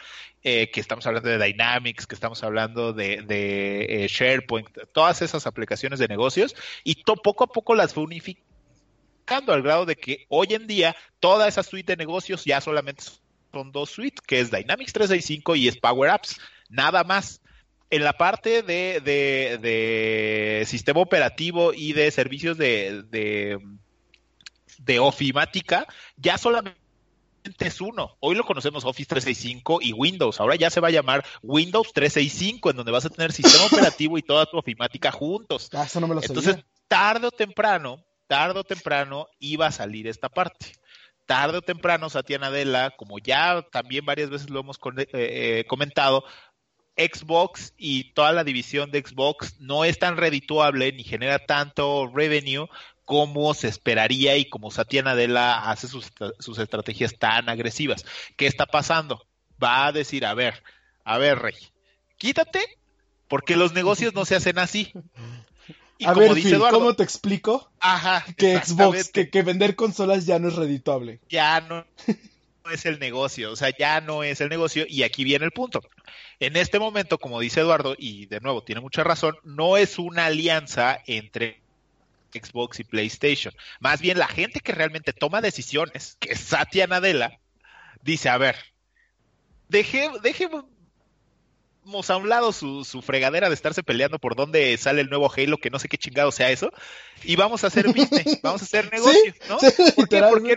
[0.42, 5.98] eh, que estamos hablando de Dynamics, que estamos hablando de, eh, SharePoint, todas esas aplicaciones
[5.98, 6.54] de negocios
[6.84, 11.48] y poco a poco las fue unificando al grado de que hoy en día toda
[11.48, 13.04] esa suite de negocios ya solamente
[13.52, 16.38] son dos suites, que es Dynamics 365 y es Power Apps,
[16.68, 17.40] nada más
[17.90, 23.58] en la parte de, de, sistema operativo y de servicios de, de,
[24.78, 25.86] de ofimática,
[26.16, 26.78] ya solamente
[27.58, 28.16] es uno.
[28.20, 30.40] Hoy lo conocemos Office 365 y Windows.
[30.40, 34.18] Ahora ya se va a llamar Windows 365, en donde vas a tener sistema operativo
[34.18, 35.70] y toda tu ofimática juntos.
[35.72, 36.58] Ah, eso no me lo Entonces,
[36.88, 40.72] tarde o temprano, tarde o temprano iba a salir esta parte.
[41.26, 46.24] Tarde o temprano, Satya Nadella, como ya también varias veces lo hemos eh, eh, comentado,
[46.98, 52.66] Xbox y toda la división de Xbox no es tan redituable ni genera tanto revenue
[53.04, 58.04] como se esperaría y como Satya Nadella hace sus, sus estrategias tan agresivas.
[58.36, 59.26] ¿Qué está pasando?
[59.62, 60.62] Va a decir, a ver,
[61.04, 61.54] a ver, Rey,
[62.18, 62.78] quítate
[63.28, 64.92] porque los negocios no se hacen así.
[65.98, 67.70] Y a ver, dice ¿cómo te explico?
[67.80, 68.24] Ajá.
[68.36, 71.20] Que Xbox, que, que, vender consolas ya no es redituable.
[71.28, 71.86] Ya no,
[72.70, 75.80] es el negocio, o sea, ya no es el negocio y aquí viene el punto.
[76.40, 80.26] En este momento, como dice Eduardo, y de nuevo tiene mucha razón, no es una
[80.26, 81.60] alianza entre
[82.32, 83.54] Xbox y PlayStation.
[83.80, 87.40] Más bien la gente que realmente toma decisiones, que es Satya Nadella,
[88.02, 88.56] dice, a ver,
[89.68, 90.48] deje, deje
[92.10, 95.70] a un lado su, fregadera de estarse peleando por dónde sale el nuevo Halo, que
[95.70, 96.70] no sé qué chingado sea eso,
[97.24, 99.58] y vamos a hacer business, vamos a hacer negocio, ¿no?
[100.30, 100.56] Porque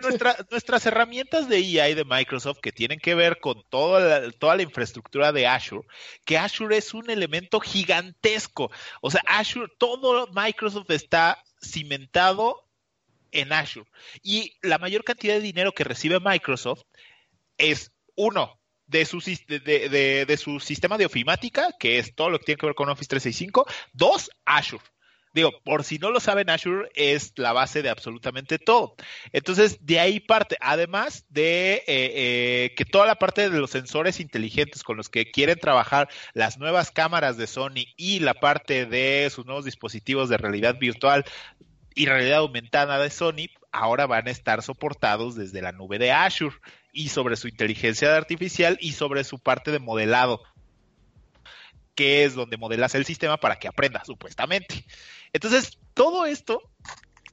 [0.49, 4.55] nuestras herramientas de IA y de Microsoft que tienen que ver con toda la, toda
[4.55, 5.87] la infraestructura de Azure,
[6.25, 8.69] que Azure es un elemento gigantesco,
[9.01, 12.67] o sea, Azure, todo Microsoft está cimentado
[13.31, 13.89] en Azure,
[14.21, 16.83] y la mayor cantidad de dinero que recibe Microsoft
[17.57, 18.60] es uno,
[18.91, 22.65] de su, de, de, su sistema de ofimática, que es todo lo que tiene que
[22.67, 23.65] ver con Office 365.
[23.93, 24.83] Dos, Azure.
[25.33, 28.95] Digo, por si no lo saben, Azure es la base de absolutamente todo.
[29.31, 34.19] Entonces, de ahí parte, además de eh, eh, que toda la parte de los sensores
[34.19, 39.29] inteligentes con los que quieren trabajar las nuevas cámaras de Sony y la parte de
[39.33, 41.23] sus nuevos dispositivos de realidad virtual
[41.95, 46.57] y realidad aumentada de Sony, ahora van a estar soportados desde la nube de Azure
[46.91, 50.43] y sobre su inteligencia artificial y sobre su parte de modelado,
[51.95, 54.85] que es donde modelas el sistema para que aprenda, supuestamente.
[55.33, 56.61] Entonces, todo esto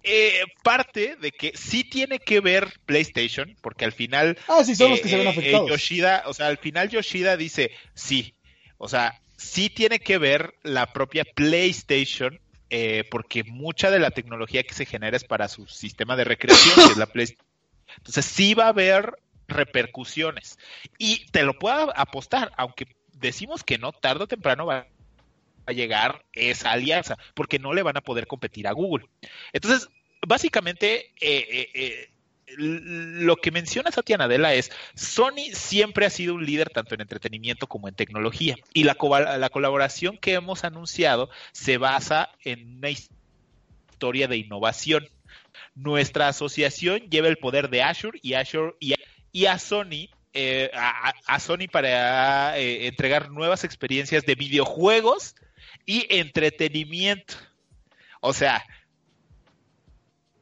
[0.04, 4.38] eh, parte de que sí tiene que ver PlayStation, porque al final.
[4.46, 5.68] Ah, sí, son los que se ven eh, afectados.
[5.68, 8.34] Yoshida, o sea, al final Yoshida dice sí.
[8.78, 12.40] O sea, sí tiene que ver la propia PlayStation,
[12.70, 16.74] eh, porque mucha de la tecnología que se genera es para su sistema de recreación,
[16.76, 17.46] que es la PlayStation.
[17.96, 19.18] Entonces, sí va a haber
[19.48, 20.58] repercusiones.
[20.98, 24.86] Y te lo puedo apostar, aunque decimos que no, tarde o temprano va
[25.66, 29.06] a llegar esa alianza, porque no le van a poder competir a Google.
[29.52, 29.88] Entonces,
[30.26, 32.10] básicamente, eh, eh,
[32.56, 37.66] lo que menciona Satya Nadella es, Sony siempre ha sido un líder tanto en entretenimiento
[37.66, 38.96] como en tecnología y la,
[39.38, 45.08] la colaboración que hemos anunciado se basa en una historia de innovación.
[45.74, 48.94] Nuestra asociación lleva el poder de Azure y Azure y
[49.46, 55.34] a Sony eh, a, Sony para eh, entregar nuevas experiencias de videojuegos
[55.84, 57.34] y entretenimiento.
[58.20, 58.64] O sea,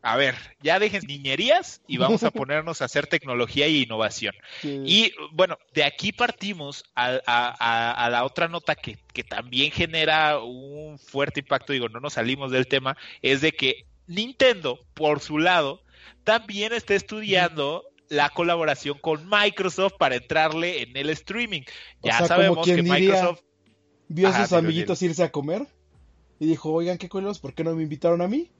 [0.02, 4.34] a ver, ya dejen niñerías y vamos a ponernos a hacer tecnología e innovación.
[4.62, 11.40] Y bueno, de aquí partimos a, la otra nota que, que, también genera un fuerte
[11.40, 15.82] impacto, digo, no nos salimos del tema, es de que Nintendo, por su lado,
[16.24, 21.62] también está estudiando la colaboración con Microsoft para entrarle en el streaming.
[22.02, 23.40] Ya sabemos que Microsoft
[24.08, 25.66] vio a sus amiguitos irse a comer
[26.38, 28.50] y dijo, oigan, qué cuelos, ¿por qué no me invitaron a mí?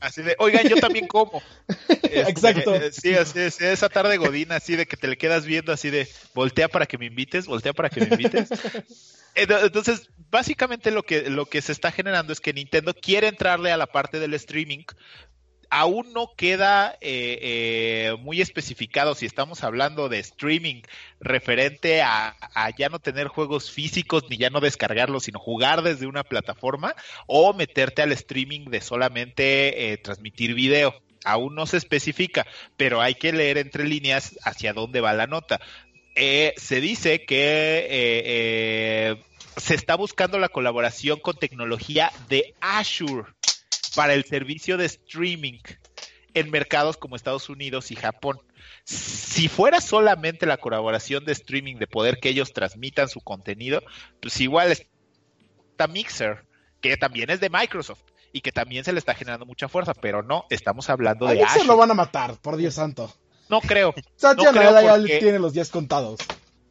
[0.00, 1.42] Así de, oigan, yo también como.
[2.02, 2.74] Exacto.
[2.92, 6.06] Sí, así es, esa tarde godina, así de que te le quedas viendo, así de,
[6.34, 8.50] voltea para que me invites, voltea para que me invites.
[9.34, 13.76] Entonces, básicamente lo que, lo que se está generando es que Nintendo quiere entrarle a
[13.76, 14.84] la parte del streaming,
[15.74, 20.82] aún no queda eh, eh, muy especificado si estamos hablando de streaming
[21.18, 22.36] referente a,
[22.78, 26.94] ya no tener juegos físicos ni ya no descargarlos, sino jugar desde una plataforma
[27.26, 30.94] o meterte al streaming de solamente eh, transmitir video.
[31.24, 32.46] Aún no se especifica,
[32.76, 35.58] pero hay que leer entre líneas hacia dónde va la nota.
[36.14, 39.18] se dice que
[39.56, 43.24] se está buscando la colaboración con tecnología de Azure
[43.94, 45.60] para el servicio de streaming
[46.34, 48.40] en mercados como Estados Unidos y Japón.
[48.84, 53.82] Si fuera solamente la colaboración de streaming de poder que ellos transmitan su contenido,
[54.20, 56.44] pues igual está Mixer,
[56.80, 58.02] que también es de Microsoft
[58.32, 61.66] y que también se le está generando mucha fuerza, pero no, estamos hablando de Mixer
[61.66, 63.14] lo van a matar, por Dios santo.
[63.48, 63.94] No creo.
[64.16, 66.18] Satya no ya tiene los días contados.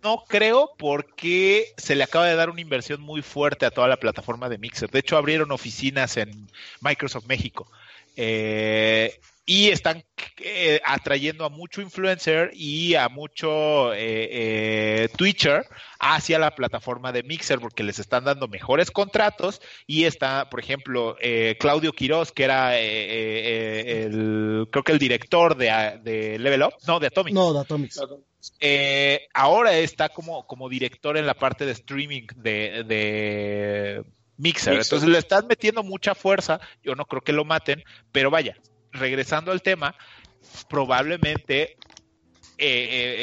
[0.03, 3.97] No creo porque se le acaba de dar una inversión muy fuerte a toda la
[3.97, 4.89] plataforma de Mixer.
[4.91, 6.49] De hecho, abrieron oficinas en
[6.81, 7.71] Microsoft México.
[8.17, 10.03] Eh, y están
[10.37, 15.65] eh, atrayendo a mucho influencer y a mucho eh, eh, Twitcher
[15.99, 21.17] hacia la plataforma de Mixer porque les están dando mejores contratos y está, por ejemplo,
[21.59, 27.07] Claudio Quiroz, que era el, creo que el director de, de, Level Up, no, de
[27.07, 27.33] Atomic.
[27.33, 27.91] No, de Atomic.
[29.33, 34.03] ahora está como, como director en la parte de streaming de, de
[34.37, 34.73] Mixer.
[34.73, 36.59] Entonces le están metiendo mucha fuerza.
[36.81, 38.57] Yo no creo que lo maten, pero vaya,
[38.93, 39.95] regresando al tema,
[40.69, 41.77] probablemente
[42.57, 43.15] eh, eh,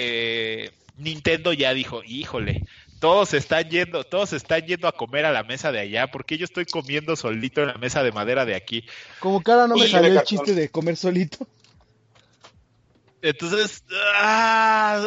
[0.67, 2.65] eh, Nintendo ya dijo, híjole,
[2.99, 6.45] todos están yendo, todos están yendo a comer a la mesa de allá, porque yo
[6.45, 8.85] estoy comiendo solito en la mesa de madera de aquí.
[9.19, 11.47] Como cara no me salió el chiste de comer solito.
[13.23, 13.85] Entonces,
[14.17, 15.03] ah,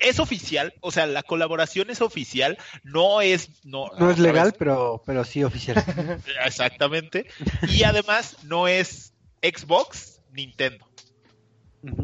[0.00, 5.02] es oficial, o sea, la colaboración es oficial, no es no, no es legal, pero
[5.04, 5.84] pero sí oficial.
[6.44, 7.26] Exactamente.
[7.68, 9.09] Y además no es
[9.42, 10.86] Xbox, Nintendo.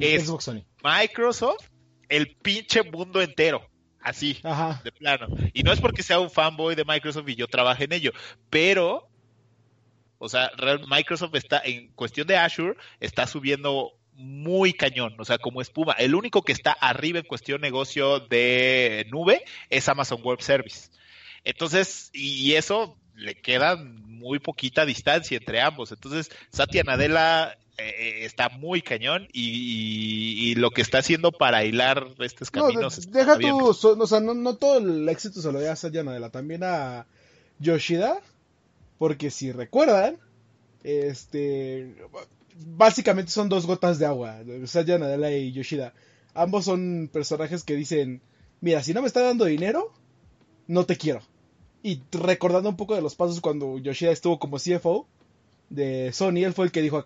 [0.01, 0.33] Es
[0.83, 1.69] Microsoft,
[2.09, 3.69] el pinche mundo entero.
[4.01, 4.39] Así,
[4.85, 5.27] de plano.
[5.53, 8.13] Y no es porque sea un fanboy de Microsoft y yo trabaje en ello,
[8.51, 9.09] pero,
[10.19, 10.53] o sea,
[10.89, 15.95] Microsoft está, en cuestión de Azure, está subiendo muy cañón, o sea, como espuma.
[15.95, 20.91] El único que está arriba en cuestión negocio de nube es Amazon Web Service.
[21.43, 25.93] Entonces, y eso le queda muy poquita distancia entre ambos.
[25.93, 32.51] Entonces, Satya Nadella eh, está muy cañón y, lo que está haciendo para hilar estos
[32.51, 33.06] caminos.
[33.06, 36.30] No, deja tu, o sea, no, todo el éxito se lo da a Satya Nadella,
[36.30, 37.06] también a
[37.59, 38.20] Yoshida,
[38.98, 40.16] porque si recuerdan,
[40.84, 41.94] este,
[42.55, 45.93] básicamente son dos gotas de agua, Satya Nadella y Yoshida.
[46.32, 48.22] Ambos son personajes que dicen,
[48.60, 49.93] mira, si no me está dando dinero,
[50.66, 51.20] no te quiero.
[51.87, 55.07] Y recordando un poco de los pasos cuando Yoshida estuvo como CFO
[55.71, 57.05] de Sony, él fue el que dijo,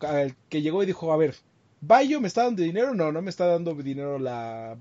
[0.49, 1.37] que llegó y dijo, a ver,
[1.83, 4.79] Bayo me está dando dinero, no, no me está dando dinero la,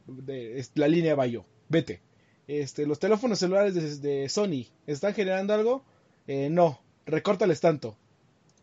[0.76, 2.00] la línea Bayo, vete.
[2.48, 5.84] Este, los teléfonos celulares de, Sony, ¿están generando algo?
[6.28, 7.98] Eh, no, recórtales tanto.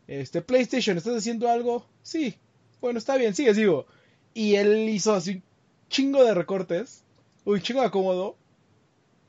[0.07, 1.85] Este, PlayStation, ¿estás haciendo algo?
[2.01, 2.33] Sí.
[2.81, 3.85] Bueno, está bien, sigue, sigo.
[4.33, 5.43] Y él hizo así un
[5.87, 7.03] chingo de recortes,
[7.45, 8.37] un chingo de acomodo,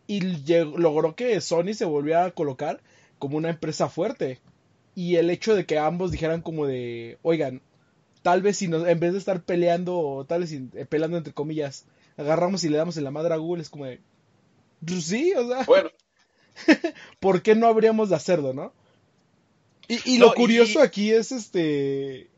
[0.09, 2.81] y logró que Sony se volviera a colocar
[3.19, 4.41] como una empresa fuerte.
[4.95, 7.61] Y el hecho de que ambos dijeran como de, oigan,
[8.23, 11.35] tal vez si nos, en vez de estar peleando, o tal vez eh, peleando entre
[11.35, 11.85] comillas,
[12.17, 14.01] agarramos y le damos en la madre a Google, es como de,
[14.85, 15.91] pues sí, o sea, bueno.
[17.21, 18.73] ¿por qué no habríamos de hacerlo, no?
[19.89, 22.29] Y, lo curioso aquí es este,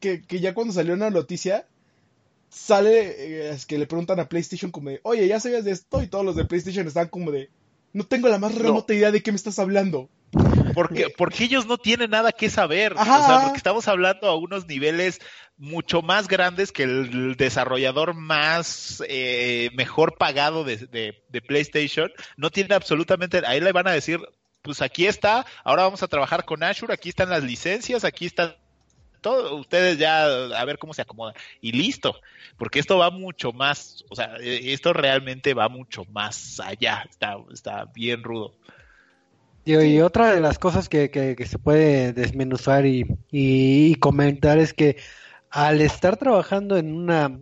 [0.00, 1.66] que, que ya cuando salió una noticia,
[2.48, 6.02] sale, eh, es que le preguntan a PlayStation como de, oye, ¿ya sabías de esto?
[6.02, 7.50] Y todos los de PlayStation están como de,
[7.92, 10.08] no tengo la más remota idea de qué me estás hablando.
[10.74, 12.92] Porque, porque ellos no tienen nada que saber.
[12.92, 15.20] O sea, porque estamos hablando a unos niveles
[15.56, 22.10] mucho más grandes que el desarrollador más eh, mejor pagado de, de, PlayStation.
[22.36, 23.40] No tiene absolutamente.
[23.46, 24.20] Ahí le van a decir,
[24.60, 28.58] pues aquí está, ahora vamos a trabajar con Azure, aquí están las licencias, aquí está
[29.26, 31.34] todo, ustedes ya a ver cómo se acomodan.
[31.60, 32.14] Y listo,
[32.56, 37.36] porque esto va mucho más, o sea, e, esto realmente va mucho más allá, está,
[37.52, 38.54] está bien rudo.
[39.64, 44.96] Y, otra de las cosas que, que, se puede desmenuzar y, y, comentar es que
[45.50, 47.40] al estar trabajando en una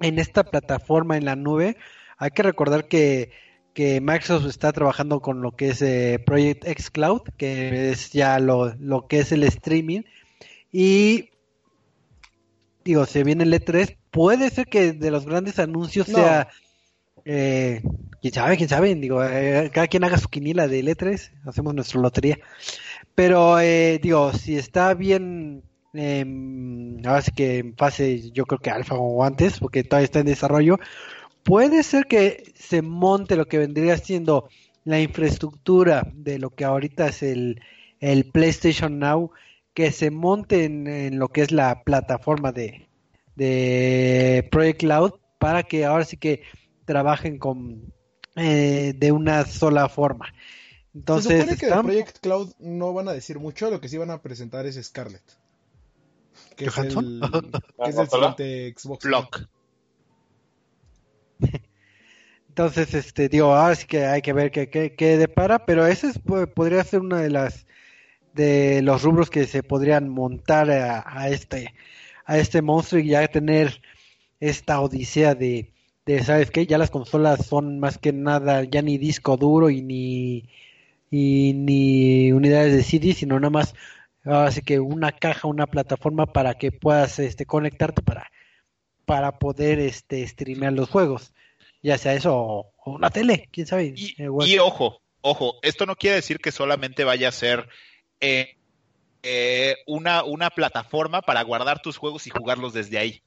[0.00, 1.76] en esta plataforma en la nube,
[2.18, 3.30] hay que recordar que,
[3.74, 8.40] que Microsoft está trabajando con lo que es eh, Project X Cloud, que es ya
[8.40, 10.02] lo, lo que es el streaming,
[10.72, 11.28] y
[12.84, 16.48] digo, se viene el E3, puede ser que de los grandes anuncios sea,
[17.24, 17.82] eh,
[18.20, 22.00] quién sabe, quién sabe, digo, eh, cada quien haga su quinila de E3, hacemos nuestra
[22.00, 22.38] lotería.
[23.14, 25.62] Pero eh, digo, si está bien,
[25.92, 26.24] eh,
[27.04, 30.26] ahora sí que en fase, yo creo que alfa o antes, porque todavía está en
[30.26, 30.78] desarrollo,
[31.42, 34.48] puede ser que se monte lo que vendría siendo
[34.84, 37.60] la infraestructura de lo que ahorita es el,
[38.00, 39.30] el PlayStation Now
[39.74, 42.88] que se monten en lo que es la plataforma de,
[43.36, 46.42] de Project Cloud para que ahora sí que
[46.84, 47.92] trabajen con
[48.36, 50.32] eh, de una sola forma.
[50.94, 53.96] Entonces, se supone que de Project Cloud no van a decir mucho, lo que sí
[53.96, 55.22] van a presentar es Scarlet.
[56.56, 57.20] Que es el,
[57.84, 59.04] que es el siguiente Xbox.
[59.04, 59.48] Block.
[62.48, 66.84] Entonces, este, digo, ahora sí que hay que ver qué, qué, depara, pero ese podría
[66.84, 67.66] ser una de las
[68.34, 71.74] de los rubros que se podrían montar a, este
[72.24, 73.82] a este monstruo y ya tener
[74.40, 75.72] esta odisea de,
[76.06, 79.82] de sabes qué ya las consolas son más que nada ya ni disco duro y
[79.82, 80.44] ni
[81.10, 83.74] y ni unidades de CD sino nada más
[84.24, 88.30] así que una caja una plataforma para que puedas este conectarte para
[89.04, 91.34] para poder este streamear los juegos
[91.82, 95.96] ya sea eso o, una tele quién sabe y, eh, y ojo ojo esto no
[95.96, 97.68] quiere decir que solamente vaya a ser
[98.22, 98.56] eh,
[99.24, 103.22] eh, una, una plataforma para guardar tus juegos y jugarlos desde ahí.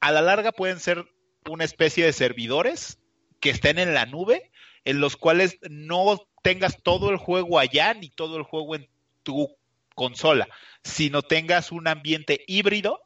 [0.00, 1.06] A la larga pueden ser
[1.48, 2.98] una especie de servidores
[3.40, 4.50] que estén en la nube,
[4.84, 8.88] en los cuales no tengas todo el juego allá ni todo el juego en
[9.22, 9.48] tu
[9.94, 10.48] consola,
[10.82, 13.02] sino tengas un ambiente híbrido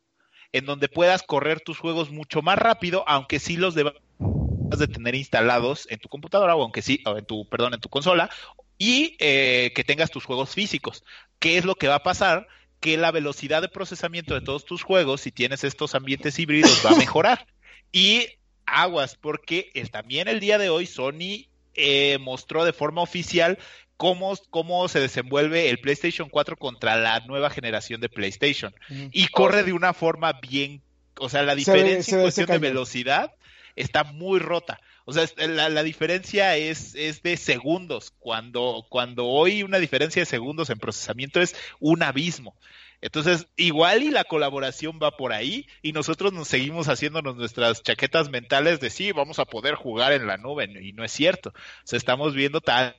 [0.52, 5.14] en donde puedas correr tus juegos mucho más rápido, aunque sí los debas de tener
[5.14, 8.30] instalados en tu computadora o aunque sí, o en tu, perdón, en tu consola,
[8.78, 11.04] y eh, que tengas tus juegos físicos.
[11.42, 12.46] ¿Qué es lo que va a pasar?
[12.78, 16.90] Que la velocidad de procesamiento de todos tus juegos, si tienes estos ambientes híbridos, va
[16.90, 17.48] a mejorar.
[17.92, 18.28] y
[18.64, 23.58] aguas, porque también el día de hoy Sony eh, mostró de forma oficial
[23.96, 28.72] cómo, cómo se desenvuelve el PlayStation 4 contra la nueva generación de PlayStation.
[29.10, 30.80] Y corre de una forma bien,
[31.18, 33.32] o sea, la diferencia en cuestión de velocidad
[33.74, 34.80] está muy rota.
[35.04, 38.12] O sea, la, la diferencia es, es, de segundos.
[38.18, 42.56] Cuando, cuando hoy una diferencia de segundos en procesamiento es un abismo.
[43.00, 48.30] Entonces, igual y la colaboración va por ahí y nosotros nos seguimos haciéndonos nuestras chaquetas
[48.30, 51.50] mentales de sí, vamos a poder jugar en la nube y no es cierto.
[51.50, 51.52] O
[51.84, 52.96] sea, estamos viendo tal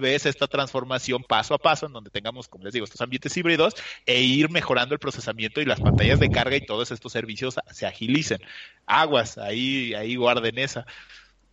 [0.00, 3.74] vez esta transformación paso a paso en donde tengamos, como les digo, estos ambientes híbridos
[4.04, 7.86] e ir mejorando el procesamiento y las pantallas de carga y todos estos servicios se
[7.86, 8.40] agilicen.
[8.86, 10.86] Aguas, ahí, ahí guarden esa.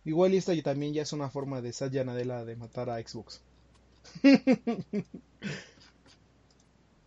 [0.04, 3.40] Igual y esta también ya es una forma de Satya Nadella de matar a Xbox.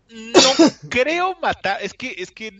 [0.09, 0.49] No
[0.89, 2.51] creo matar, es que es que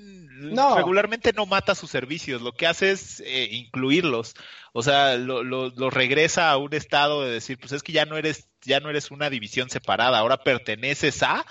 [0.75, 4.35] regularmente no mata sus servicios, lo que hace es eh, incluirlos,
[4.73, 8.17] o sea, lo, lo, regresa a un estado de decir, pues es que ya no
[8.17, 11.45] eres ya no eres una división separada, ahora perteneces a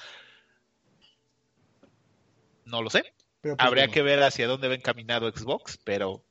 [2.66, 3.04] no lo sé.
[3.40, 6.22] Pues, Habría que ver hacia dónde va encaminado Xbox, pero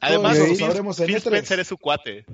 [0.00, 2.24] además Phil, Spencer es su cuate.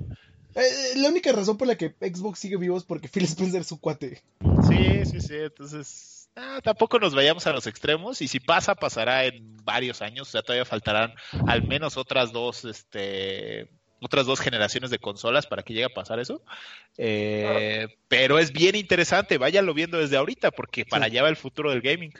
[0.55, 3.67] Eh, la única razón por la que Xbox sigue vivo es porque Phil Spencer es
[3.67, 4.21] su cuate.
[4.67, 9.25] Sí, sí, sí, entonces Ah, tampoco nos vayamos a los extremos y si pasa, pasará
[9.25, 11.13] en varios años, o sea, todavía faltarán
[11.47, 13.69] al menos otras dos, este,
[13.99, 16.41] otras dos generaciones de consolas para que llegue a pasar eso.
[16.97, 21.69] Eh, pero es bien interesante, váyanlo viendo desde ahorita porque para allá va el futuro
[21.69, 22.13] del gaming.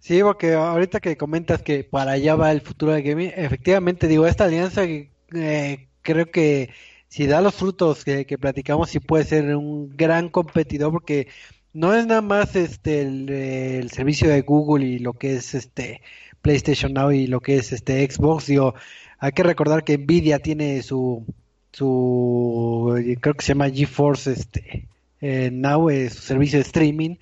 [0.00, 4.26] Sí, porque ahorita que comentas que para allá va el futuro del gaming, efectivamente digo,
[4.26, 6.70] esta alianza eh, creo que
[7.06, 11.28] si da los frutos que, que platicamos, sí puede ser un gran competidor porque
[11.74, 16.00] no es nada más este el, servicio de Google y lo que es este
[16.42, 18.74] PlayStation Now y lo que es este Xbox, digo,
[19.18, 21.26] hay que recordar que Nvidia tiene su
[21.72, 24.88] su creo que se llama GeForce este
[25.20, 27.16] eh, Now es su servicio de streaming.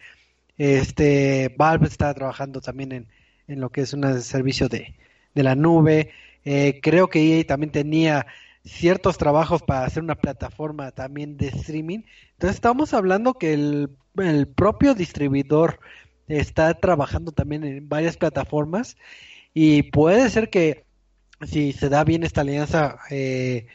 [0.59, 3.07] Este Valve está trabajando también en,
[3.49, 4.95] en lo que es un servicio de,
[5.35, 6.11] de la nube.
[6.45, 8.27] Eh, creo que EA también tenía
[8.65, 12.01] ciertos trabajos para hacer una plataforma también de streaming.
[12.33, 13.91] Entonces estamos hablando que el,
[14.55, 15.81] propio distribuidor
[16.29, 18.97] está trabajando también en varias plataformas
[19.55, 20.85] y puede ser que
[21.43, 23.67] si se da bien esta alianza eh,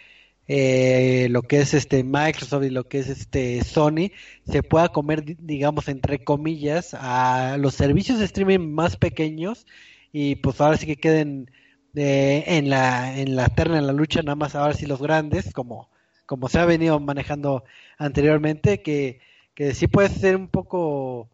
[0.48, 4.12] eh, lo que es este Microsoft y lo que es este Sony
[4.50, 9.66] se pueda comer digamos entre comillas a los servicios de streaming más pequeños
[10.14, 11.52] y pues ahora sí que queden
[11.96, 15.90] en la en la terna en la lucha nada más ahora sí los grandes como
[16.28, 17.64] como se ha venido manejando
[17.98, 19.20] anteriormente que,
[19.58, 21.28] que sí puede ser un poco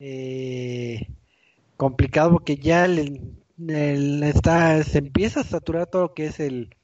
[0.00, 1.08] eh,
[1.78, 6.76] complicado porque ya está se empieza a saturar todo lo que es el,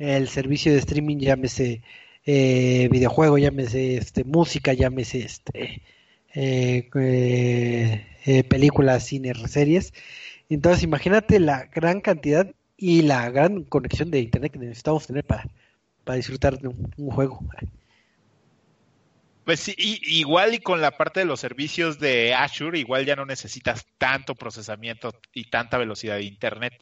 [0.00, 1.82] el servicio de streaming llámese
[2.26, 5.82] eh, videojuego llámese este música llámese este
[6.34, 6.90] eh,
[8.26, 9.94] eh, películas cine series
[10.48, 15.48] entonces imagínate la gran cantidad y la gran conexión de internet que necesitamos tener para,
[16.02, 17.38] para disfrutar de un, juego.
[19.44, 23.26] Pues sí, igual y con la parte de los servicios de Azure, igual ya no
[23.26, 26.74] necesitas tanto procesamiento y tanta velocidad de internet.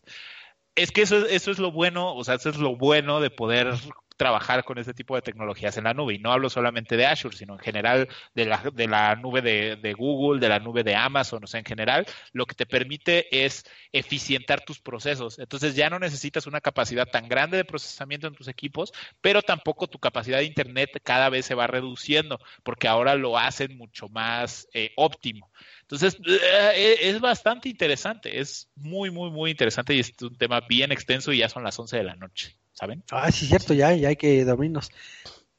[0.74, 3.74] Es que eso, eso es lo bueno, o sea, eso es lo bueno de poder
[4.20, 6.12] trabajar con este tipo de tecnologías en la nube.
[6.12, 9.94] Y no hablo solamente de Azure, sino en general de la, de la nube de,
[9.94, 13.64] Google, de la nube de Amazon, o sea, en general, lo que te permite es
[13.92, 15.38] eficientar tus procesos.
[15.38, 18.92] Entonces ya no necesitas una capacidad tan grande de procesamiento en tus equipos,
[19.22, 23.78] pero tampoco tu capacidad de Internet cada vez se va reduciendo, porque ahora lo hacen
[23.78, 25.50] mucho más eh, óptimo.
[25.80, 30.92] Entonces, eh, es bastante interesante, es muy, muy, muy interesante y es un tema bien
[30.92, 32.59] extenso y ya son las 11 de la noche.
[32.80, 33.04] ¿Saben?
[33.10, 34.90] Ah, sí, cierto, ya, ya hay que dormirnos.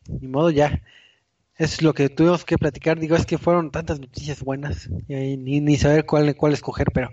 [0.07, 0.81] Ni modo, ya.
[1.55, 2.99] Es lo que tuvimos que platicar.
[2.99, 7.11] Digo, es que fueron tantas noticias buenas, y ni, ni saber cuál, cuál escoger, pero,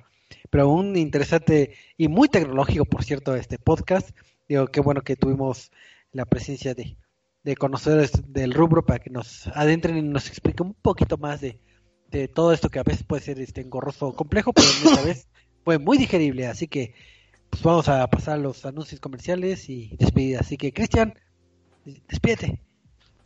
[0.49, 4.11] pero un interesante y muy tecnológico, por cierto, este podcast.
[4.49, 5.71] Digo, qué bueno que tuvimos
[6.13, 6.97] la presencia de,
[7.45, 11.61] de conocedores del rubro para que nos adentren y nos expliquen un poquito más de,
[12.11, 15.29] de todo esto que a veces puede ser este engorroso o complejo, pero esta vez
[15.65, 16.47] fue muy digerible.
[16.47, 16.95] Así que
[17.51, 20.43] pues vamos a pasar los anuncios comerciales y despedidas.
[20.43, 21.15] Así que, Cristian,
[21.85, 22.68] despídete.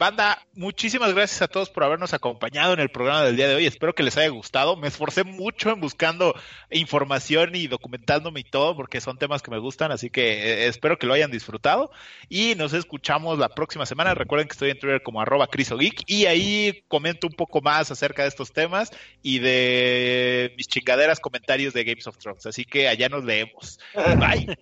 [0.03, 3.67] Banda, muchísimas gracias a todos por habernos acompañado en el programa del día de hoy.
[3.67, 4.77] Espero que les haya gustado.
[4.77, 6.35] Me esforcé mucho en buscando
[6.73, 10.99] información y documentándome y todo, porque son temas que me gustan, así que eh, espero
[10.99, 11.93] que lo hayan disfrutado.
[12.29, 14.13] Y nos escuchamos la próxima semana.
[14.13, 18.23] Recuerden que estoy en Twitter como arroba crisogeek y ahí comento un poco más acerca
[18.23, 18.91] de estos temas
[19.23, 22.45] y de mis chingaderas comentarios de Games of Thrones.
[22.45, 23.79] Así que allá nos leemos.
[23.95, 24.59] Bye.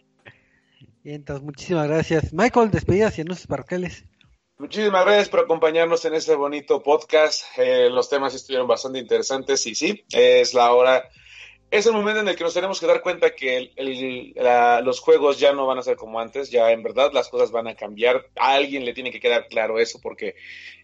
[1.03, 2.31] Y entonces, muchísimas gracias.
[2.35, 4.05] Michael, despedidas y anuncios parroquiales.
[4.61, 7.47] Muchísimas gracias por acompañarnos en este bonito podcast.
[7.57, 11.09] Eh, los temas estuvieron bastante interesantes y sí, es la hora,
[11.71, 13.73] es el momento en el que nos tenemos que dar cuenta que
[14.85, 17.69] los juegos ya no van a ser como antes, ya en verdad las cosas van
[17.69, 18.27] a cambiar.
[18.37, 20.35] A alguien le tiene que quedar claro eso porque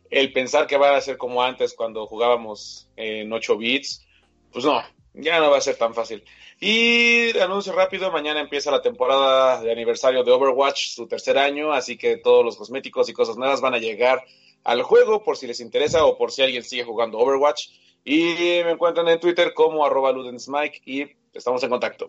[0.08, 4.06] el pensar que va a ser como antes cuando jugábamos en 8 bits,
[4.52, 4.82] pues no,
[5.16, 6.22] ya no va a ser tan fácil.
[6.60, 11.96] Y anuncio rápido, mañana empieza la temporada de aniversario de Overwatch, su tercer año, así
[11.96, 14.24] que todos los cosméticos y cosas nuevas van a llegar
[14.64, 17.68] al juego por si les interesa o por si alguien sigue jugando Overwatch.
[18.04, 22.08] Y me encuentran en Twitter como arroba ludensmike y estamos en contacto.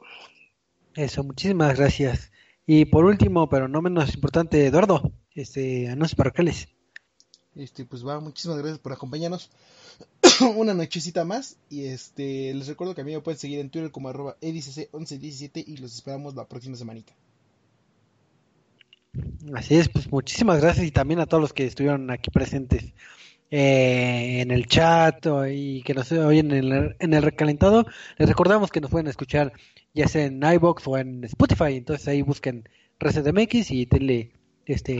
[0.95, 2.31] Eso, muchísimas gracias.
[2.65, 6.67] Y por último, pero no menos importante, Eduardo, este, anuncios parroquiales.
[7.57, 9.49] Este, pues va, muchísimas gracias por acompañarnos.
[10.55, 11.57] una nochecita más.
[11.69, 15.63] Y este les recuerdo que a mí me pueden seguir en Twitter como arroba edicc1117
[15.65, 17.13] y los esperamos la próxima semanita.
[19.53, 22.93] Así es, pues muchísimas gracias y también a todos los que estuvieron aquí presentes
[23.49, 27.85] eh, en el chat y que nos oyen en el, en el recalentado.
[28.17, 29.53] Les recordamos que nos pueden escuchar
[29.93, 32.69] ya sea en iBox o en Spotify, entonces ahí busquen
[32.99, 34.31] ResetMX y denle
[34.65, 34.99] este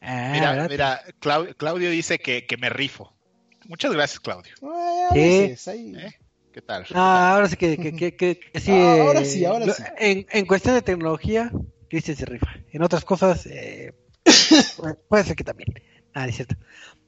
[0.00, 0.30] ah.
[0.32, 1.00] mira, mira
[1.56, 3.14] Claudio dice que, que me rifo.
[3.68, 4.54] Muchas gracias, Claudio.
[5.14, 5.56] ¿Eh?
[6.52, 6.86] ¿Qué tal?
[6.94, 8.70] Ah, ahora sí que, que, sí.
[8.72, 9.82] Ah, ahora sí, ahora sí.
[9.98, 11.50] En, en, cuestión de tecnología,
[11.90, 12.54] Cristian se rifa.
[12.72, 13.92] En otras cosas, eh,
[15.08, 15.68] puede, ser que también.
[16.14, 16.54] Ah, es cierto.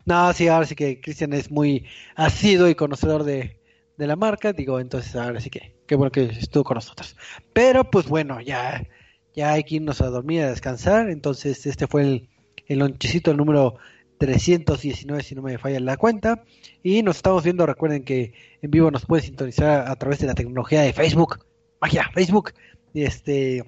[0.05, 3.61] No, sí, ahora sí que Cristian es muy asido y conocedor de,
[3.97, 4.53] de la marca.
[4.53, 7.17] Digo, entonces ahora sí que qué bueno que estuvo con nosotros.
[7.53, 8.87] Pero pues bueno, ya,
[9.35, 11.09] ya hay que irnos a dormir, a descansar.
[11.09, 12.29] Entonces, este fue el,
[12.69, 13.77] el lonchecito número
[14.19, 16.45] 319 si no me falla la cuenta.
[16.83, 18.33] Y nos estamos viendo, recuerden que
[18.63, 21.45] en vivo nos puede sintonizar a través de la tecnología de Facebook.
[21.81, 22.53] Magia, Facebook.
[22.95, 23.65] Y este...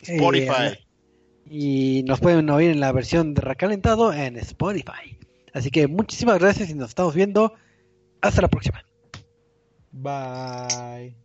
[0.00, 0.72] Spotify.
[0.72, 0.84] Eh,
[1.46, 5.18] y nos pueden oír en la versión de recalentado en Spotify.
[5.52, 7.54] Así que muchísimas gracias y nos estamos viendo.
[8.20, 8.84] Hasta la próxima.
[9.92, 11.23] Bye.